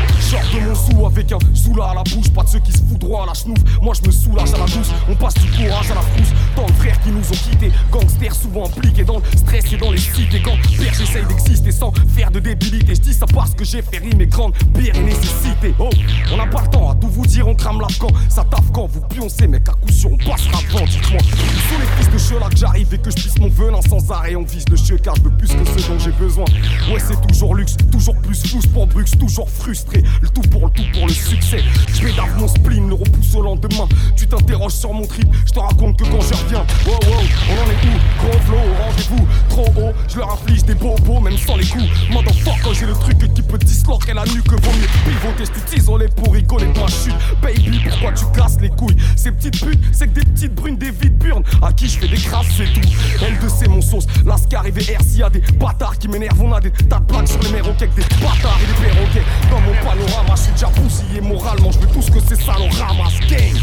De 0.52 0.60
mon 0.60 0.74
sou 0.74 1.06
avec 1.06 1.30
un 1.32 1.38
soula 1.54 1.90
à 1.90 1.94
la 1.94 2.02
bouche. 2.02 2.30
Pas 2.34 2.42
de 2.42 2.48
ceux 2.48 2.58
qui 2.58 2.72
se 2.72 2.78
foutent 2.78 2.98
droit 2.98 3.22
à 3.22 3.26
la 3.26 3.34
chenouf. 3.34 3.58
Moi, 3.80 3.94
je 3.94 4.06
me 4.06 4.12
soulage 4.12 4.52
à 4.52 4.58
la 4.58 4.64
tous. 4.64 4.90
On 5.08 5.14
passe 5.14 5.34
du 5.34 5.50
courage 5.50 5.90
à 5.90 5.94
la 5.94 6.00
frousse. 6.00 6.32
Tant 6.56 6.66
de 6.66 6.72
frères 6.72 7.00
qui 7.00 7.10
nous 7.10 7.20
ont 7.20 7.50
quittés, 7.50 7.70
gangsters 7.90 8.34
souvent 8.34 8.66
impliqués 8.66 9.04
dans 9.04 9.18
le 9.18 9.38
stress 9.38 9.72
et 9.72 9.76
dans 9.76 9.92
les 9.92 9.98
cités. 9.98 10.42
Quand 10.42 10.56
père, 10.76 10.92
j'essaye 10.94 11.24
d'exister 11.26 11.70
sans 11.70 11.92
faire 12.08 12.30
de 12.30 12.40
débilité. 12.40 12.94
Je 12.94 13.00
dis 13.00 13.14
ça 13.14 13.26
parce 13.26 13.54
que 13.54 13.64
j'ai 13.64 13.82
fait 13.82 13.98
rimer 13.98 14.26
grande 14.26 14.52
bière 14.74 14.96
et 14.96 15.04
nécessité. 15.04 15.74
Oh, 15.78 15.90
on 16.32 16.36
n'a 16.36 16.46
pas 16.46 16.62
le 16.62 16.68
temps 16.68 16.90
à 16.90 16.94
tout 16.96 17.08
vous 17.08 17.26
dire, 17.26 17.46
on 17.46 17.54
crame 17.54 17.80
l'afghan. 17.80 18.08
Ça 18.28 18.44
taffe 18.44 18.70
quand 18.72 18.86
vous 18.86 19.00
pioncez, 19.02 19.46
mais 19.46 19.60
qu'à 19.60 19.72
coup 19.72 19.92
sûr 19.92 20.10
on 20.12 20.16
passera 20.16 20.60
devant. 20.68 20.84
Dites-moi, 20.86 21.20
où 21.22 21.74
sont 21.74 21.80
les 21.80 22.02
fils 22.02 22.10
de 22.10 22.18
cheveux 22.18 22.40
là 22.40 22.48
que 22.48 22.56
j'arrive 22.56 22.92
et 22.92 22.98
que 22.98 23.10
je 23.10 23.16
puisse 23.16 23.38
mon 23.38 23.48
venin 23.48 23.80
sans 23.88 24.10
arrêt. 24.10 24.34
On 24.34 24.42
vise 24.42 24.68
le 24.68 24.76
cheveu 24.76 24.98
car 24.98 25.14
je 25.16 25.22
veux 25.22 25.36
plus 25.36 25.48
que 25.48 25.80
ce 25.80 25.88
dont 25.88 25.98
j'ai 25.98 26.12
besoin. 26.12 26.44
Ouais, 26.92 26.98
c'est 26.98 27.20
toujours 27.28 27.54
luxe, 27.54 27.76
toujours 27.92 28.16
plus 28.16 28.42
flouche 28.42 28.66
pour 28.68 28.86
Brux, 28.86 29.04
toujours 29.18 29.48
Le 29.68 30.28
tout 30.30 30.40
pour 30.48 30.64
le 30.64 30.70
tout 30.70 30.82
pour 30.94 31.06
le 31.06 31.12
succès. 31.12 31.62
Je 31.92 32.02
m'édave 32.02 32.38
mon 32.38 32.48
spleen, 32.48 32.88
le 32.88 32.94
repousse 32.94 33.34
au 33.34 33.42
lendemain. 33.42 33.86
Tu 34.16 34.26
t'interroges 34.26 34.72
sur 34.72 34.94
mon 34.94 35.06
trip, 35.06 35.28
je 35.44 35.52
te 35.52 35.58
raconte 35.58 35.98
que 35.98 36.04
quand 36.04 36.22
je 36.22 36.32
reviens. 36.42 36.64
Wow, 36.86 36.94
wow, 36.94 37.20
on 37.50 37.52
en 37.52 37.70
est 37.70 37.84
où? 37.84 37.98
Gros 38.18 38.38
flow, 38.46 38.56
rendez-vous 38.80 39.28
trop 39.50 39.66
haut. 39.76 39.92
Je 40.08 40.16
leur 40.16 40.32
inflige 40.32 40.64
des 40.64 40.74
bobos, 40.74 41.20
même 41.20 41.36
sans 41.36 41.56
les 41.56 41.66
coups. 41.66 41.84
Motherfucker, 42.10 42.62
quand 42.64 42.72
j'ai 42.72 42.86
le 42.86 42.94
truc 42.94 43.18
qui 43.34 43.42
peut 43.42 43.58
disloquer 43.58 44.14
la 44.14 44.24
nuque. 44.24 44.50
Vaut 44.50 44.72
mieux 44.72 44.88
pivoter, 45.04 45.44
je 45.44 45.74
t'isoler 45.74 46.08
pour 46.16 46.32
rigoler 46.32 46.68
de 46.68 46.78
ma 46.78 46.86
chute. 46.86 47.12
Baby, 47.42 47.78
pourquoi 47.90 48.12
tu 48.12 48.24
casses 48.34 48.58
les 48.62 48.70
couilles? 48.70 48.96
Ces 49.16 49.32
petites 49.32 49.62
putes, 49.62 49.80
c'est 49.92 50.06
que 50.06 50.20
des 50.20 50.24
petites 50.24 50.54
brunes, 50.54 50.78
des 50.78 50.92
vides 50.92 51.18
burnes. 51.18 51.44
À 51.60 51.74
qui 51.74 51.88
je 51.88 51.98
fais 51.98 52.08
des 52.08 52.16
crasses, 52.16 52.46
c'est 52.56 52.72
tout. 52.72 52.88
L2, 53.20 53.50
c'est 53.54 53.68
mon 53.68 53.82
sauce. 53.82 54.06
Lascar 54.24 54.64
et 54.64 54.70
VR, 54.70 55.02
s'il 55.02 55.28
des 55.30 55.42
bâtards 55.58 55.98
qui 55.98 56.08
m'énervent, 56.08 56.40
on 56.40 56.54
a 56.54 56.60
des 56.60 56.70
tas 56.70 57.00
de 57.00 57.04
blagues 57.04 57.26
sur 57.26 57.42
les 57.42 57.50
méroquets, 57.50 57.84
avec 57.84 57.94
des 57.94 58.14
bâtards 58.22 58.58
et 58.62 58.66
des 58.66 58.88
perroquets. 58.88 59.24
Dans 59.58 59.64
mon 59.64 59.74
panorama, 59.82 60.34
je 60.36 60.42
suis 60.42 60.52
déjà 60.52 60.66
bousillé 60.68 61.20
moralement. 61.20 61.72
Je 61.72 61.78
veux 61.80 61.88
tout 61.88 62.02
ce 62.02 62.10
que 62.12 62.20
c'est 62.20 62.40
ça, 62.40 62.52
on 62.58 62.68
ramasse 62.68 63.18
gang. 63.26 63.58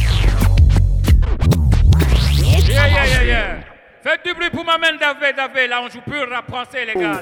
Yeah, 2.68 2.88
yeah, 2.88 3.06
yeah, 3.08 3.24
yeah. 3.24 3.58
Faites 4.04 4.26
du 4.26 4.34
bruit 4.34 4.50
pour 4.50 4.66
ma 4.66 4.78
main 4.78 4.98
Davé, 5.00 5.32
Davé. 5.32 5.68
Là, 5.68 5.80
on 5.82 5.89
joue 5.89 6.02
plus 6.06 6.20
rap 6.26 6.46
français, 6.50 6.86
les 6.86 6.93
gars. 7.00 7.14
Là. 7.14 7.22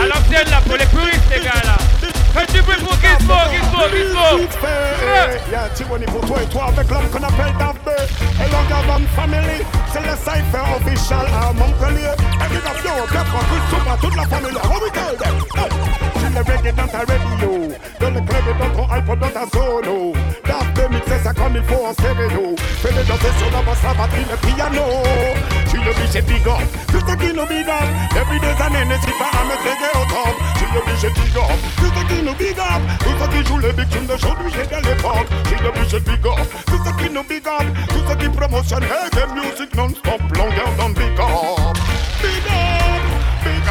À 0.00 0.06
l'ancienne, 0.06 0.48
là, 0.50 0.60
pour 0.64 0.76
les 0.76 0.86
puristes, 0.86 1.28
les 1.34 1.42
gars, 1.42 1.62
là. 1.64 1.76
Faites 2.32 2.52
du 2.52 2.62
bruit 2.62 2.76
pour 2.76 2.94
Gizmo, 2.94 3.34
Gizmo, 3.50 3.82
Gizmo. 3.90 4.28
Y'a 5.50 5.68
Timoni 5.74 6.06
pour 6.06 6.24
toi 6.24 6.42
et 6.42 6.46
toi 6.46 6.66
avec 6.68 6.88
l'homme 6.88 7.10
qu'on 7.10 7.24
appelle 7.24 7.52
Davé. 7.58 7.98
Et 8.38 8.48
l'Angabam 8.52 9.04
Family, 9.16 9.66
c'est 9.92 10.00
le 10.00 10.14
cypher 10.14 10.64
official 10.78 11.26
à 11.26 11.52
Montpellier. 11.52 12.14
Au 13.02 13.06
4 13.06 13.34
en 13.34 13.38
plus, 13.38 13.62
sur 13.68 13.98
toute 14.00 14.16
la 14.16 14.24
famille. 14.24 14.58
Oh, 14.64 14.78
we 14.80 14.90
tell 14.92 15.16
them. 15.18 15.36
Le 16.34 16.38
reggae 16.38 16.72
dans 16.74 16.86
ta 16.86 17.00
radio, 17.00 17.51
le 18.12 18.20
club 18.20 18.42
et 18.50 18.58
dans 18.58 18.70
ton 18.76 18.92
iPod 18.92 19.18
dans 19.18 19.28
ta 19.28 19.44
solo. 19.52 20.12
Davé 20.44 20.88
mixer 20.90 21.18
ça 21.22 21.32
comme 21.32 21.56
il 21.56 21.64
stéréo. 21.94 22.54
Fais-le 22.82 23.02
danser 23.04 23.32
sur 23.38 23.50
la 23.50 23.62
basse, 23.62 23.82
la 23.82 23.94
batterie, 23.94 24.26
le 24.30 24.36
piano. 24.36 24.84
Tu 25.68 25.76
le 25.78 25.90
obligé 25.90 26.22
big 26.22 26.46
up, 26.46 26.62
tout 26.88 27.00
ce 27.00 27.14
qui 27.16 27.32
nous 27.32 27.46
big 27.46 27.68
up. 27.68 27.88
Depuis 28.14 28.40
des 28.40 28.62
années, 28.62 28.84
n'hésite 28.84 29.18
pas 29.18 29.30
à 29.32 29.44
me 29.44 29.56
traiter 29.62 29.92
top. 30.08 30.34
Tu 30.58 30.64
le 30.72 30.78
obligé 30.80 31.08
big 31.08 31.36
up, 31.36 31.60
tout 31.76 31.92
ce 31.96 32.14
qui 32.14 32.22
nous 32.22 32.34
big 32.34 32.58
up. 32.58 32.82
Tout 33.00 33.14
ce 33.18 33.28
qui 33.30 33.46
joue 33.48 33.58
les 33.58 33.72
big 33.72 33.88
tunes 33.88 34.06
d'aujourd'hui 34.06 34.52
et 34.52 34.66
de 34.66 34.88
l'époque. 34.88 35.28
Tu 35.48 35.62
le 35.62 35.68
obligé 35.68 36.00
big 36.00 36.26
up, 36.26 36.46
tout 36.66 36.80
ce 36.84 37.02
qui 37.02 37.10
nous 37.10 37.24
big 37.24 37.46
up. 37.46 37.66
Tout 37.88 38.02
ce 38.08 38.14
qui 38.14 38.28
promotionne 38.28 38.84
reggae 38.84 39.26
music 39.34 39.74
non-stop, 39.74 40.20
longueur 40.36 40.70
dans 40.78 40.90
big 40.90 41.18
up. 41.18 41.78
Big 42.20 42.46
up, 42.46 42.81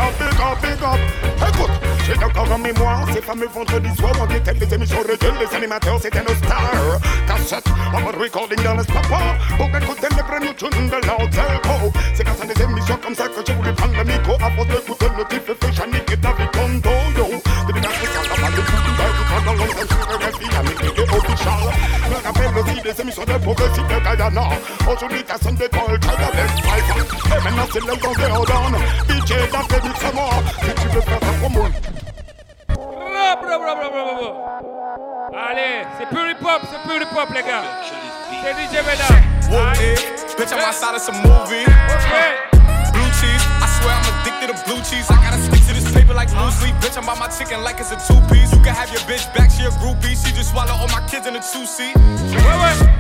up, 0.02 0.14
big 0.20 0.40
up, 0.40 0.62
big 0.62 0.84
up. 0.84 1.00
Écoute, 1.48 1.76
j'ai 2.06 2.24
encore 2.24 2.52
en 2.52 2.58
mémoire 2.58 3.06
ces 3.14 3.22
fameux 3.22 3.48
vendredis 3.48 3.96
soirs 3.96 4.14
où 4.20 4.24
on 4.24 4.36
était 4.36 4.54
les 4.54 4.74
émissions 4.74 5.00
reggae, 5.00 5.34
les 5.40 5.56
animateurs 5.56 6.00
c'était 6.02 6.22
nos 6.22 6.36
stars. 6.36 7.00
Cassette, 7.28 7.68
en 7.94 8.02
mode 8.02 8.16
recording 8.16 8.64
dans 8.64 8.76
le 8.76 8.84
pour 8.84 9.68
écouter 9.68 10.08
les 10.16 10.24
premiers 10.24 10.56
tunes 10.56 10.90
de 10.90 11.08
l'Antelco. 11.08 11.94
C'est 12.14 12.24
grâce 12.24 12.42
à 12.42 12.46
des 12.46 12.62
émissions 12.64 13.00
comme 13.04 13.16
ça 13.16 13.28
que 13.28 13.42
j'ai 13.46 13.54
voulu 13.54 13.74
prendre 13.74 13.96
le 13.98 14.04
micro 14.04 14.38
force 14.40 14.68
d'écouter 14.68 15.08
le 15.18 15.24
type 15.26 15.46
fait 15.46 15.72
Yannick 15.78 16.12
et 16.12 16.18
David 16.18 16.52
Kondo, 16.52 16.96
yo. 17.18 17.28
Depuis 17.68 17.82
c'est 18.02 18.12
ça, 18.14 18.22
pas 18.30 18.50
de 18.50 18.62
tout, 18.62 18.82
tout 18.86 19.46
dans 19.46 19.54
l'ombre 19.54 19.86
sur 19.88 20.04
le 20.10 20.18
récit, 20.26 20.50
Yannick 20.54 20.82
et 20.84 21.16
official. 21.18 21.64
Me 22.10 22.16
rappelle 22.26 22.58
aussi 22.58 22.71
des 22.94 23.02
émissions 23.02 23.24
de 23.24 23.38
progressif 23.38 23.84
de 23.88 24.00
Guyana. 24.00 24.50
Aujourd'hui, 24.92 25.24
ta 25.24 25.38
sonne 25.38 25.56
d'école, 25.56 26.00
t'as 26.00 26.20
la 26.20 26.32
belle 26.32 26.50
five. 26.62 27.38
Et 27.38 27.44
maintenant, 27.44 27.66
c'est 27.72 27.80
le 27.80 27.98
temps 27.98 28.12
de 28.12 28.26
Odon. 28.40 28.78
DJ 29.08 29.30
David, 29.52 29.94
c'est 30.00 30.14
moi. 30.14 30.30
Si 30.62 30.74
tu 30.82 30.88
veux 30.90 31.02
faire 31.02 31.20
ta 31.20 31.28
promo. 31.40 31.66
Allez, 35.34 35.86
c'est 35.98 36.08
plus 36.10 36.32
hip 36.32 36.42
hop, 36.42 36.62
c'est 36.70 36.90
plus 36.90 37.02
hip 37.02 37.18
hop, 37.18 37.30
les 37.34 37.44
gars. 37.44 37.64
C'est 38.44 38.54
DJ 38.54 38.84
Veda. 38.84 39.08
Whoopie, 39.50 39.96
bitch, 40.38 40.52
I'm 40.52 40.60
outside 40.60 40.96
of 40.96 41.02
some 41.02 41.18
movie. 41.18 41.66
Blue 42.94 43.12
cheese, 43.20 43.46
I 43.62 43.68
swear 43.80 43.96
I'm 43.96 44.06
addicted 44.22 44.48
to 44.48 44.56
blue 44.66 44.82
cheese. 44.84 45.10
I 45.10 45.16
gotta 45.24 45.61
this 46.12 46.18
like 46.18 46.32
blue 46.32 46.52
sleep. 46.52 46.76
Bitch, 46.84 46.98
I'm 46.98 47.06
by 47.06 47.16
my 47.16 47.28
chicken 47.28 47.64
like 47.64 47.80
it's 47.80 47.92
a 47.92 48.00
two 48.08 48.20
piece. 48.28 48.52
You 48.52 48.62
can 48.62 48.76
have 48.76 48.92
your 48.92 49.02
bitch 49.08 49.26
back, 49.36 49.52
she 49.52 49.64
a 49.64 49.72
groupie. 49.80 50.16
She 50.16 50.34
just 50.36 50.52
swallow 50.52 50.74
all 50.74 50.88
my 50.90 51.06
kids 51.08 51.28
in 51.28 51.36
a 51.36 51.42
two 51.42 51.66
seat. 51.66 51.96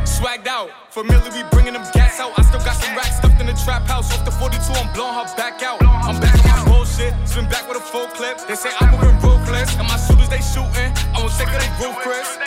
Swagged 0.08 0.48
out, 0.48 0.70
familiar, 0.90 1.32
we 1.32 1.44
bringing 1.52 1.74
them 1.74 1.84
gas 1.94 2.20
out. 2.20 2.32
I 2.38 2.44
still 2.44 2.64
got 2.64 2.76
some 2.76 2.96
racks 2.96 3.18
stuffed 3.18 3.40
in 3.40 3.48
the 3.48 3.58
trap 3.64 3.84
house. 3.88 4.12
Off 4.14 4.24
the 4.26 4.32
42, 4.32 4.74
I'm 4.74 4.94
blowing 4.94 5.16
her 5.16 5.28
back 5.36 5.64
out. 5.64 5.82
I'm 5.84 6.20
back 6.20 6.38
on 6.46 6.66
my 6.66 6.72
bullshit, 6.72 7.14
spin 7.28 7.46
back 7.50 7.68
with 7.68 7.78
a 7.78 7.86
full 7.86 8.08
clip. 8.16 8.40
They 8.48 8.56
say 8.56 8.72
I'm 8.80 8.92
moving 8.92 9.18
ruthless, 9.20 9.76
and 9.78 9.88
my 9.88 9.98
shooters 9.98 10.30
they 10.30 10.42
shooting. 10.42 10.92
I 11.14 11.20
won't 11.20 11.34
take 11.36 11.52
of 11.52 11.60
they 11.60 11.72
roof, 11.82 11.98
Chris. 12.04 12.38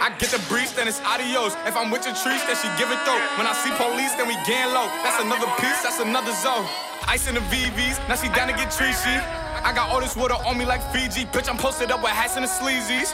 I 0.00 0.14
get 0.18 0.30
the 0.30 0.42
breeze, 0.48 0.72
then 0.74 0.86
it's 0.88 1.00
adios. 1.02 1.54
If 1.66 1.76
I'm 1.76 1.90
with 1.90 2.04
your 2.06 2.14
trees, 2.14 2.42
then 2.46 2.56
she 2.56 2.68
give 2.78 2.90
it 2.90 3.00
though. 3.06 3.20
When 3.38 3.46
I 3.46 3.54
see 3.54 3.72
police, 3.74 4.14
then 4.14 4.28
we 4.28 4.36
gang 4.46 4.72
low. 4.72 4.86
That's 5.02 5.20
another 5.22 5.48
piece, 5.58 5.82
that's 5.82 6.00
another 6.00 6.32
zone. 6.42 6.66
Ice 7.08 7.26
in 7.26 7.34
the 7.34 7.44
VVs, 7.50 7.98
now 8.08 8.14
she 8.14 8.28
down 8.28 8.48
to 8.48 8.54
get 8.54 8.70
treachy. 8.70 9.18
I 9.64 9.72
got 9.72 9.90
all 9.90 10.00
this 10.00 10.16
water 10.16 10.34
on 10.46 10.58
me 10.58 10.64
like 10.64 10.82
Fiji. 10.92 11.26
Bitch, 11.26 11.48
I'm 11.48 11.56
posted 11.56 11.90
up 11.90 12.02
with 12.02 12.12
hats 12.12 12.36
and 12.36 12.44
the 12.44 12.48
sleazies. 12.48 13.12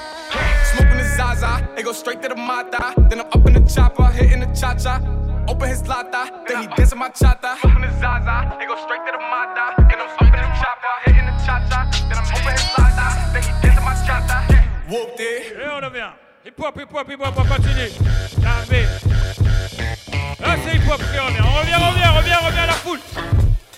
Smoking 0.72 0.98
the 0.98 1.04
Zaza, 1.16 1.68
they 1.74 1.82
go 1.82 1.92
straight 1.92 2.22
to 2.22 2.28
the 2.28 2.36
Mata. 2.36 2.94
Then 3.08 3.20
I'm 3.20 3.26
up 3.26 3.46
in 3.46 3.54
the 3.54 3.60
chopper, 3.72 4.06
hitting 4.06 4.40
the 4.40 4.46
cha 4.54 4.74
cha. 4.74 5.00
Open 5.48 5.68
his 5.68 5.86
lata, 5.86 6.44
then 6.48 6.62
he 6.62 6.66
dancing 6.76 6.98
my 6.98 7.08
chata. 7.08 7.56
Smoking 7.60 7.82
the 7.82 7.90
Zaza, 8.00 8.56
they 8.58 8.66
go 8.66 8.76
straight 8.82 9.04
to 9.06 9.12
the 9.12 9.18
Mata. 9.18 9.74
Then 9.88 10.00
I'm 10.00 10.10
up 10.10 10.22
in 10.22 10.30
the 10.32 10.50
chopper, 10.58 10.94
hitting 11.04 11.26
the 11.26 11.32
cha 11.44 11.62
cha. 11.70 11.86
Then 12.08 12.18
I'm 12.18 12.26
open 12.34 12.52
his 12.52 12.66
lata, 12.76 13.06
then 13.32 13.42
he 13.42 13.52
dancing 13.62 13.84
my 13.84 13.94
chata. 14.06 14.38
Whooped 14.90 15.20
it. 15.20 15.56
Et 15.56 15.68
on 15.68 15.82
revient. 15.82 16.12
Hip 16.44 16.58
hop, 16.58 16.78
hip 16.78 16.90
hop, 16.92 17.08
hip 17.08 17.20
hop, 17.20 17.38
on 17.38 17.44
continue. 17.44 17.90
Davé. 18.42 18.82
Là, 20.40 20.46
ah, 20.46 20.56
c'est 20.64 20.76
hip 20.76 20.88
hop 20.90 20.98
qui 20.98 21.18
revient. 21.18 21.42
On 21.42 21.58
revient, 21.60 21.76
on 21.78 21.90
revient, 21.90 22.08
on 22.10 22.16
revient, 22.16 22.38
on 22.40 22.46
revient 22.46 22.58
à 22.58 22.66
la 22.66 22.72
foule. 22.72 23.00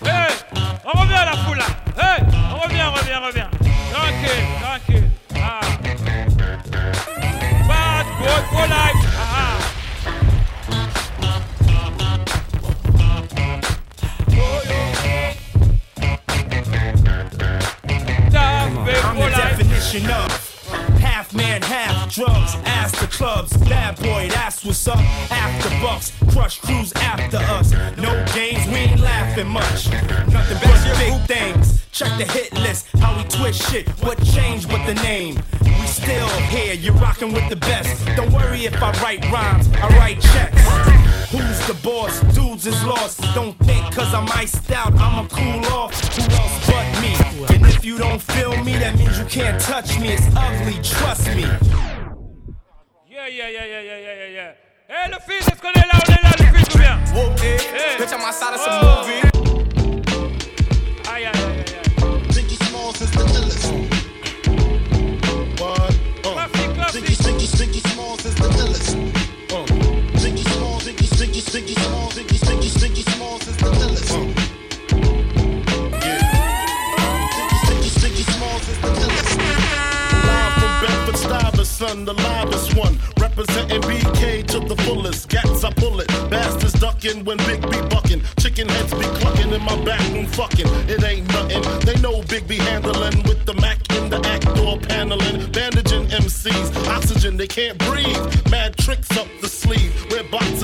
Hey, 0.05 0.31
on 0.85 0.99
revient 0.99 1.13
à 1.13 1.25
la 1.25 1.37
foule 1.37 1.57
là. 1.57 1.65
Hey, 1.97 2.38
on 2.59 2.67
revient, 2.67 2.87
on 2.87 2.93
revient, 2.97 3.15
on 3.15 3.27
revient. 3.27 3.51
Tranquille, 3.89 4.59
tranquille. 4.59 5.09
Ah. 5.35 5.79
Bad 7.67 8.05
boy 8.19 8.39
for 8.49 8.67
life. 8.67 9.01
Ah. 9.15 9.75
I'm 19.01 19.15
the 19.15 19.29
definition 19.29 20.05
of 20.11 20.29
half 20.99 21.33
man, 21.33 21.61
half 21.61 22.13
drugs. 22.13 22.55
Ask 22.65 22.99
the 22.99 23.07
clubs, 23.07 23.55
bad 23.69 23.95
boy, 24.01 24.29
that's 24.29 24.63
what's 24.65 24.87
up. 24.87 24.99
After 25.31 25.69
bucks, 25.81 26.11
crush 26.31 26.59
crews 26.59 26.91
after 26.93 27.37
us. 27.37 27.71
No 27.97 28.25
games, 28.33 28.67
we 28.67 28.75
ain't 28.75 28.99
laughing 28.99 29.47
much. 29.47 29.89
Nothing 29.89 30.57
but 30.61 30.79
things. 30.97 30.98
Check 31.99 32.17
the 32.17 32.23
hit 32.31 32.53
list, 32.53 32.87
how 32.99 33.13
we 33.17 33.25
twist 33.25 33.69
shit. 33.69 33.89
What 34.01 34.23
changed 34.23 34.69
but 34.69 34.85
the 34.85 34.93
name? 35.03 35.35
We 35.65 35.85
still 35.85 36.29
here, 36.47 36.73
you're 36.73 36.93
rocking 36.93 37.33
with 37.33 37.49
the 37.49 37.57
best. 37.57 38.05
Don't 38.15 38.31
worry 38.31 38.63
if 38.63 38.81
I 38.81 38.93
write 39.01 39.29
rhymes, 39.29 39.67
I 39.73 39.89
write 39.97 40.21
checks. 40.21 40.61
Who's 41.29 41.59
the 41.67 41.77
boss? 41.83 42.21
Dudes 42.33 42.67
is 42.67 42.81
lost. 42.85 43.19
Don't 43.35 43.51
think 43.67 43.93
cause 43.93 44.13
I'm 44.13 44.29
iced 44.31 44.71
out, 44.71 44.93
I'ma 44.93 45.27
cool 45.27 45.65
off. 45.73 45.91
Who 46.15 46.21
else 46.21 46.67
but 46.67 46.87
me? 47.01 47.17
And 47.53 47.65
if 47.65 47.83
you 47.83 47.97
don't 47.97 48.21
feel 48.21 48.55
me, 48.63 48.77
that 48.77 48.97
means 48.97 49.19
you 49.19 49.25
can't 49.25 49.59
touch 49.59 49.99
me. 49.99 50.13
It's 50.13 50.33
ugly, 50.37 50.81
trust 50.81 51.27
me. 51.35 51.43
Yeah, 53.09 53.27
yeah, 53.27 53.49
yeah, 53.49 53.49
yeah, 53.49 53.81
yeah, 53.81 53.99
yeah, 53.99 54.15
yeah, 54.15 54.27
yeah. 54.37 54.51
Hey, 54.87 55.11
le 55.11 55.17
fils, 55.27 55.49
est-ce 55.49 55.61
qu'on 55.61 55.73
est 55.73 55.85
là? 55.85 55.99
On 55.99 56.13
est 56.13 56.23
là, 56.23 56.31
le 56.39 56.57
fils, 56.57 56.75
ou 56.75 56.77
bien? 56.77 56.97
Whoop 57.13 57.37
it. 57.39 57.43
Eh. 57.43 57.97
Eh. 57.97 58.01
Bitch, 58.01 58.13
I'm 58.13 58.21
outside 58.21 58.53
of 58.53 58.61
some 58.61 58.79
oh. 58.83 59.03
movie. 59.05 59.38
Biggie, 71.49 71.73
Smalls, 71.79 72.13
Biggie, 72.13 72.39
Biggie, 72.45 72.69
Biggie 72.77 73.09
Smalls 73.15 73.47
is 73.47 73.57
the 73.57 73.65
illest. 73.65 74.11
Yeah. 75.99 76.21
Biggie, 77.39 77.61
Biggie, 77.65 77.93
Biggie 78.03 78.27
Smalls 78.37 78.69
is 78.69 78.77
the 78.79 78.87
illest. 78.87 79.37
Live 80.29 80.53
from 80.61 80.73
Bedford 80.85 81.17
Stuyvesant, 81.17 82.05
the 82.05 82.13
livest 82.13 82.77
one. 82.77 82.99
Representing 83.19 83.81
BK 83.81 84.45
to 84.45 84.59
the 84.59 84.75
fullest. 84.83 85.29
Gats, 85.29 85.63
I 85.63 85.71
pull 85.73 85.99
it. 85.99 86.07
Bastards 86.29 86.73
ducking 86.73 87.25
when 87.25 87.37
Big 87.37 87.61
B 87.63 87.81
bucking. 87.89 88.21
Chicken 88.39 88.69
heads 88.69 88.93
be 88.93 89.05
clucking 89.19 89.51
in 89.51 89.63
my 89.63 89.75
back 89.83 90.01
room 90.13 90.27
fucking. 90.27 90.67
It 90.87 91.03
ain't 91.03 91.27
nothing. 91.29 91.63
They 91.79 91.99
know 91.99 92.21
Big 92.29 92.47
B 92.47 92.57
handling 92.57 93.23
with 93.23 93.45
the 93.47 93.55
Mac 93.55 93.79
in 93.95 94.11
the 94.11 94.19
act 94.27 94.45
door 94.55 94.77
paneling. 94.77 95.51
Bandaging 95.51 96.05
MCs. 96.09 96.87
Oxygen, 96.87 97.37
they 97.37 97.47
can't 97.47 97.79
breathe. 97.79 98.51
Mad 98.51 98.77
tricks 98.77 99.17
up 99.17 99.27
the 99.41 99.47
sleeve. 99.47 100.08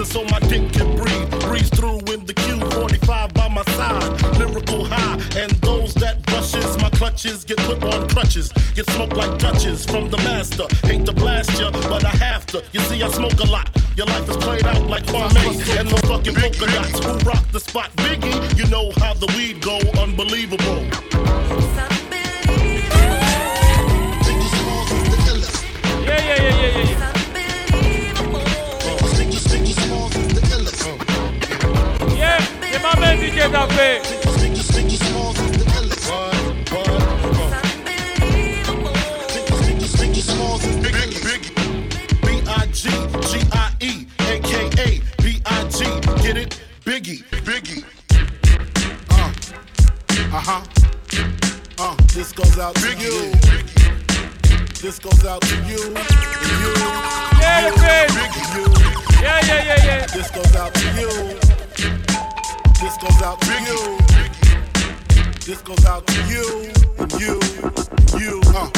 Wear 0.06 0.14
so 0.14 0.24
my 0.26 0.40
dick 0.48 0.72
can 0.74 0.96
breathe. 0.96 1.30
Breeze 1.42 1.70
through 1.70 2.00
in 2.14 2.26
the 2.26 2.34
Q45 2.34 3.34
by 3.34 3.48
my 3.50 3.64
side. 3.74 4.38
Lyrical 4.38 4.86
high. 4.86 5.14
And 5.38 5.52
those 5.62 5.94
that 5.96 6.22
brushes 6.26 6.78
my 6.82 6.90
clutches 6.92 7.44
get 7.44 7.58
put 7.60 7.84
on 7.84 8.08
crutches. 8.10 8.52
Get 8.76 8.90
smoked 8.92 9.16
like 9.16 9.40
Dutches 9.40 9.86
from 9.86 10.10
the 10.10 10.18
master. 10.18 10.66
Hate 10.88 11.06
to 11.06 11.14
blast 11.14 11.60
ya, 11.60 11.72
but 11.72 12.04
I 12.04 12.10
have 12.10 12.46
to. 12.48 12.64
You 12.72 12.80
see, 12.82 13.02
I 13.02 13.10
smoke 13.10 13.40
a 13.40 13.46
lot. 13.46 13.70
Your 13.96 14.08
life 14.08 14.30
is 14.30 14.38
played 14.38 14.66
out 14.66 14.88
like 14.88 15.06
Kwame 15.06 15.80
and 15.80 15.90
the 15.90 15.98
fucking 16.08 16.36
polka 16.36 16.66
dots. 16.68 17.00
Who 17.06 17.30
rock 17.30 17.46
the 17.52 17.60
spot? 17.60 17.92
Biggie, 17.98 18.58
you 18.58 18.68
know 18.68 18.92
how 18.98 19.14
the 19.14 19.28
weed 19.36 19.62
go. 19.62 19.80
Unbelievable. 20.02 20.86
Yeah, 26.06 26.22
yeah, 26.22 26.42
yeah, 26.44 26.55
yeah, 32.86 32.94
yeah. 32.94 32.94
Yeah, 32.94 32.94
c'est 32.94 33.00
ma 33.00 33.00
main 33.00 33.18
DJ 33.18 33.40
aka 33.42 34.02
Get 46.22 46.38
it? 46.38 46.60
Biggie, 46.84 47.24
Biggie. 47.46 47.84
Uh, 49.12 49.32
uh-huh. 50.34 50.62
Uh, 51.78 51.96
this 52.16 52.32
goes 52.32 52.58
out 52.58 52.74
to 52.76 52.96
you. 52.98 53.32
This 54.82 54.98
goes 54.98 55.26
out 55.26 55.42
to 55.42 55.56
you. 55.68 55.78
You. 55.78 56.74
Yeah, 57.40 57.68
you. 57.68 57.74
Biggie. 58.16 59.22
Yeah, 59.22 59.40
yeah, 59.46 59.64
yeah, 59.64 59.86
yeah. 59.86 60.06
This 60.08 60.32
goes 60.32 60.56
out 60.56 60.74
to 60.74 60.86
you. 61.00 61.55
This 62.82 62.98
goes 62.98 63.22
out 63.22 63.40
to 63.42 63.54
you. 63.64 63.98
This 65.46 65.62
goes 65.62 65.86
out 65.86 66.06
to 66.08 66.20
you, 66.28 66.72
and 67.00 67.12
you, 67.14 67.40
and 67.40 68.12
you. 68.20 68.42
Uh. 68.52 68.70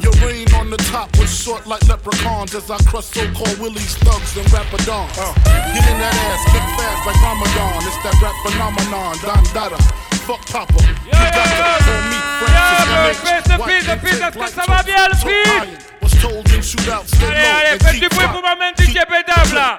Your 0.00 0.12
reign 0.26 0.50
on 0.54 0.68
the 0.68 0.76
top 0.90 1.16
was 1.16 1.30
short 1.30 1.66
like 1.66 1.86
leprechauns 1.86 2.54
as 2.54 2.70
I 2.70 2.76
crush 2.90 3.06
so-called 3.06 3.58
willies, 3.58 3.94
thugs, 4.02 4.36
and 4.36 4.46
rapadons. 4.48 5.14
Uh. 5.14 5.32
Get 5.72 5.86
in 5.86 5.98
that 6.02 6.14
ass, 6.26 6.42
kick 6.50 6.66
fast 6.74 7.06
like 7.06 7.20
Ramadan. 7.22 7.86
It's 7.86 7.98
that 8.02 8.18
rap 8.20 8.34
phenomenon, 8.42 9.14
Don 9.22 9.44
Dada. 9.54 9.78
Fuck 10.26 10.42
Papa. 10.50 10.82
You 11.06 11.12
got 11.12 11.30
the 11.30 11.54
call 11.54 12.02
me 12.10 12.18
Francis 12.42 13.16
Fais 13.22 13.42
ce 13.46 13.56
beat, 13.62 13.82
ce 13.86 13.94
beat, 14.02 14.22
est-ce 14.26 14.38
que 14.38 14.50
ça 14.50 14.66
va 14.66 14.82
bien 14.82 15.06
le 15.06 15.16
beat 15.22 15.78
Was 16.02 16.20
told 16.20 16.48
in 16.50 16.62
shootouts, 16.62 17.06
stay 17.06 17.26
Allez, 17.26 17.70
allez, 17.70 17.78
faites 17.84 18.00
du 18.00 18.08
bruit 18.08 18.26
pour 18.32 18.42
ma 18.42 18.56
main 18.56 18.72
DJ 18.76 19.06
Bedab 19.06 19.54
là. 19.54 19.76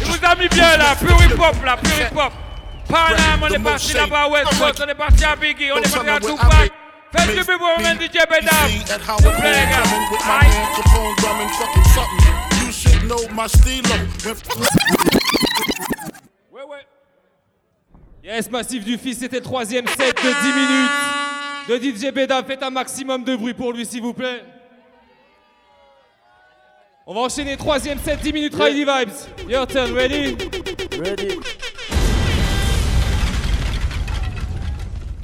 Il 0.00 0.06
vous 0.06 0.24
a 0.24 0.34
mis 0.36 0.48
bien 0.48 0.78
là, 0.78 0.96
pure 0.96 1.20
hip 1.22 1.38
hop 1.38 1.62
là, 1.64 1.76
pure 1.76 1.92
hip 2.00 2.16
hop. 2.16 2.32
Panam, 2.90 3.42
on 3.42 3.48
est 3.48 3.58
parti 3.58 3.92
là-bas 3.92 4.22
à 4.22 4.28
West 4.28 4.58
Coast, 4.58 4.82
on 4.84 4.88
est 4.88 4.94
parti 4.94 5.24
à 5.24 5.36
Biggie, 5.36 5.70
on 5.72 5.78
est 5.78 5.92
parti 5.92 6.08
à 6.08 6.20
Tupac. 6.20 6.72
Faites 7.12 7.36
du 7.36 7.42
bruit 7.42 7.58
pour 7.58 7.82
main 7.82 7.94
DJ 7.94 8.18
Bedab. 8.28 8.68
S'il 8.68 8.80
vous 9.24 9.30
plaît 9.40 9.52
les 9.52 9.66
gars. 9.70 9.82
You 12.62 12.72
should 12.72 13.02
know 13.04 13.26
my 13.32 13.48
stilo. 13.48 13.94
Yes, 18.22 18.50
Massif 18.50 18.84
du 18.84 18.98
Fils, 18.98 19.18
c'était 19.18 19.38
le 19.38 19.42
troisième 19.42 19.86
set 19.88 20.14
de 20.14 20.30
10 21.68 21.78
minutes 21.80 22.00
de 22.02 22.08
DJ 22.08 22.12
Beda. 22.12 22.42
Faites 22.44 22.62
un 22.62 22.70
maximum 22.70 23.24
de 23.24 23.34
bruit 23.34 23.54
pour 23.54 23.72
lui, 23.72 23.86
s'il 23.86 24.02
vous 24.02 24.12
plaît. 24.12 24.44
On 27.06 27.14
va 27.14 27.20
enchaîner 27.22 27.56
troisième 27.56 27.98
set, 27.98 28.20
10 28.20 28.32
minutes 28.32 28.54
Riley 28.54 28.84
Vibes. 28.84 29.48
Your 29.48 29.66
turn, 29.66 29.92
ready? 29.94 30.36
Ready. 30.98 31.40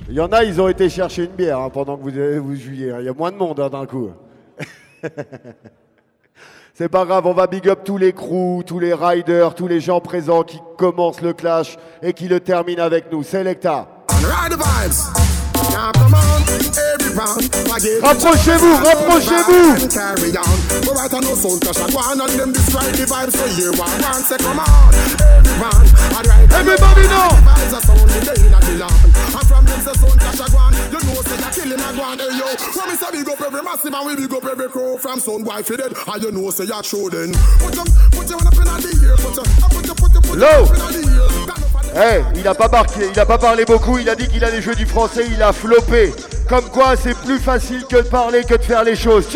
Il 0.09 0.15
y 0.15 0.21
en 0.21 0.29
a, 0.29 0.45
ils 0.45 0.61
ont 0.61 0.69
été 0.69 0.89
chercher 0.89 1.25
une 1.25 1.33
bière 1.33 1.59
hein, 1.59 1.71
pendant 1.71 1.97
que 1.97 2.03
vous, 2.03 2.11
vous 2.11 2.55
hein. 2.55 2.99
Il 3.01 3.05
y 3.05 3.09
a 3.09 3.13
moins 3.13 3.33
de 3.33 3.37
monde 3.37 3.59
hein, 3.59 3.69
d'un 3.69 3.87
coup. 3.87 4.11
C'est 6.75 6.89
pas 6.89 7.05
grave, 7.05 7.27
on 7.27 7.33
va 7.33 7.47
big 7.47 7.69
up 7.69 7.81
tous 7.85 7.97
les 7.99 8.13
crews, 8.13 8.63
tous 8.65 8.79
les 8.79 8.95
riders, 8.95 9.55
tous 9.55 9.67
les 9.67 9.81
gens 9.81 10.01
présents 10.01 10.43
qui 10.43 10.61
commencent 10.77 11.23
le 11.23 11.33
clash 11.33 11.77
et 12.03 12.13
qui 12.13 12.29
le 12.29 12.39
terminent 12.39 12.83
avec 12.83 13.11
nous. 13.11 13.23
Selecta. 13.23 13.89
Ride. 14.11 15.26
Now 15.77 15.93
come 15.93 16.15
on, 16.15 16.41
every 16.73 17.13
round. 17.13 17.45
Rapprochez-vous, 18.01 18.77
rapprochez-vous. 18.81 19.89
Carry 19.93 20.33
on. 20.33 20.57
But 20.81 20.97
right 20.97 21.13
on 21.13 21.21
no 21.21 21.37
sound 21.37 21.61
clash. 21.61 21.77
I 21.77 21.93
go 21.93 22.01
on 22.01 22.17
and 22.17 22.33
them 22.33 22.53
the 22.57 22.65
you 23.61 23.69
want 23.77 24.01
one 24.01 24.25
say 24.25 24.41
come 24.41 24.57
on, 24.57 24.89
every 25.21 25.53
round. 25.61 25.85
Alright. 26.17 26.49
Everybody 26.49 27.05
know. 27.13 27.29
Vibes 27.45 27.77
are 27.77 27.85
sound 27.85 28.09
the 28.09 28.21
day 28.25 28.41
in 28.41 28.57
the 28.57 28.73
land. 28.81 29.05
And 29.05 29.45
from 29.45 29.65
them 29.69 29.81
say 29.85 29.93
sound 30.01 30.17
clash 30.17 30.41
I 30.41 30.49
go 30.49 30.57
on. 30.65 30.73
You 30.73 31.01
know 31.05 31.21
say 31.29 31.37
killing 31.53 31.85
a 31.85 31.89
go 31.93 32.03
on. 32.09 32.19
Hey 32.25 32.33
yo. 32.41 32.49
From 32.73 32.89
me 32.89 32.97
say 32.97 33.13
big 33.13 33.29
up 33.29 33.41
every 33.45 33.61
massive 33.61 33.93
and 33.93 34.07
we 34.09 34.13
every. 34.17 34.69
From 34.97 35.21
sound 35.21 35.45
boy 35.45 35.61
fi 35.61 35.77
dead. 35.77 35.93
And 35.93 36.23
you 36.25 36.33
know 36.33 36.49
say 36.57 36.65
you 36.65 36.81
true 36.81 37.13
then. 37.13 37.37
Put 37.61 37.77
your, 37.77 37.85
put 38.17 38.25
your 38.33 38.41
one 38.41 38.49
up 38.49 38.57
in 38.57 38.65
the 38.65 38.97
ear. 39.05 39.17
Put 39.21 39.37
your, 39.37 39.45
put 39.45 39.85
your, 39.85 39.93
put 39.93 40.13
your, 40.17 40.25
put 40.25 40.41
your 40.41 40.41
Low. 40.41 40.65
up 40.73 40.89
in 40.89 41.05
the 41.05 41.21
ear. 41.21 41.27
Eh, 41.99 42.23
il 42.35 42.47
a 42.47 42.55
pas 42.55 42.69
marqué, 42.69 43.09
il 43.11 43.19
a 43.19 43.25
pas 43.25 43.39
parlé 43.39 43.65
beaucoup, 43.65 43.99
il 43.99 44.07
a 44.11 44.15
dit 44.15 44.29
qu'il 44.29 44.45
allait 44.45 44.61
jouer 44.61 44.75
du 44.75 44.85
français, 44.85 45.27
il 45.33 45.43
a 45.43 45.55
Comme 46.49 46.69
quoi, 46.71 46.95
c'est 46.97 47.17
plus 47.19 47.39
facile 47.39 47.85
que 47.89 47.97
de 47.97 48.03
parler 48.03 48.45
que 48.45 48.55
de 48.55 48.63
faire 48.63 48.85
les 48.85 48.97
choses. 48.97 49.27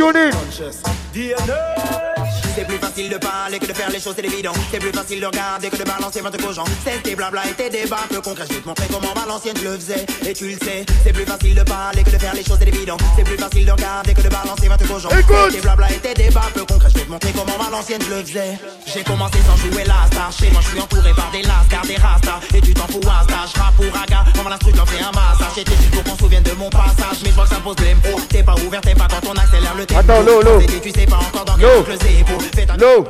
C'est 2.61 2.67
plus 2.67 2.77
facile 2.77 3.09
de 3.09 3.17
parler 3.17 3.59
que 3.59 3.65
de 3.65 3.73
faire 3.73 3.89
les 3.89 3.99
choses, 3.99 4.13
c'est 4.15 4.27
évident. 4.27 4.53
C'est 4.71 4.81
plus 4.81 4.93
facile 4.93 5.19
de 5.19 5.25
regarder 5.25 5.71
que 5.71 5.79
de 5.79 5.85
balancer 5.85 6.21
votre 6.21 6.47
aux 6.47 6.53
gens. 6.53 6.67
C'était 6.85 7.17
blabla 7.17 7.49
et 7.49 7.55
tes 7.55 7.71
débats 7.71 8.05
peu 8.11 8.21
concrets. 8.21 8.45
Je 8.51 8.53
vais 8.53 8.61
te 8.61 8.69
montrer 8.69 8.87
comment 8.93 9.15
à 9.15 9.27
l'ancienne 9.27 9.57
je 9.57 9.67
le 9.67 9.77
faisais. 9.79 10.05
Et 10.29 10.35
tu 10.35 10.47
le 10.47 10.59
sais, 10.59 10.85
c'est 11.03 11.15
plus 11.15 11.25
facile 11.25 11.55
de 11.55 11.63
parler 11.63 12.03
que 12.05 12.11
de 12.11 12.19
faire 12.19 12.35
les 12.35 12.45
choses, 12.45 12.59
c'est 12.61 12.69
évident. 12.69 12.99
C'est 13.17 13.25
plus 13.25 13.39
facile 13.39 13.65
de 13.65 13.73
regarder 13.73 14.13
que 14.13 14.21
de 14.21 14.29
balancer 14.29 14.69
votre 14.69 14.95
aux 14.95 14.99
gens. 14.99 15.09
C'était 15.09 15.63
blabla 15.63 15.91
et 15.91 16.01
tes 16.01 16.13
débats 16.13 16.51
peu 16.53 16.67
concrets. 16.67 16.91
Je 16.93 16.99
vais 16.99 17.05
te 17.07 17.11
montrer 17.11 17.33
comment 17.33 17.67
à 17.67 17.71
l'ancienne 17.71 18.03
je 18.07 18.15
le 18.15 18.23
faisais. 18.23 18.59
J'ai 18.93 19.05
commencé 19.05 19.39
sans 19.47 19.57
jouer 19.57 19.85
la 19.85 20.07
star. 20.13 20.31
Chez 20.31 20.51
moi, 20.51 20.61
je 20.61 20.69
suis 20.69 20.81
entouré 20.81 21.15
par 21.15 21.31
des 21.33 21.41
lascars, 21.41 21.87
des 21.87 21.97
rastas. 21.97 22.41
Et 22.55 22.61
tu 22.61 22.75
t'en 22.75 22.87
fous, 22.89 23.01
Asta. 23.09 23.41
Je 23.55 23.59
rappe 23.59 23.77
pour 23.77 23.87
Raga. 23.87 24.27
Comment 24.37 24.51
l'instru 24.51 24.73
j'en 24.77 24.85
fais 24.85 25.01
un 25.01 25.13
massage. 25.13 25.57
J'étais 25.57 25.77
juste 25.77 25.93
pour 25.93 26.05
qu'on 26.05 26.13
se 26.13 26.19
souvienne 26.19 26.43
de 26.43 26.53
mon 26.53 26.69
passage. 26.69 27.25
Mais 27.25 27.31
je 27.31 27.35
vois 27.35 27.45
que 27.45 27.55
ça 27.55 27.61
pose 27.65 27.77
de 27.77 27.85
l'impro. 27.85 28.21
T'es 28.29 28.43
pas 28.43 28.55
ouvert, 28.67 28.83
t'es 28.83 28.95
pas 28.95 29.09
quand 29.09 29.33
on 29.33 29.37
accélère 29.41 29.75
le 29.75 29.87
tempo. 29.87 30.01
Attends, 30.01 30.21
l'eau, 30.21 30.43
l'eau. 30.43 30.61
Et 30.61 30.67
tu 30.67 30.91
sais 30.91 31.07
pas 31.07 31.17
encore 31.17 31.47
dans 31.47 31.57
quel 31.57 31.67
oncle 31.67 31.97
zépo. 31.97 32.50
L'eau. 32.79 33.05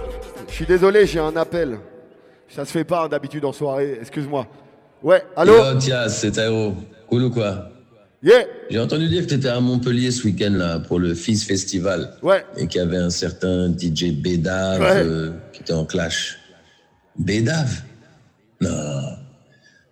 Je 0.48 0.54
suis 0.54 0.66
désolé, 0.66 1.06
j'ai 1.06 1.18
un 1.20 1.34
appel. 1.36 1.78
Ça 2.48 2.64
se 2.64 2.70
fait 2.72 2.84
pas 2.84 3.04
hein, 3.04 3.08
d'habitude 3.08 3.44
en 3.44 3.52
soirée, 3.52 3.98
excuse-moi. 4.00 4.46
Ouais, 5.02 5.22
allô 5.36 5.54
Yo, 5.56 5.78
tiens, 5.78 6.08
c'est 6.08 6.32
Tairo. 6.32 6.74
Cool 7.08 7.24
ou 7.24 7.30
quoi 7.30 7.70
Yeah 8.22 8.44
J'ai 8.68 8.78
entendu 8.78 9.08
dire 9.08 9.22
que 9.24 9.30
t'étais 9.30 9.48
à 9.48 9.60
Montpellier 9.60 10.10
ce 10.10 10.24
week-end 10.24 10.52
là 10.52 10.78
pour 10.80 10.98
le 10.98 11.14
Fizz 11.14 11.44
Festival. 11.44 12.14
Ouais. 12.22 12.44
Et 12.56 12.66
qu'il 12.66 12.80
y 12.80 12.84
avait 12.84 12.98
un 12.98 13.08
certain 13.10 13.72
DJ 13.74 14.12
Bédave 14.12 14.80
Ouais. 14.80 15.02
euh, 15.04 15.30
qui 15.52 15.62
était 15.62 15.72
en 15.72 15.86
clash. 15.86 16.38
Bédave 17.18 17.82
Non. 18.60 19.02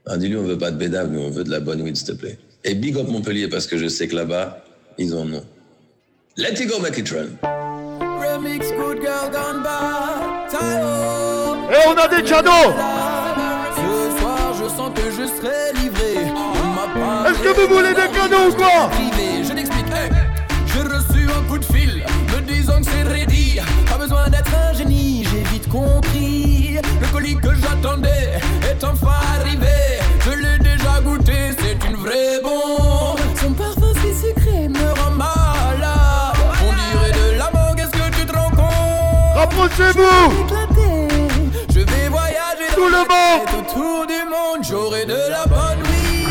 Non, 0.06 0.16
dis-lui, 0.16 0.36
on 0.36 0.42
veut 0.42 0.58
pas 0.58 0.70
de 0.70 0.76
Bédave, 0.76 1.10
mais 1.10 1.18
on 1.20 1.30
veut 1.30 1.44
de 1.44 1.50
la 1.50 1.60
bonne 1.60 1.80
weed, 1.80 1.96
s'il 1.96 2.06
te 2.08 2.12
plaît. 2.12 2.38
Et 2.64 2.74
big 2.74 2.96
up 2.98 3.08
Montpellier 3.08 3.48
parce 3.48 3.66
que 3.66 3.78
je 3.78 3.86
sais 3.88 4.08
que 4.08 4.16
là-bas, 4.16 4.62
ils 4.98 5.14
en 5.14 5.30
ont. 5.32 5.44
Let 6.36 6.52
it 6.62 6.68
go, 6.68 6.78
make 6.80 6.98
it 6.98 7.08
run. 7.10 7.28
Et 11.70 11.88
on 11.88 11.96
a 11.96 12.08
des 12.08 12.22
cadeaux 12.22 12.72
Ce 13.74 14.20
soir, 14.20 14.54
je 14.54 14.68
sens 14.68 14.90
que 14.94 15.10
je 15.10 15.26
serai 15.26 15.72
livré. 15.74 16.14
Est-ce 17.28 17.40
que 17.40 17.48
vous 17.60 17.74
voulez 17.74 17.94
des 17.94 18.08
cadeaux 18.16 18.50
ou 18.50 18.54
quoi. 18.54 18.90
Je 19.42 19.52
t'explique. 19.52 19.86
J'ai 20.66 20.82
reçu 20.82 21.28
un 21.28 21.42
coup 21.50 21.58
de 21.58 21.64
fil 21.64 22.04
me 22.32 22.40
disant 22.42 22.78
que 22.80 22.86
c'est 22.86 23.02
ready. 23.02 23.58
Pas 23.90 23.98
besoin 23.98 24.28
d'être 24.28 24.54
un 24.54 24.72
génie, 24.72 25.24
j'ai 25.30 25.42
vite 25.50 25.68
compris. 25.68 26.78
Le 27.00 27.06
colis 27.12 27.36
que 27.36 27.54
j'attendais 27.54 28.38
compte 39.78 40.50
Rapprochez-vous 40.50 41.08
Je 41.70 41.80
vais 41.80 42.08
voyager 42.08 42.74
Tout 42.74 42.88
le 42.88 42.98
monde 42.98 43.48
autour 43.58 44.06
du 44.06 44.24
monde, 44.28 44.64
j'aurai 44.68 45.04
de 45.04 45.12
la 45.12 45.44
bonne 45.46 45.82
weed. 45.84 46.28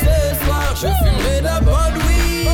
Ce 0.00 0.44
soir, 0.44 0.74
je 0.74 0.86
fumerai 0.86 1.40
de 1.40 1.44
la 1.44 1.60
bonne 1.60 1.96
weed. 2.06 2.48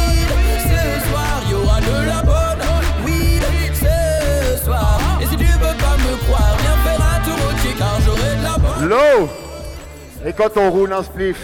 Ce 0.59 1.09
soir, 1.09 1.43
il 1.45 1.51
y 1.51 1.55
aura 1.55 1.81
de 1.81 2.07
la 2.07 2.23
bonne 2.23 3.07
weed. 3.07 3.43
Ce 3.75 4.65
soir, 4.65 5.01
et 5.21 5.27
si 5.27 5.37
tu 5.37 5.45
veux 5.45 5.59
pas 5.59 5.97
me 5.99 6.17
croire, 6.25 6.57
viens 6.61 6.77
faire 6.85 7.01
un 7.01 7.25
tour 7.25 7.39
au 7.49 7.79
car 7.79 8.01
j'aurai 8.05 8.37
de 8.37 8.43
la 8.43 8.59
bonne 8.59 8.89
Low 8.89 9.21
Yo 9.21 9.29
Et 10.27 10.33
quand 10.33 10.57
on 10.57 10.71
roule 10.71 10.93
un 10.93 11.03
spliff, 11.03 11.41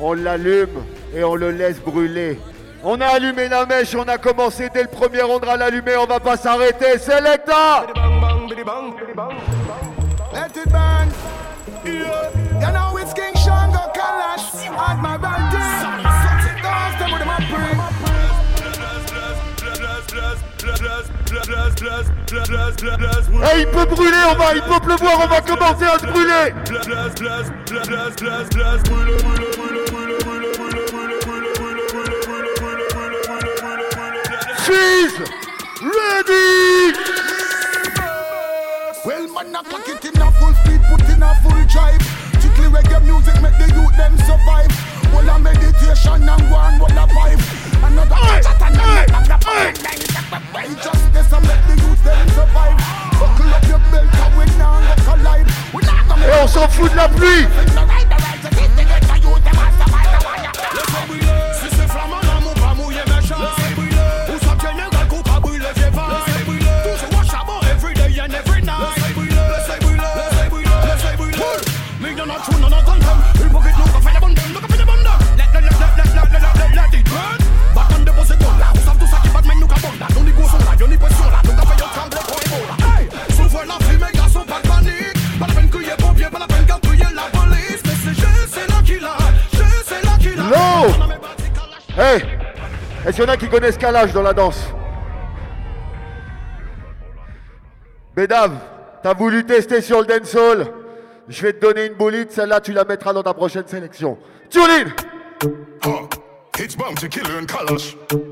on 0.00 0.14
l'allume 0.14 0.82
et 1.14 1.22
on 1.22 1.36
le 1.36 1.50
laisse 1.50 1.80
brûler. 1.80 2.38
On 2.84 3.00
a 3.00 3.06
allumé 3.06 3.48
la 3.48 3.66
mèche, 3.66 3.94
on 3.94 4.04
a 4.04 4.18
commencé 4.18 4.68
dès 4.72 4.82
le 4.82 4.88
premier, 4.88 5.22
on 5.22 5.38
va 5.38 5.56
l'allumer, 5.56 5.96
on 5.96 6.06
va 6.06 6.20
pas 6.20 6.36
s'arrêter. 6.36 6.98
Let 8.66 10.56
it 10.56 10.68
burn. 10.72 11.08
Yeah. 11.84 12.34
You 12.58 12.72
know 12.72 12.96
it's 12.96 13.12
King 13.14 13.32
Shango 13.36 13.92
Kalash. 13.94 14.66
Admiral 14.66 15.50
D. 15.52 15.56
Dance 16.62 16.98
them 16.98 17.12
with 17.12 17.24
my 17.24 17.38
brain. 17.48 17.78
Il 23.56 23.66
peut 23.68 23.86
brûler, 23.86 24.24
on 24.28 24.34
va, 24.34 24.54
il 24.56 24.62
peut 24.62 24.80
pleuvoir, 24.80 25.20
on 25.22 25.28
va 25.28 25.40
commencer 25.40 25.84
à 25.84 25.98
se 26.00 26.06
brûler. 26.06 26.52
She's 34.64 35.14
ready. 35.80 37.15
Man, 39.36 39.54
I 39.54 39.62
clock 39.64 39.86
it 39.86 40.02
in 40.02 40.16
a 40.16 40.32
full 40.32 40.54
speed, 40.64 40.80
put 40.88 41.04
in 41.12 41.22
a 41.22 41.34
full 41.44 41.60
drive. 41.68 42.00
Reggae 42.72 43.04
music 43.04 43.36
make 43.42 43.52
the 43.60 43.68
youth 43.68 43.94
them 43.96 44.16
survive. 44.24 44.72
Well, 45.12 45.28
a 45.28 45.38
meditation 45.38 46.24
and 46.24 46.30
a 46.30 47.04
vibe. 47.12 47.44
Another 47.84 48.16
chat 48.16 48.62
and 48.64 48.80
another 49.12 49.36
Why 50.52 50.66
just 50.80 51.12
this 51.12 51.30
and 51.36 51.46
make 51.46 51.62
the 51.68 51.76
youth 51.84 52.02
them 52.02 52.28
survive. 52.32 52.80
Buckle 53.20 53.52
up 53.52 53.64
your 53.68 53.78
belt 53.92 54.08
and 54.08 54.32
we 54.38 54.44
now 54.56 54.80
go 54.80 54.94
collide. 55.04 55.46
We 55.74 55.84
not 55.84 56.08
gonna 56.08 56.26
Et 56.26 56.42
on 56.42 56.48
s'en 56.48 56.66
fout 56.68 56.90
de 56.90 56.96
la 56.96 57.08
pluie. 57.08 57.46
Si 57.46 58.42
c'est 61.52 61.55
Hey 91.98 92.22
Est-ce 93.06 93.16
qu'il 93.16 93.24
y 93.24 93.26
en 93.26 93.32
a 93.32 93.36
qui 93.38 93.48
connaissent 93.48 93.78
Kalash 93.78 94.12
dans 94.12 94.22
la 94.22 94.34
danse? 94.34 94.66
Bédave, 98.14 98.52
t'as 99.02 99.14
voulu 99.14 99.44
tester 99.46 99.80
sur 99.80 100.00
le 100.00 100.06
dancehall? 100.06 100.66
Je 101.28 101.42
vais 101.42 101.54
te 101.54 101.60
donner 101.60 101.86
une 101.86 101.94
boulite, 101.94 102.32
celle-là 102.32 102.60
tu 102.60 102.72
la 102.72 102.84
mettras 102.84 103.12
dans 103.12 103.22
ta 103.22 103.32
prochaine 103.32 103.66
sélection. 103.66 104.18
It's 104.44 104.56
and. 104.56 104.92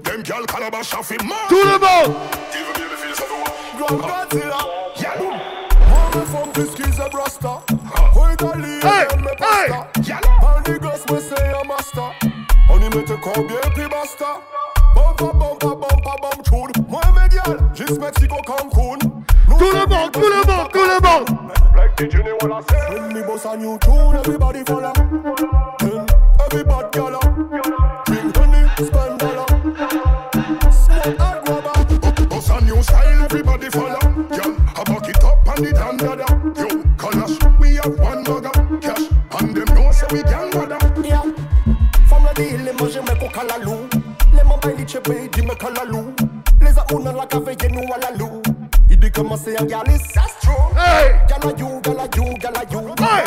Them 0.02 0.22
calabash 0.22 0.94
off 0.94 1.10
in 1.10 1.26
man. 1.26 1.36
Tout 1.48 1.56
le 1.64 1.78
monde 1.78 2.16
Even 2.54 2.72
me 2.80 2.88
the 2.88 2.96
feels 2.96 3.20
of 3.20 3.30
a 3.30 3.44
Grand 3.76 3.98
Godzilla. 4.00 4.60
Yeah. 4.96 5.18
Moi, 5.20 6.10
me 6.14 6.22
femme 6.26 6.52
puisque 6.52 6.84
c'est 6.94 7.10
Brasta. 7.10 7.54
Oui, 8.14 8.36
Gali, 8.38 8.80
elle 8.82 9.20
me 9.20 9.32
pasta. 9.36 9.78
All 10.42 10.62
the 10.62 10.78
girls 10.80 11.04
me 11.10 11.18
say 11.20 11.52
I'm 11.52 11.68
master. 11.68 12.10
On 12.22 12.23
mette 12.94 13.20
combien 13.20 13.60
puis 13.74 13.88
basta? 13.88 14.40
Tune. 16.44 16.84
Moi, 16.88 17.00
juste 17.74 18.00
Mexico, 18.00 18.36
Cancun. 18.46 18.98
Tout 18.98 19.72
le 19.72 19.86
monde, 19.88 20.12
tout 20.12 20.20
le 20.20 20.46
monde, 20.46 20.68
tout 20.72 20.78
le 20.78 21.00
monde 21.02 21.28
Like. 21.74 22.00
When 22.90 23.12
me 23.12 23.22
boss 23.22 23.46
a 23.46 23.56
new 23.56 23.78
tune, 23.78 24.16
everybody 24.16 24.62
follow. 24.64 24.92
Then 25.78 26.06
everybody 26.44 27.13
That's 49.54 50.40
true. 50.40 50.54
Hey. 50.74 51.20
Gala 51.28 51.54
you, 51.56 51.80
gala 51.80 52.08
you, 52.16 52.38
gala 52.38 52.64
you. 52.70 52.94
Hey. 52.98 53.24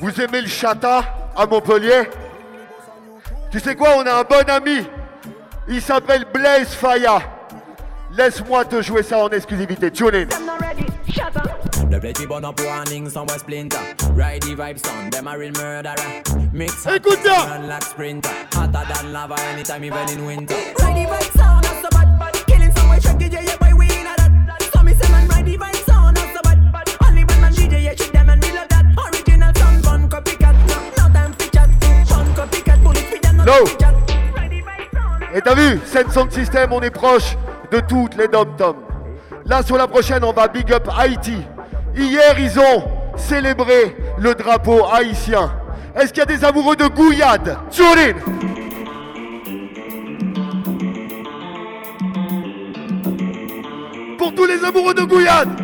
Vous 0.00 0.20
aimez 0.20 0.40
le 0.40 0.48
chata 0.48 1.04
à 1.36 1.46
Montpellier? 1.46 2.10
Tu 3.52 3.60
sais 3.60 3.76
quoi, 3.76 3.90
on 3.96 4.06
a 4.06 4.14
un 4.14 4.24
bon 4.24 4.48
ami. 4.48 4.86
Il 5.68 5.80
s'appelle 5.80 6.26
Blaise 6.34 6.74
Faya. 6.74 7.20
Laisse-moi 8.16 8.64
te 8.64 8.82
jouer 8.82 9.04
ça 9.04 9.18
en 9.18 9.28
exclusivité. 9.28 9.92
Tune 9.92 10.14
in. 10.14 10.26
The 11.90 12.00
plenty 12.00 12.24
up 12.26 12.60
warning, 12.60 13.08
some 13.08 13.26
was 13.26 13.38
splinter. 13.40 13.78
Ride 14.14 14.42
the 14.42 14.56
vibes 14.56 14.82
on, 14.90 15.10
them 15.10 15.28
a 15.28 15.38
real 15.38 15.52
murderer. 15.52 16.22
Mix 16.52 16.86
up, 16.86 16.94
Écoute 16.96 17.20
ça. 17.24 17.46
run 17.46 17.68
like 17.68 17.84
sprinter. 17.84 18.30
Hotter 18.52 18.82
than 18.92 19.12
lava 19.12 19.36
anytime, 19.52 19.84
even 19.84 20.08
in 20.08 20.26
winter. 20.26 20.56
Ride 20.80 20.96
the 20.96 21.08
vibe 21.08 21.53
Et 35.34 35.40
t'as 35.40 35.54
vu, 35.54 35.78
Scène 35.84 36.10
Sound 36.10 36.32
System, 36.32 36.72
on 36.72 36.80
est 36.80 36.90
proche 36.90 37.36
de 37.70 37.80
toutes 37.80 38.16
les 38.16 38.28
dom-toms. 38.28 38.76
Là, 39.44 39.62
sur 39.62 39.76
la 39.76 39.86
prochaine, 39.86 40.24
on 40.24 40.32
va 40.32 40.48
big 40.48 40.72
up 40.72 40.88
Haïti. 40.96 41.36
Hier, 41.94 42.38
ils 42.38 42.58
ont 42.58 42.84
célébré 43.16 43.96
le 44.18 44.34
drapeau 44.34 44.86
haïtien. 44.86 45.52
Est-ce 45.94 46.12
qu'il 46.12 46.20
y 46.20 46.22
a 46.22 46.26
des 46.26 46.44
amoureux 46.44 46.76
de 46.76 46.86
Gouillade? 46.86 47.58
Tune. 47.70 48.16
Pour 54.18 54.34
tous 54.34 54.46
les 54.46 54.64
amoureux 54.64 54.94
de 54.94 55.02
Gouillade 55.02 55.63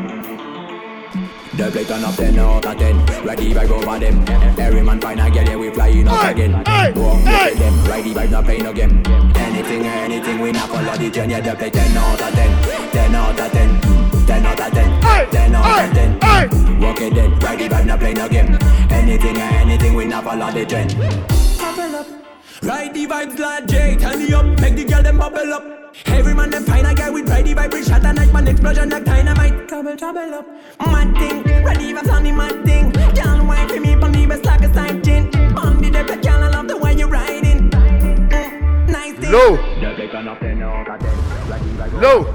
The 1.61 1.71
play 1.71 1.85
turn 1.85 2.03
up 2.03 2.15
10 2.15 2.39
out 2.39 2.65
of 2.65 2.79
10. 2.79 2.97
Ride 3.23 3.37
the 3.37 3.53
vibe 3.53 3.71
over 3.71 3.99
them. 3.99 4.25
Every 4.59 4.83
man 4.83 4.99
find 4.99 5.21
a 5.21 5.31
girl, 5.31 5.45
yeah, 5.45 5.57
we 5.57 5.69
flying 5.69 6.09
out 6.09 6.31
again. 6.31 6.53
Go 6.95 7.05
on, 7.05 7.23
look 7.23 7.55
them. 7.55 7.85
Ride 7.85 8.05
the 8.05 8.15
vibe, 8.15 8.31
not 8.31 8.45
playing 8.47 8.63
no 8.65 8.73
game. 8.73 9.03
Anything, 9.37 9.85
anything, 9.85 10.41
we 10.41 10.53
not 10.53 10.71
follow 10.71 10.97
the 10.97 11.11
trend. 11.11 11.31
Yeah, 11.31 11.41
the 11.41 11.55
play 11.55 11.69
10 11.69 11.97
out 11.99 12.21
of 12.23 12.33
10. 12.33 12.91
10 12.93 13.15
out 13.15 13.41
of 13.41 13.53
10. 13.53 13.81
10 14.27 14.47
out 14.47 14.61
of 14.61 14.73
10. 14.73 15.01
10 15.31 15.55
out 15.55 15.85
of 15.85 16.51
10. 16.51 16.81
Walk 16.81 17.01
it 17.03 17.15
dead. 17.15 17.43
Ride 17.43 17.59
the 17.59 17.69
vibe, 17.69 17.85
not 17.85 17.99
playing 17.99 18.17
no 18.17 18.29
game. 18.29 18.59
Anything, 18.91 19.37
anything, 19.37 19.95
we 19.95 20.07
not 20.07 20.25
follow 20.25 20.51
the 20.51 20.65
trend. 20.65 22.20
Ride 22.63 22.93
the 22.93 23.07
vibes 23.07 23.39
like 23.39 23.67
Jay, 23.67 23.97
me 23.97 24.33
up, 24.35 24.45
make 24.61 24.77
the 24.77 24.85
girl 24.85 25.03
them 25.03 25.19
bubble 25.19 25.53
up. 25.53 25.65
Every 26.07 26.35
man 26.35 26.51
them 26.51 26.65
find 26.65 26.87
a 26.87 26.95
guy 26.95 27.09
with 27.09 27.29
ride 27.29 27.47
the 27.47 27.55
vibe, 27.55 27.89
shot 27.89 28.05
a 28.05 28.13
night, 28.13 28.33
man 28.33 28.49
explosion 28.49 28.91
like 28.91 29.05
dynamite. 29.05 29.67
Trouble, 29.67 29.97
trouble 29.97 30.35
up. 30.35 30.47
Mad 30.79 31.17
thing, 31.17 31.65
ready 31.65 31.95
vibes 31.95 32.13
on 32.13 32.23
the 32.23 32.33
mad 32.33 32.65
thing. 32.67 32.93
Can't 32.93 33.49
wait 33.49 33.71
for 33.71 33.81
me, 33.81 33.95
on 33.95 34.13
the 34.13 34.27
like 34.45 34.61
a 34.61 34.75
side 34.75 35.03
chin. 35.03 35.35
On 35.57 35.81
the 35.81 35.91
depth, 35.91 36.23
girl, 36.23 36.45
I 36.45 36.51
love 36.51 36.69
the 36.69 36.77
way 36.77 36.95
you 36.95 37.07
riding. 37.07 37.71
Mm, 37.71 38.89
nice 38.89 39.19
thing. 39.19 39.33
Low. 39.33 39.57
The 39.57 39.95
play 39.95 40.09
turn 40.09 40.29
up 40.29 40.41
10 40.41 40.63
out 40.63 40.89
of 40.89 41.01
10. 41.01 41.09
Ride 41.49 41.63
the 41.63 41.83
vibe 41.83 42.03
Low 42.03 42.27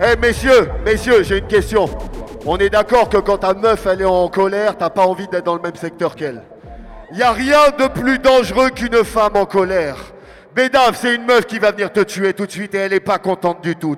Eh 0.00 0.16
messieurs, 0.16 0.70
messieurs, 0.84 1.24
j'ai 1.24 1.38
une 1.38 1.48
question. 1.48 1.88
On 2.44 2.58
est 2.58 2.70
d'accord 2.70 3.08
que 3.08 3.16
quand 3.16 3.38
ta 3.38 3.54
meuf 3.54 3.86
elle 3.86 4.02
est 4.02 4.04
en 4.04 4.28
colère, 4.28 4.78
t'as 4.78 4.90
pas 4.90 5.04
envie 5.04 5.26
d'être 5.26 5.46
dans 5.46 5.56
le 5.56 5.62
même 5.62 5.74
secteur 5.74 6.14
qu'elle? 6.14 6.42
Y 7.16 7.22
a 7.22 7.32
rien 7.32 7.70
de 7.78 7.86
plus 7.88 8.18
dangereux 8.18 8.68
qu'une 8.68 9.02
femme 9.02 9.36
en 9.36 9.46
colère. 9.46 9.96
Bédave, 10.54 10.98
c'est 11.00 11.14
une 11.14 11.24
meuf 11.24 11.46
qui 11.46 11.58
va 11.58 11.70
venir 11.70 11.90
te 11.90 12.00
tuer 12.00 12.34
tout 12.34 12.44
de 12.44 12.50
suite 12.50 12.74
et 12.74 12.78
elle 12.78 12.92
est 12.92 13.00
pas 13.00 13.18
contente 13.18 13.62
du 13.62 13.74
tout. 13.74 13.96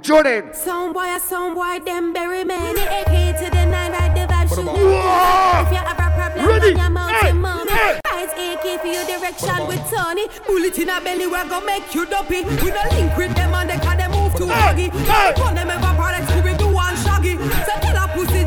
Ready? 6.36 6.74
Hey. 7.10 7.32
Hey. 7.68 7.98
Eyes 8.12 8.30
AK 8.38 8.80
for 8.80 8.86
your 8.86 9.04
direction 9.04 9.66
with 9.66 9.80
Tony. 9.90 10.28
Bullet 10.46 10.78
in 10.78 10.88
a 10.88 11.00
belly, 11.00 11.26
we're 11.26 11.48
gonna 11.48 11.66
make 11.66 11.92
you 11.94 12.06
dopey. 12.06 12.44
We 12.44 12.70
don't 12.70 12.92
link 12.92 13.16
with 13.16 13.34
them 13.34 13.54
and 13.54 13.68
they 13.68 13.78
can 13.78 13.96
they 13.98 14.06
move 14.06 14.34
too 14.36 14.46
Hey. 14.46 14.60
buggy. 14.60 14.90
Hey. 15.04 15.32
Upon 15.32 15.56
them 15.56 15.70
ever 15.70 15.94
product, 15.96 16.30
we 16.44 16.54
do 16.54 16.68
one 16.68 16.94
shaggy. 16.96 17.36
So 17.66 17.74
a 17.74 18.08
pussy. 18.14 18.38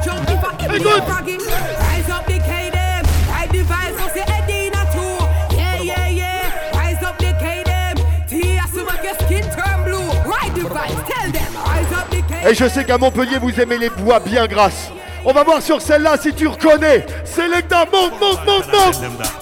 Et 12.47 12.55
je 12.55 12.67
sais 12.67 12.83
qu'à 12.83 12.97
Montpellier, 12.97 13.37
vous 13.37 13.59
aimez 13.59 13.77
les 13.77 13.89
voix 13.89 14.19
bien 14.19 14.47
grasses. 14.47 14.91
On 15.23 15.33
va 15.33 15.43
voir 15.43 15.61
sur 15.61 15.81
celle-là 15.81 16.17
si 16.19 16.33
tu 16.33 16.47
reconnais. 16.47 17.05
Selecta, 17.23 17.85
monte, 17.91 18.19
monte, 18.19 18.45
monte, 18.45 18.67
monte. 18.73 19.40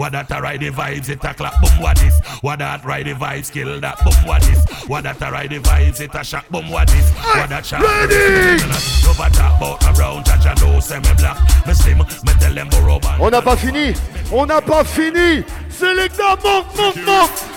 What 0.00 0.12
that 0.12 0.30
ride 0.30 0.60
the 0.60 0.70
vibes? 0.70 1.10
It 1.10 1.22
a 1.22 1.34
clap. 1.34 1.60
Boom 1.60 1.78
what 1.78 1.96
this? 1.98 2.18
What 2.40 2.60
that 2.60 2.84
ride 2.84 3.04
the 3.04 3.12
vibes? 3.12 3.52
Kill 3.52 3.80
that. 3.80 3.98
Boom 4.02 4.14
what 4.26 4.40
this? 4.42 4.64
What 4.88 5.04
that 5.04 5.20
ride 5.20 5.50
the 5.50 5.58
vibes? 5.58 6.00
It 6.00 6.14
a 6.14 6.24
shock. 6.24 6.48
Boom 6.48 6.70
what 6.70 6.88
this? 6.88 7.10
What 7.14 7.50
that 7.50 7.66
shot? 7.66 7.82
Ready? 7.82 8.58
Talk 9.04 9.20
a 9.20 10.60
no 10.60 10.80
say 10.80 10.98
me 11.00 11.12
black. 11.18 11.66
Me 11.66 11.74
slim. 11.74 11.98
Me 11.98 12.32
tell 12.40 12.54
them 12.54 12.68
borrow. 12.70 12.98
On 13.20 13.30
n'a 13.30 13.42
pas 13.42 13.56
fini. 13.56 13.94
On 14.32 14.46
n'a 14.46 14.60
pas 14.62 14.84
fini. 14.84 15.44
Selecta, 15.68 16.36
monte, 16.42 17.04
monte. 17.04 17.50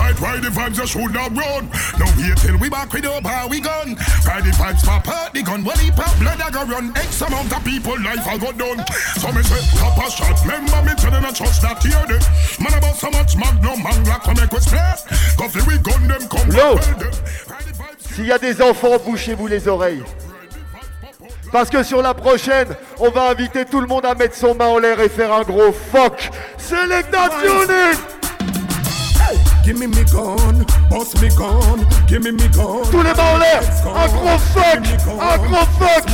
From 0.00 0.08
your 0.08 0.16
side, 0.16 0.20
ride 0.20 0.42
the 0.42 0.48
vibes, 0.48 0.78
you 0.78 0.86
should 0.86 1.12
not 1.12 1.36
run. 1.36 1.68
No 1.98 2.06
wait 2.16 2.36
till 2.38 2.56
we 2.58 2.70
back 2.70 2.92
with 2.92 3.04
your 3.04 3.20
power, 3.20 3.48
we 3.48 3.60
gun. 3.60 3.96
Ride 4.24 4.44
the 4.44 4.52
vibes, 4.56 4.84
pop 4.84 5.06
out 5.08 5.34
the 5.34 5.42
gun? 5.42 5.64
When 5.64 5.78
he 5.78 5.90
pop 5.90 6.18
blood, 6.18 6.40
I 6.40 6.50
go 6.50 6.64
run. 6.64 6.96
X 6.96 7.20
amount 7.20 7.52
of 7.52 7.64
people, 7.64 8.00
life 8.00 8.26
I 8.26 8.38
go 8.38 8.52
done. 8.52 8.84
So 9.20 9.30
me 9.32 9.42
say, 9.42 9.60
top 9.76 9.98
a 9.98 10.10
shot. 10.10 10.40
Remember 10.42 10.82
me 10.88 10.94
telling 10.96 11.24
a 11.24 11.32
trust 11.32 11.62
that 11.62 11.82
here 11.82 12.00
day. 12.08 12.20
Man 12.62 12.74
about 12.78 12.96
so 12.96 13.10
much 13.10 13.36
magnum, 13.36 13.82
man, 13.82 14.02
black, 14.04 14.22
come 14.22 14.36
make 14.40 14.52
us 14.54 14.68
play. 14.68 14.94
Coffee, 15.36 15.60
we 15.68 15.76
gun 15.78 16.08
them, 16.08 16.28
come 16.28 16.50
Yo. 16.50 16.56
well 16.56 16.98
them. 16.98 17.12
S'il 17.98 18.26
y 18.26 18.32
a 18.32 18.38
des 18.38 18.60
enfants, 18.62 18.98
bouchez-vous 19.04 19.46
les 19.46 19.68
oreilles. 19.68 20.02
Parce 21.52 21.68
que 21.68 21.82
sur 21.82 22.00
la 22.00 22.14
prochaine, 22.14 22.68
on 22.98 23.10
va 23.10 23.30
inviter 23.30 23.64
tout 23.64 23.80
le 23.80 23.86
monde 23.86 24.06
à 24.06 24.14
mettre 24.14 24.36
son 24.36 24.54
main 24.54 24.66
en 24.66 24.78
l'air 24.78 25.00
et 25.00 25.08
faire 25.08 25.32
un 25.32 25.42
gros 25.42 25.72
fuck. 25.72 26.30
Selecta 26.58 27.28
tuning 27.28 28.19
Give 29.70 29.78
me 29.78 29.86
me 29.86 30.02
gun, 30.10 30.66
bust 30.90 31.22
me 31.22 31.28
gun, 31.38 31.86
give 32.08 32.24
me 32.24 32.32
me 32.32 32.48
gun. 32.48 32.82
Tous 32.90 33.02
les 33.04 33.14
mains 33.14 33.34
en 33.34 33.38
l'air, 33.38 33.62
un 33.86 34.08
gros 34.08 34.38
fuck, 34.50 34.82
un 35.06 35.38
gros 35.46 35.68
fuck, 35.78 36.10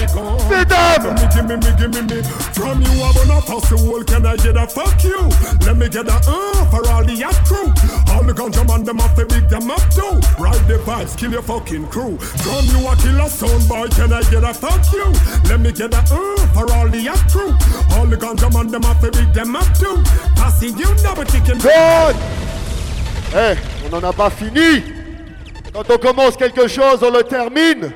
mesdames. 0.51 1.17
Give 1.33 1.47
me, 1.47 1.57
give 1.57 1.65
me, 1.65 1.77
give 1.79 1.89
me, 1.89 2.17
me. 2.17 2.23
From 2.53 2.83
you, 2.83 3.03
I'm 3.03 3.15
gonna 3.15 3.41
toss 3.41 3.67
the 3.71 3.79
whole. 3.79 4.05
Can 4.05 4.27
I 4.27 4.37
get 4.37 4.59
a 4.59 4.67
fuck 4.67 5.03
you? 5.03 5.17
Let 5.65 5.79
me 5.79 5.89
get 5.89 6.07
a 6.07 6.17
uh 6.29 6.67
for 6.67 6.87
all 6.87 7.03
the 7.03 7.15
yacht 7.15 7.33
crew. 7.47 7.73
All 8.13 8.23
the 8.23 8.35
ganja 8.35 8.63
man, 8.69 8.85
them 8.85 8.99
have 8.99 9.17
to 9.17 9.25
big 9.25 9.49
them 9.49 9.71
up 9.71 9.81
too. 9.89 10.21
Ride 10.37 10.69
the 10.69 10.77
vibes, 10.85 11.17
kill 11.17 11.33
your 11.33 11.41
fucking 11.41 11.89
crew. 11.89 12.19
From 12.19 12.67
you, 12.67 12.87
I 12.87 12.95
kill 12.97 13.19
a 13.23 13.31
son 13.31 13.67
boy. 13.67 13.89
Can 13.89 14.13
I 14.13 14.21
get 14.29 14.45
a 14.45 14.53
fuck 14.53 14.85
you? 14.93 15.09
Let 15.49 15.61
me 15.61 15.73
get 15.73 15.95
a 15.95 16.05
uh 16.13 16.47
for 16.53 16.71
all 16.75 16.91
the 16.91 17.01
yacht 17.01 17.25
crew. 17.33 17.57
All 17.97 18.05
the 18.05 18.19
ganja 18.19 18.53
man, 18.53 18.69
them 18.69 18.83
have 18.83 19.01
to 19.01 19.11
big 19.11 19.33
them 19.33 19.57
up 19.57 19.65
too. 19.79 20.05
Passing 20.37 20.77
you 20.77 20.93
never 21.03 21.25
chicken. 21.25 21.57
Good. 21.57 22.17
Eh, 23.35 23.55
on 23.85 23.89
n'en 23.91 24.09
a 24.09 24.13
pas 24.13 24.31
fini. 24.31 24.83
Quand 25.73 25.91
on 25.91 25.99
commence 25.99 26.37
quelque 26.37 26.69
chose, 26.69 27.03
on 27.03 27.11
le 27.11 27.23
termine. 27.23 27.93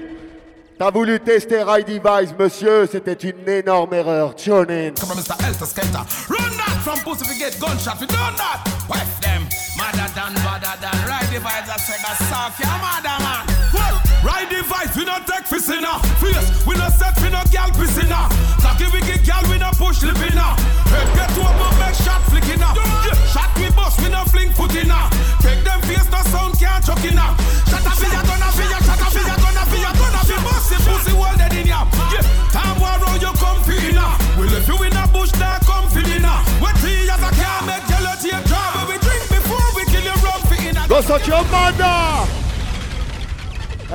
T'as 0.79 0.91
voulu 0.91 1.21
tester 1.21 1.63
Ride 1.63 1.87
Device, 1.87 2.35
monsieur, 2.39 2.89
c'était 2.91 3.13
une 3.13 3.47
énorme 3.47 3.93
erreur. 3.93 4.35
Tune 4.35 4.71
in. 4.71 4.93
Mr. 4.97 5.37
Elter 5.45 5.67
Skelter. 5.67 6.05
Run 6.29 6.57
that 6.57 6.81
from 6.81 6.99
pussy 7.05 7.29
we 7.29 7.39
get 7.39 7.53
gunshot. 7.61 8.01
We 8.01 8.07
done 8.07 8.35
that. 8.41 8.65
Wife 8.89 9.21
them. 9.21 9.45
Mother 9.77 10.09
than 10.17 10.33
better 10.41 10.77
than. 10.81 10.97
Ride 11.05 11.29
the 11.29 11.37
vibes 11.37 11.69
I 11.69 11.77
said 11.77 12.01
that 12.01 12.17
soft. 12.33 12.61
Yeah, 12.61 12.81
mother 12.81 13.17
man. 13.21 13.45
Well, 13.77 13.93
ride 14.25 14.49
the 14.49 14.65
vibes, 14.65 14.97
we 14.97 15.05
not 15.05 15.27
take 15.27 15.45
for 15.45 15.59
sinner. 15.61 16.01
Face, 16.17 16.49
we 16.67 16.75
not 16.77 16.93
set 16.93 17.13
for 17.21 17.29
no 17.29 17.45
gal 17.53 17.69
pissinner. 17.77 18.25
Cocky 18.65 18.89
wicked 18.89 19.21
gal, 19.25 19.45
we 19.53 19.59
not 19.59 19.77
push 19.77 20.03
lip 20.03 20.17
inna. 20.17 20.57
Head 20.89 21.09
get 21.13 21.29
to 21.37 21.45
a 21.45 21.53
make 21.77 21.95
shot 22.01 22.25
flick 22.33 22.49
inna. 22.49 22.73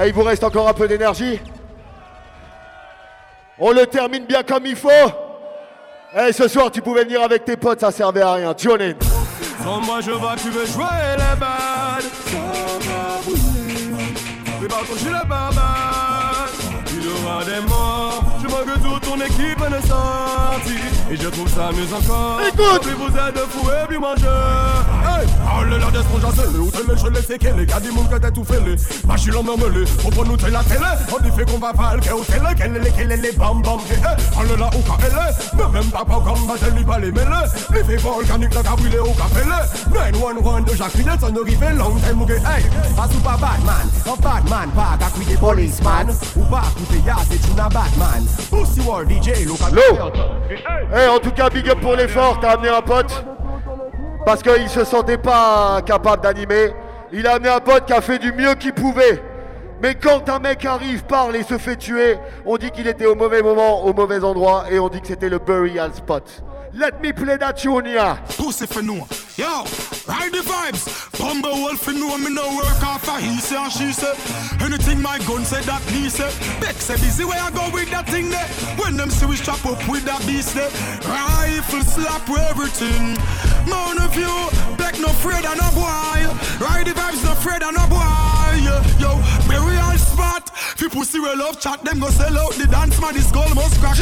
Eh, 0.01 0.07
il 0.07 0.13
vous 0.13 0.23
reste 0.23 0.43
encore 0.43 0.67
un 0.67 0.73
peu 0.73 0.87
d'énergie 0.87 1.39
On 3.59 3.71
le 3.71 3.85
termine 3.85 4.25
bien 4.25 4.43
comme 4.43 4.65
il 4.65 4.75
faut 4.75 4.89
Eh, 6.17 6.33
ce 6.33 6.47
soir, 6.47 6.71
tu 6.71 6.81
pouvais 6.81 7.03
venir 7.03 7.21
avec 7.21 7.45
tes 7.45 7.57
potes, 7.57 7.79
ça 7.81 7.91
servait 7.91 8.21
à 8.21 8.33
rien. 8.33 8.53
Sans 9.63 9.81
moi 9.81 10.01
je 10.01 10.11
vois 10.11 10.35
que 10.35 10.41
tu 10.41 10.49
veux 10.49 10.65
jouer 10.65 10.85
les 11.17 11.39
bad 11.39 12.03
Oui 14.61 14.67
bah 14.69 14.75
quand 14.87 14.97
je 14.97 15.05
les 15.05 15.27
barbades 15.27 16.49
Il 16.91 17.03
y 17.03 17.07
aura 17.07 17.43
des 17.43 17.61
morts 17.67 18.34
Vois 18.55 18.63
que 18.63 18.79
toute 18.79 19.01
ton 19.01 19.19
équipe 19.19 19.59
sortie 19.85 20.79
Et 21.11 21.17
je 21.17 21.27
trouve 21.27 21.49
ça 21.49 21.71
mieux 21.73 21.93
encore. 21.93 22.39
Écoute. 22.47 22.81
Plus 22.83 22.93
vous 22.93 23.07
êtes 23.07 23.37
fous 23.49 23.69
et 23.69 23.87
plus 23.87 23.99
mangeurs 23.99 24.85
Hey. 25.03 25.27
Oh 25.45 25.63
le 25.63 25.77
t'es 25.77 26.81
le 26.87 26.95
je 26.97 27.07
les 27.07 27.21
sais 27.21 27.37
qu'elle 27.37 27.59
est 27.59 27.91
mon 27.91 28.03
que 28.05 28.15
t'es 28.17 28.31
tout 28.31 28.43
fêlé 28.45 28.75
Bah 29.05 29.15
j'suis 29.17 29.31
l'emmerdé 29.31 29.85
Faut 29.85 30.09
pas 30.09 30.23
nous 30.23 30.37
la 30.37 30.63
télé. 30.63 30.79
On 31.13 31.21
dit 31.23 31.31
fait 31.35 31.45
qu'on 31.49 31.57
va 31.57 31.73
falquer 31.73 32.11
au 32.11 32.23
télé 32.23 32.55
Qu'elle 32.55 32.77
est 32.77 32.91
qu'elle 32.91 33.11
est 33.11 33.17
les 33.17 33.31
bam 33.33 33.61
bam 33.61 33.79
hey. 33.89 34.25
Oh 34.37 34.43
le 34.49 34.55
là 34.55 34.69
où 34.73 34.81
qu'a 34.81 34.97
elle 35.05 35.59
est 35.61 35.71
même 35.73 35.91
pas 35.91 36.05
pas 36.05 36.21
comme 36.25 36.47
bah 36.47 36.53
lui 36.75 36.83
pas 36.83 36.99
les 36.99 37.11
mêlés 37.11 37.47
Les 37.71 37.83
faits 37.83 38.01
volcaniques 38.01 38.53
là 38.53 38.63
qu'a 38.63 38.75
brûlé 38.75 38.99
au 38.99 39.11
café 39.11 39.45
911 39.91 40.65
de 40.65 40.75
Jacques 40.75 40.91
Pinet 40.91 41.17
Ça 41.19 41.27
rive 41.27 41.77
long 41.77 41.95
time 41.95 42.21
ou 42.21 42.25
Hey. 42.29 42.63
Pas 42.95 43.07
ou 43.13 43.19
pas 43.19 43.37
Batman 43.37 43.89
Un 44.05 44.21
Batman 44.21 44.69
pas 44.75 44.97
qu'à 44.97 45.11
crier 45.11 45.37
policeman. 45.37 46.07
Ou 46.35 46.43
pas 46.45 46.63
écouter 46.77 47.03
ya 47.05 47.15
c'est 47.29 47.47
une 47.47 47.55
Batman 47.55 48.25
L'eau 49.71 49.97
en 51.09 51.19
tout 51.19 51.31
cas, 51.31 51.49
big 51.49 51.69
up 51.69 51.79
pour 51.81 51.95
l'effort, 51.95 52.39
t'as 52.39 52.51
amené 52.51 52.69
un 52.69 52.81
pote. 52.81 53.25
Parce 54.25 54.41
qu'il 54.41 54.69
se 54.69 54.83
sentait 54.83 55.17
pas 55.17 55.81
capable 55.85 56.23
d'animer. 56.23 56.73
Il 57.11 57.27
a 57.27 57.35
amené 57.35 57.49
un 57.49 57.59
pote 57.59 57.85
qui 57.85 57.93
a 57.93 58.01
fait 58.01 58.17
du 58.17 58.31
mieux 58.33 58.55
qu'il 58.55 58.73
pouvait. 58.73 59.21
Mais 59.81 59.95
quand 59.95 60.29
un 60.29 60.39
mec 60.39 60.65
arrive, 60.65 61.03
parle 61.03 61.35
et 61.35 61.43
se 61.43 61.57
fait 61.57 61.75
tuer, 61.75 62.17
on 62.45 62.57
dit 62.57 62.71
qu'il 62.71 62.87
était 62.87 63.05
au 63.05 63.15
mauvais 63.15 63.41
moment, 63.41 63.83
au 63.83 63.93
mauvais 63.93 64.23
endroit, 64.23 64.65
et 64.71 64.79
on 64.79 64.87
dit 64.87 65.01
que 65.01 65.07
c'était 65.07 65.29
le 65.29 65.37
burial 65.37 65.93
spot. 65.93 66.43
Let 66.75 67.01
me 67.01 67.13
play 67.13 67.37
that 67.37 67.55
tune, 67.55 67.85
yeah. 67.85 68.19
Pussy 68.35 68.65
for 68.65 68.81
no. 68.81 69.07
Yo, 69.39 69.63
ride 70.11 70.33
the 70.35 70.43
vibes. 70.43 70.83
Bumble 71.17 71.55
wolf 71.63 71.79
for 71.79 71.93
no, 71.93 72.17
me 72.17 72.29
no 72.29 72.57
work 72.57 72.83
off 72.83 73.07
a 73.07 73.17
he 73.17 73.39
say 73.39 73.55
and 73.55 73.71
she 73.71 73.93
say. 73.93 74.11
Anything 74.59 75.01
my 75.01 75.17
gun 75.19 75.45
say 75.45 75.61
that 75.61 75.81
he 75.87 76.09
say. 76.09 76.27
Beck 76.59 76.75
say 76.75 76.95
busy 76.95 77.23
where 77.23 77.39
I 77.39 77.49
go 77.51 77.71
with 77.71 77.89
that 77.91 78.09
thing 78.09 78.27
there. 78.27 78.45
When 78.75 78.97
them 78.97 79.09
see 79.09 79.25
we 79.25 79.37
strap 79.37 79.65
up 79.65 79.79
with 79.87 80.03
that 80.03 80.19
beast 80.27 80.53
there. 80.53 80.67
Rifle 81.07 81.79
slap 81.87 82.27
with 82.27 82.43
everything. 82.43 83.15
Man 83.71 83.95
of 84.03 84.11
you, 84.11 84.35
Beck 84.75 84.99
no 84.99 85.07
afraid 85.15 85.47
of 85.47 85.55
no 85.55 85.71
boy. 85.71 86.27
Ride 86.59 86.87
the 86.87 86.91
vibes 86.91 87.23
no 87.23 87.31
afraid 87.31 87.63
of 87.63 87.71
no 87.71 87.87
boy. 87.87 88.59
Yo, 88.99 89.15
burial 89.47 89.95
spot. 89.95 90.51
Fi 90.75 90.89
pussy 90.89 91.21
we 91.21 91.31
love 91.39 91.57
chat, 91.57 91.81
them 91.85 91.99
go 91.99 92.09
sell 92.09 92.37
out 92.37 92.51
the 92.59 92.67
dance 92.67 92.99
man. 92.99 93.13
This 93.15 93.31
goal 93.31 93.47
must 93.55 93.79
crack. 93.79 93.95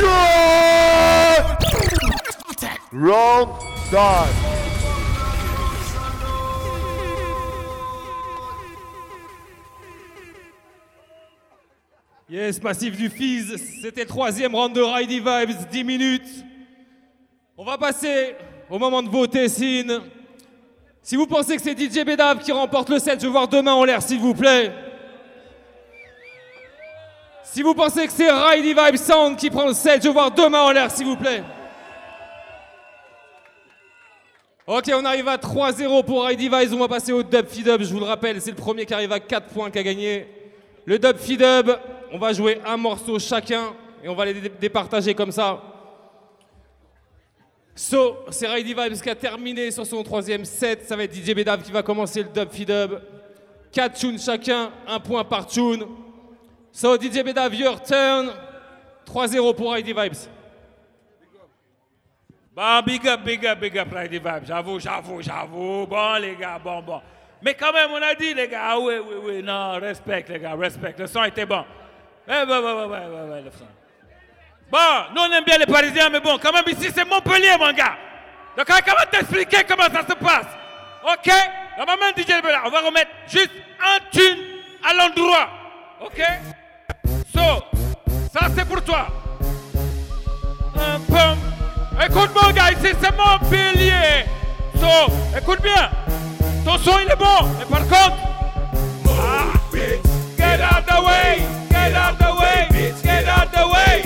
Yes, 12.30 12.62
Massif 12.62 12.96
du 12.96 13.10
Fizz, 13.10 13.56
c'était 13.82 14.02
le 14.02 14.08
troisième 14.08 14.54
round 14.54 14.76
de 14.76 14.82
Ridey 14.82 15.20
Vibes, 15.20 15.70
10 15.72 15.84
minutes. 15.84 16.46
On 17.58 17.66
va 17.66 17.80
passer 17.80 18.36
au 18.70 18.78
moment 18.78 19.02
de 19.02 19.10
voter, 19.10 19.50
Sin. 19.50 20.04
Si 21.02 21.16
vous 21.16 21.26
pensez 21.26 21.56
que 21.56 21.64
c'est 21.64 21.76
DJ 21.76 22.06
Bedab 22.06 22.42
qui 22.42 22.52
remporte 22.52 22.90
le 22.90 23.00
set, 23.00 23.20
je 23.20 23.26
veux 23.26 23.32
voir 23.32 23.48
deux 23.48 23.66
en 23.66 23.84
l'air, 23.86 24.04
s'il 24.04 24.20
vous 24.20 24.36
plaît. 24.36 24.72
Si 27.44 27.64
vous 27.64 27.74
pensez 27.74 28.06
que 28.06 28.14
c'est 28.14 28.30
Ridey 28.30 28.76
Vibes 28.76 28.98
Sound 28.98 29.36
qui 29.36 29.50
prend 29.50 29.66
le 29.66 29.74
set, 29.74 30.04
je 30.04 30.10
veux 30.10 30.14
voir 30.14 30.30
deux 30.30 30.46
en 30.46 30.72
l'air, 30.72 30.92
s'il 30.92 31.08
vous 31.08 31.18
plaît. 31.18 31.44
Ok, 34.66 34.90
on 34.96 35.04
arrive 35.04 35.28
à 35.28 35.38
3-0 35.38 36.04
pour 36.06 36.24
Ridey 36.26 36.44
Vibes. 36.48 36.74
On 36.74 36.80
va 36.80 36.88
passer 36.88 37.12
au 37.12 37.22
Dub 37.22 37.48
Feed 37.48 37.68
Up. 37.68 37.82
Je 37.82 37.92
vous 37.92 38.00
le 38.00 38.06
rappelle, 38.06 38.42
c'est 38.42 38.52
le 38.52 38.56
premier 38.56 38.86
qui 38.86 38.94
arrive 38.94 39.12
à 39.12 39.20
4 39.20 39.48
points 39.48 39.70
qui 39.70 39.80
a 39.80 39.84
gagné. 39.84 40.26
Le 40.86 40.98
Dub 40.98 41.18
Feed 41.18 41.42
Up, 41.42 41.70
on 42.12 42.18
va 42.18 42.32
jouer 42.32 42.62
un 42.66 42.78
morceau 42.78 43.20
chacun 43.20 43.74
et 44.04 44.08
on 44.08 44.16
va 44.16 44.26
les 44.26 44.34
dé- 44.36 44.50
départager 44.62 45.14
comme 45.14 45.32
ça. 45.34 45.62
So, 47.76 48.18
c'est 48.30 48.48
Righty 48.48 48.74
Vibes 48.74 49.02
qui 49.02 49.10
a 49.10 49.16
terminé 49.16 49.70
sur 49.72 49.86
son 49.86 50.02
troisième 50.04 50.46
set. 50.46 50.86
Ça 50.88 50.96
va 50.96 51.04
être 51.04 51.14
DJ 51.14 51.34
Bedav 51.34 51.62
qui 51.62 51.72
va 51.72 51.82
commencer 51.84 52.24
le 52.24 52.30
dub 52.30 52.50
fidub. 52.52 53.00
4 53.72 53.98
tunes 54.00 54.20
chacun, 54.20 54.72
un 54.88 55.00
point 55.00 55.24
par 55.26 55.46
tune. 55.48 55.86
So, 56.72 56.96
DJ 56.98 57.22
Bedav, 57.24 57.54
your 57.54 57.82
turn. 57.82 58.30
3-0 59.06 59.56
pour 59.56 59.72
Righty 59.72 59.92
Vibes. 59.92 60.30
Bah, 62.56 62.84
big 62.84 63.08
up, 63.08 63.24
big 63.24 63.44
up, 63.48 63.60
big 63.60 63.76
up, 63.78 63.92
Righty 63.92 64.20
Vibe. 64.20 64.46
J'avoue, 64.46 64.80
j'avoue, 64.80 65.22
j'avoue. 65.22 65.88
Bon, 65.88 66.14
les 66.22 66.36
gars, 66.36 66.60
bon, 66.64 66.84
bon. 66.84 67.02
Mais 67.42 67.56
quand 67.56 67.74
même, 67.74 67.90
on 67.92 68.02
a 68.02 68.14
dit, 68.14 68.34
les 68.34 68.48
gars, 68.48 68.62
ah 68.70 68.80
oui, 68.80 68.96
oui, 69.00 69.16
oui, 69.24 69.44
non, 69.44 69.80
respect, 69.80 70.24
les 70.30 70.40
gars, 70.40 70.54
respect. 70.54 70.94
Le 70.98 71.08
son 71.08 71.24
était 71.24 71.48
bon. 71.48 71.66
Ouais, 72.28 72.44
ouais, 72.44 72.60
ouais, 72.60 72.74
ouais, 72.74 72.86
ouais, 72.86 73.30
ouais, 73.32 73.42
le 73.42 73.52
son. 73.52 73.66
Bon, 74.72 74.78
nous, 75.16 75.22
on 75.22 75.32
aime 75.34 75.44
bien 75.44 75.58
les 75.58 75.66
Parisiens, 75.66 76.10
mais 76.10 76.20
bon, 76.20 76.38
quand 76.38 76.54
même, 76.54 76.64
ici, 76.68 76.92
c'est 76.94 77.06
Montpellier, 77.06 77.58
mon 77.60 77.74
gars. 77.74 77.98
Donc, 78.56 78.68
quand 78.68 78.76
même 78.76 79.10
t'expliquer 79.12 79.64
comment 79.68 79.90
ça 79.92 80.02
se 80.08 80.14
passe? 80.14 80.48
OK? 81.04 81.34
Va 81.76 81.98
mettre 81.98 82.20
DJ. 82.20 82.36
On 82.66 82.70
va 82.70 82.82
remettre 82.82 83.12
juste 83.28 83.52
un 83.84 83.98
tune 84.12 84.40
à 84.88 84.94
l'endroit. 84.94 85.50
OK? 86.02 86.22
So, 87.34 87.64
ça, 88.32 88.48
c'est 88.56 88.68
pour 88.68 88.84
toi. 88.84 89.08
Un 90.76 91.00
pom. 91.00 91.43
Écoute 92.02 92.32
mon 92.36 92.52
gars, 92.52 92.72
ici 92.72 92.94
c'est 93.02 93.16
Montpellier. 93.16 94.26
So, 94.76 95.12
écoute 95.38 95.62
bien. 95.62 95.90
Ton 96.66 96.78
son 96.78 97.00
il 97.00 97.12
est 97.12 97.16
bon, 97.16 97.48
mais 97.60 97.66
par 97.66 97.82
contre. 97.88 98.18
Ah, 99.10 99.54
get 100.38 100.62
out 100.62 100.86
the 100.86 101.02
way, 101.04 101.42
get 101.70 101.96
out 101.96 102.18
the 102.18 102.32
way, 102.40 102.68
get 103.04 103.28
out 103.28 103.52
the 103.52 103.66
way. 103.68 104.04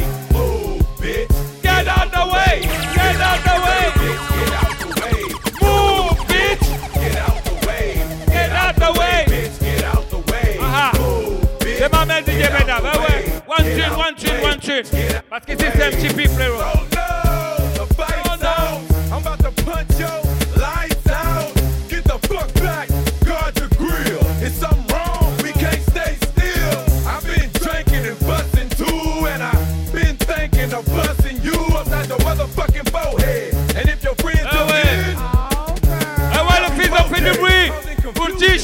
Get 1.64 1.88
out 1.88 2.12
the 2.12 2.26
way, 2.34 2.62
get 2.96 3.22
out 3.22 3.42
the 3.44 3.56
way. 3.56 3.98
Get 8.28 8.52
out 8.52 8.76
the 8.76 9.00
way. 9.00 9.18
One 13.46 13.64
tune, 13.64 13.98
one 13.98 14.16
tune, 14.16 14.42
one 14.42 14.60
tune. 14.60 14.84
Parce 15.30 15.46
que 15.46 15.54
c'est 15.58 15.84
un 15.84 15.92
petit 15.92 16.14
peu, 16.14 16.28
frérot. 16.28 16.87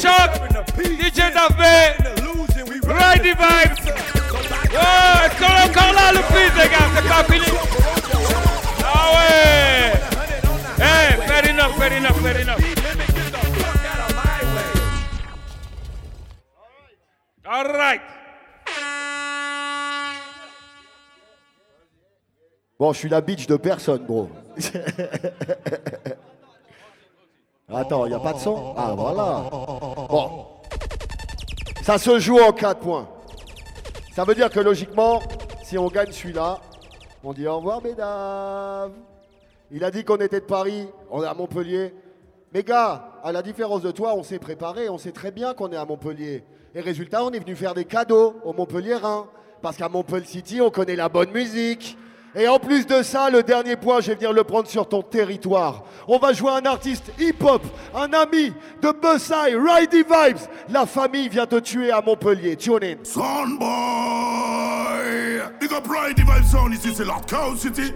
DJ 0.04 1.32
Davé, 1.34 1.96
Righty 2.84 3.30
Vibes. 3.30 3.80
Ouais, 4.74 5.26
est-ce 5.26 5.36
qu'on 5.40 5.54
est 5.54 5.64
encore 5.70 5.94
là, 5.94 6.12
le 6.12 6.20
les 6.20 6.70
gars? 6.70 6.90
C'est 6.94 7.08
pas 7.08 7.24
fini. 7.24 7.52
Ah. 8.84 9.14
Hey, 10.78 11.08
fair 11.26 11.44
enough, 11.50 11.74
fair. 11.78 11.92
All 17.46 17.68
right. 17.68 18.02
Bon, 22.78 22.92
je 22.92 22.98
suis 23.00 23.10
la 23.10 23.22
bitch 23.22 23.48
de 23.48 23.56
personne, 23.56 24.06
gros. 24.06 24.30
Attends, 27.76 28.06
il 28.06 28.10
n'y 28.10 28.16
a 28.16 28.20
pas 28.20 28.34
de 28.34 28.40
son? 28.40 28.74
Ah, 28.78 28.94
voilà. 28.96 29.46
Bon. 30.10 30.46
Ça 31.82 31.98
se 31.98 32.20
joue 32.20 32.40
en 32.40 32.52
4 32.52 32.80
points. 32.80 33.08
Ça 34.14 34.24
veut 34.24 34.36
dire 34.36 34.50
que 34.50 34.60
logiquement, 34.60 35.22
si 35.64 35.78
on 35.78 35.88
gagne 35.88 36.12
celui-là, 36.12 36.60
on 37.24 37.34
dit 37.34 37.48
au 37.48 37.58
revoir, 37.58 37.82
mesdames. 37.82 38.94
Il 39.72 39.84
a 39.84 39.90
dit 39.90 40.04
qu'on 40.04 40.18
était 40.18 40.40
de 40.40 40.46
Paris, 40.46 40.88
on 41.10 41.24
est 41.24 41.28
à 41.28 41.34
Montpellier. 41.34 41.96
Mais 42.54 42.62
gars, 42.62 43.10
à 43.24 43.32
la 43.32 43.42
différence 43.42 43.82
de 43.82 43.90
toi, 43.90 44.14
on 44.16 44.22
s'est 44.22 44.38
préparé, 44.38 44.88
on 44.88 45.00
sait 45.00 45.12
très 45.12 45.32
bien 45.32 45.56
qu'on 45.56 45.72
est 45.72 45.78
à 45.78 45.86
Montpellier. 45.86 46.44
Et 46.76 46.82
résultat, 46.82 47.24
on 47.24 47.32
est 47.32 47.40
venu 47.40 47.56
faire 47.56 47.74
des 47.74 47.86
cadeaux 47.86 48.36
aux 48.44 48.54
Montpelliérains. 48.54 49.28
Parce 49.64 49.78
qu'à 49.78 49.90
Montpellier 49.90 50.26
City, 50.26 50.62
on 50.62 50.70
connaît 50.70 50.96
la 50.96 51.10
bonne 51.10 51.32
musique. 51.32 51.98
Et 52.36 52.48
en 52.48 52.58
plus 52.58 52.88
de 52.88 53.04
ça, 53.04 53.30
le 53.30 53.44
dernier 53.44 53.76
point, 53.76 54.02
je 54.02 54.08
vais 54.08 54.16
venir 54.16 54.34
le 54.34 54.44
prendre 54.44 54.68
sur 54.68 54.90
ton 54.90 55.04
territoire. 55.04 55.84
On 56.08 56.18
va 56.18 56.34
jouer 56.34 56.52
un 56.52 56.66
artiste 56.66 57.12
hip-hop, 57.20 57.62
un 57.96 58.12
ami 58.14 58.52
de 58.82 58.92
Bussai, 58.92 59.56
Ridey 59.56 60.04
Vibes. 60.04 60.40
La 60.70 60.88
famille 60.88 61.30
vient 61.30 61.46
te 61.46 61.60
tuer 61.60 61.92
à 61.92 62.02
Montpellier. 62.02 62.56
Tune 62.56 62.80
in. 62.84 62.96
Soundboy 63.04 63.64
Big 65.60 65.72
up 65.72 65.88
Ride 65.88 66.18
Vibe 66.18 66.46
Sound, 66.46 66.74
ici 66.74 66.92
c'est 66.94 67.06
l'Art 67.06 67.26
Cow 67.28 67.56
City 67.56 67.94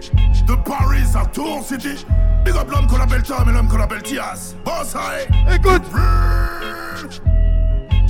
De 0.47 0.55
Paris 0.63 1.03
à 1.15 1.25
Tour 1.25 1.63
City 1.63 2.05
Big 2.45 2.55
up 2.55 2.69
l'homme 2.69 2.87
qu'on 2.87 3.01
appelle 3.01 3.23
Tom 3.23 3.49
et 3.49 3.51
l'homme 3.51 3.67
qu'on 3.67 3.79
appelle 3.79 4.01
Tias 4.03 4.55
Boss 4.63 4.93
high 4.93 5.27
Écoute 5.53 5.83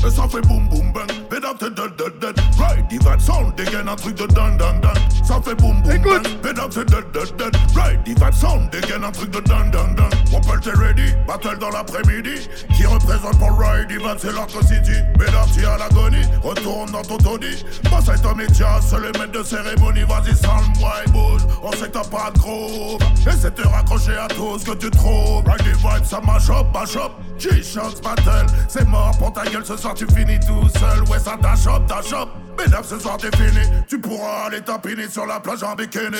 Et 0.05 0.09
ça 0.09 0.27
fait 0.27 0.41
boum 0.41 0.67
boum 0.69 0.91
bang 0.91 1.11
Dead 1.39 2.19
dead 2.19 2.35
Ride 2.57 2.89
Vibe 2.89 3.19
Sound 3.19 3.55
dégaine 3.55 3.87
un 3.87 3.95
truc 3.95 4.15
de 4.15 4.25
dan 4.33 4.57
dan 4.57 4.81
dan 4.81 4.93
Ça 5.23 5.39
fait 5.43 5.53
boum 5.55 5.81
boum 5.83 6.23
Bed 6.41 6.57
up 6.57 6.71
the 6.71 6.83
dead 6.83 7.11
dead 7.13 7.37
dead 7.37 7.55
Ride 7.75 7.99
Vibe 8.05 8.33
Sound 8.33 8.71
dégaine 8.71 9.03
un 9.03 9.11
truc 9.11 9.29
de 9.29 9.39
dan 9.41 9.69
dan 9.69 9.93
dan 9.95 10.09
pelle 10.47 10.59
t'es 10.59 10.77
ready 10.77 11.13
Battle 11.27 11.57
dans 11.59 11.69
l'après-midi. 11.69 12.49
Qui 12.75 12.85
représente 12.85 13.37
pour 13.37 13.59
Ride 13.59 13.91
Vibe 13.91 14.17
c'est 14.17 14.33
l'Arc 14.33 14.49
City. 14.49 14.99
Up 15.19 15.51
t'y 15.53 15.65
à 15.65 15.77
l'agonie 15.77 16.25
Retourne 16.41 16.91
dans 16.91 17.01
ton 17.01 17.17
Boss 17.17 18.09
avec 18.09 18.21
Tom 18.21 18.41
et 18.41 18.47
Tias 18.47 18.81
C'est 18.81 18.97
le 18.97 19.11
maître 19.19 19.31
de 19.31 19.43
cérémonie. 19.43 20.03
Vas-y 20.03 20.35
sound 20.35 20.77
boy 20.79 21.11
bouge 21.11 21.41
On 21.61 21.71
sait 21.73 21.87
que 21.87 21.97
t'as 21.99 22.03
pas 22.03 22.31
de 22.31 22.39
gros 22.39 22.97
Essaie 23.27 23.51
de 23.51 23.61
te 23.61 23.67
raccrocher 23.67 24.15
à 24.17 24.27
tout 24.27 24.57
ce 24.57 24.65
que 24.65 24.75
tu 24.75 24.89
trouves. 24.89 25.43
Ride 25.45 25.75
Vibe 25.75 26.05
ça 26.05 26.21
mash 26.25 26.49
up 26.49 26.67
mash 26.73 26.95
up 26.95 27.11
G-Shots 27.37 28.01
battle 28.01 28.47
C'est 28.67 28.87
mort 28.87 29.15
pour 29.17 29.33
ta 29.33 29.45
gueule 29.45 29.65
ce 29.65 29.77
soir 29.77 29.93
tu 29.93 30.07
finis 30.07 30.39
tout 30.39 30.67
seul. 30.79 31.03
Ouais 31.09 31.19
ça 31.27 31.37
t'achoppe 31.41 31.87
t'achoppe 31.87 32.29
Mesdames 32.57 32.83
ce 32.83 32.97
soir 32.97 33.17
t'es 33.17 33.29
fini. 33.37 33.67
Tu 33.87 33.99
pourras 33.99 34.47
aller 34.47 34.61
tapiner 34.61 35.07
sur 35.07 35.27
la 35.27 35.39
plage 35.39 35.61
en 35.61 35.75
bikini. 35.75 36.17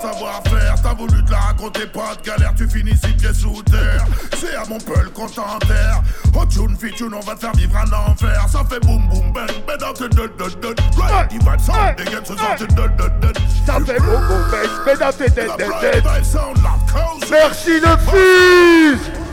Savoir-faire, 0.00 0.74
t'as 0.80 0.94
voulu 0.94 1.24
te 1.24 1.30
la 1.32 1.38
raconter 1.38 1.86
pas 1.86 2.14
de 2.14 2.22
galère 2.24 2.54
Tu 2.56 2.68
finis 2.68 2.96
six 2.96 3.12
pieds 3.14 3.34
sous 3.34 3.62
terre. 3.64 4.04
C'est 4.38 4.54
à 4.54 4.64
mon 4.68 4.78
peul 4.78 5.10
qu'on 5.12 5.26
t'enterre. 5.26 6.02
Oh 6.36 6.44
tune 6.46 6.76
fit 6.76 6.94
tune 6.94 7.14
on 7.14 7.20
va 7.20 7.34
te 7.34 7.40
faire 7.40 7.52
vivre 7.56 7.76
un 7.76 8.10
enfer. 8.12 8.46
Ça 8.48 8.62
fait 8.70 8.78
boum 8.78 9.08
boum 9.08 9.32
bang 9.32 9.50
Mesdames 9.66 9.94
c'est 9.96 10.10
dud 10.10 10.30
dud 10.38 10.60
dud 10.60 10.80
Right 10.96 11.32
il 11.32 11.44
va 11.44 11.56
te 11.56 11.62
sound 11.62 11.96
dégaine 11.96 12.24
ce 12.24 12.36
soir 12.36 12.54
c'est 12.56 12.68
dud 12.68 12.96
dud 12.96 13.20
dud 13.20 13.38
Ça 13.66 13.80
fait 13.84 13.98
boum 13.98 14.22
boum 14.28 14.44
bang 14.52 15.18
dead 15.18 15.36
dead 15.36 16.04
Vibe 16.04 16.24
sound 16.24 16.56
la 16.62 16.92
cause. 16.92 17.28
Merci 17.28 17.80
le 17.80 17.96
fils 18.06 19.23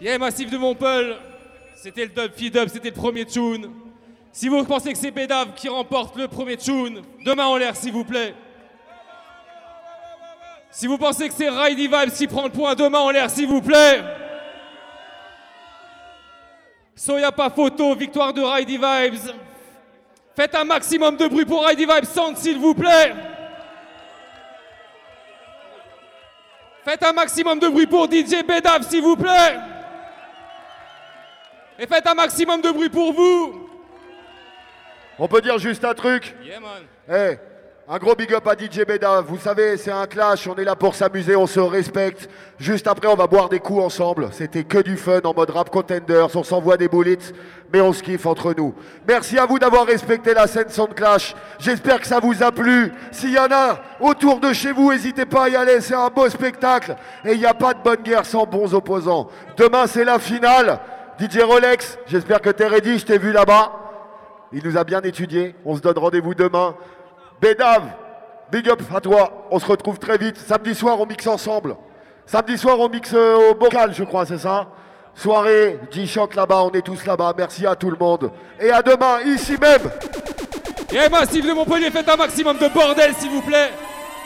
Yeah, 0.00 0.16
Massif 0.16 0.50
de 0.50 0.56
Montpellier. 0.56 1.16
C'était 1.76 2.04
le 2.04 2.08
dub 2.08 2.32
feed 2.34 2.68
c'était 2.68 2.88
le 2.88 2.94
premier 2.94 3.26
tune. 3.26 3.70
Si 4.32 4.48
vous 4.48 4.64
pensez 4.64 4.92
que 4.92 4.98
c'est 4.98 5.10
Bédave 5.10 5.52
qui 5.54 5.68
remporte 5.68 6.16
le 6.16 6.26
premier 6.26 6.56
tune, 6.56 7.02
deux 7.22 7.34
mains 7.34 7.46
en 7.46 7.58
l'air, 7.58 7.76
s'il 7.76 7.92
vous 7.92 8.04
plaît. 8.04 8.34
Si 10.70 10.86
vous 10.86 10.96
pensez 10.96 11.28
que 11.28 11.34
c'est 11.34 11.50
Ridey 11.50 11.86
Vibes 11.86 12.14
qui 12.14 12.26
prend 12.26 12.44
le 12.44 12.50
point, 12.50 12.74
deux 12.74 12.88
mains 12.88 13.00
en 13.00 13.10
l'air, 13.10 13.28
s'il 13.28 13.46
vous 13.46 13.60
plaît. 13.60 14.02
So, 16.94 17.18
y 17.18 17.24
a 17.24 17.32
pas 17.32 17.50
photo, 17.50 17.94
victoire 17.94 18.32
de 18.32 18.40
Ridey 18.40 18.78
Vibes. 18.78 19.34
Faites 20.34 20.54
un 20.54 20.64
maximum 20.64 21.16
de 21.16 21.26
bruit 21.26 21.44
pour 21.44 21.66
Ridey 21.66 21.84
Vibes 21.84 22.06
Sound, 22.06 22.38
s'il 22.38 22.58
vous 22.58 22.74
plaît. 22.74 23.14
Faites 26.84 27.02
un 27.02 27.12
maximum 27.12 27.58
de 27.58 27.68
bruit 27.68 27.86
pour 27.86 28.06
DJ 28.06 28.42
Bédave, 28.46 28.88
s'il 28.88 29.02
vous 29.02 29.16
plaît. 29.16 29.58
Et 31.82 31.86
faites 31.86 32.06
un 32.06 32.14
maximum 32.14 32.60
de 32.60 32.70
bruit 32.70 32.90
pour 32.90 33.14
vous. 33.14 33.66
On 35.18 35.26
peut 35.26 35.40
dire 35.40 35.58
juste 35.58 35.82
un 35.82 35.94
truc 35.94 36.36
Yeah, 36.44 36.60
man. 36.60 36.82
Eh, 37.10 37.38
un 37.88 37.96
gros 37.96 38.14
big 38.14 38.34
up 38.34 38.46
à 38.46 38.52
DJ 38.54 38.84
Beda. 38.86 39.22
Vous 39.22 39.38
savez, 39.38 39.78
c'est 39.78 39.90
un 39.90 40.06
clash, 40.06 40.46
on 40.46 40.54
est 40.56 40.64
là 40.64 40.76
pour 40.76 40.94
s'amuser, 40.94 41.34
on 41.36 41.46
se 41.46 41.58
respecte. 41.58 42.28
Juste 42.58 42.86
après, 42.86 43.08
on 43.08 43.14
va 43.14 43.26
boire 43.26 43.48
des 43.48 43.60
coups 43.60 43.82
ensemble. 43.82 44.28
C'était 44.32 44.64
que 44.64 44.76
du 44.76 44.98
fun 44.98 45.20
en 45.24 45.32
mode 45.32 45.48
rap 45.48 45.70
contenders, 45.70 46.28
on 46.36 46.44
s'envoie 46.44 46.76
des 46.76 46.88
bullets, 46.88 47.32
mais 47.72 47.80
on 47.80 47.94
se 47.94 48.02
kiffe 48.02 48.26
entre 48.26 48.52
nous. 48.54 48.74
Merci 49.08 49.38
à 49.38 49.46
vous 49.46 49.58
d'avoir 49.58 49.86
respecté 49.86 50.34
la 50.34 50.46
scène 50.46 50.68
Sound 50.68 50.94
Clash. 50.94 51.34
J'espère 51.58 51.98
que 51.98 52.06
ça 52.06 52.20
vous 52.20 52.42
a 52.42 52.52
plu. 52.52 52.92
S'il 53.10 53.32
y 53.32 53.38
en 53.38 53.50
a 53.50 53.80
autour 54.00 54.38
de 54.38 54.52
chez 54.52 54.72
vous, 54.72 54.92
n'hésitez 54.92 55.24
pas 55.24 55.44
à 55.44 55.48
y 55.48 55.56
aller, 55.56 55.80
c'est 55.80 55.94
un 55.94 56.08
beau 56.08 56.28
spectacle. 56.28 56.94
Et 57.24 57.32
il 57.32 57.38
n'y 57.38 57.46
a 57.46 57.54
pas 57.54 57.72
de 57.72 57.82
bonne 57.82 58.02
guerre 58.02 58.26
sans 58.26 58.44
bons 58.44 58.74
opposants. 58.74 59.28
Demain, 59.56 59.86
c'est 59.86 60.04
la 60.04 60.18
finale. 60.18 60.78
DJ 61.20 61.42
Rolex, 61.42 61.98
j'espère 62.06 62.40
que 62.40 62.48
t'es 62.48 62.66
ready, 62.66 62.98
je 62.98 63.04
t'ai 63.04 63.18
vu 63.18 63.30
là-bas. 63.30 63.72
Il 64.54 64.64
nous 64.64 64.78
a 64.78 64.84
bien 64.84 65.02
étudié. 65.02 65.54
On 65.66 65.76
se 65.76 65.82
donne 65.82 65.98
rendez-vous 65.98 66.34
demain. 66.34 66.74
Bédave, 67.42 67.90
big 68.50 68.70
up 68.70 68.80
à 68.94 69.02
toi. 69.02 69.46
On 69.50 69.58
se 69.58 69.66
retrouve 69.66 69.98
très 69.98 70.16
vite. 70.16 70.38
Samedi 70.38 70.74
soir, 70.74 70.98
on 70.98 71.04
mixe 71.04 71.26
ensemble. 71.26 71.76
Samedi 72.24 72.56
soir, 72.56 72.80
on 72.80 72.88
mixe 72.88 73.12
euh, 73.12 73.50
au 73.50 73.54
bocal, 73.54 73.92
je 73.92 74.02
crois, 74.04 74.24
c'est 74.24 74.38
ça 74.38 74.68
Soirée, 75.14 75.78
G-Shock 75.90 76.36
là-bas, 76.36 76.62
on 76.62 76.70
est 76.70 76.80
tous 76.80 77.04
là-bas. 77.04 77.34
Merci 77.36 77.66
à 77.66 77.74
tout 77.74 77.90
le 77.90 77.98
monde. 77.98 78.30
Et 78.58 78.70
à 78.70 78.80
demain, 78.80 79.20
ici 79.26 79.56
même. 79.60 79.90
Et 80.90 81.06
Massif 81.10 81.46
de 81.46 81.52
Montpellier, 81.52 81.90
faites 81.90 82.08
un 82.08 82.16
maximum 82.16 82.56
de 82.56 82.68
bordel 82.68 83.12
s'il 83.18 83.30
vous 83.30 83.42
plaît. 83.42 83.72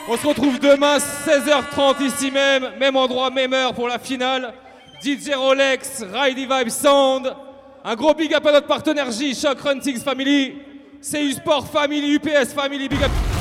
On 0.07 0.15
se 0.15 0.25
retrouve 0.25 0.59
demain 0.59 0.97
16h30 0.97 2.01
ici 2.03 2.31
même, 2.31 2.69
même 2.79 2.95
endroit, 2.95 3.29
même 3.31 3.53
heure 3.53 3.73
pour 3.73 3.89
la 3.89 3.99
finale. 3.99 4.53
DJ 5.01 5.35
Rolex, 5.35 6.03
Ridey 6.11 6.45
Vibe 6.45 6.69
Sound. 6.69 7.35
Un 7.83 7.95
gros 7.95 8.13
big 8.13 8.33
up 8.33 8.45
à 8.45 8.51
notre 8.51 8.67
partenaire 8.67 9.11
J, 9.11 9.33
Shock 9.33 9.59
Run 9.61 9.79
Family. 10.03 10.53
CU 11.01 11.31
Sport 11.33 11.67
Family, 11.67 12.15
UPS 12.15 12.53
Family, 12.53 12.87
big 12.87 13.03
up. 13.03 13.34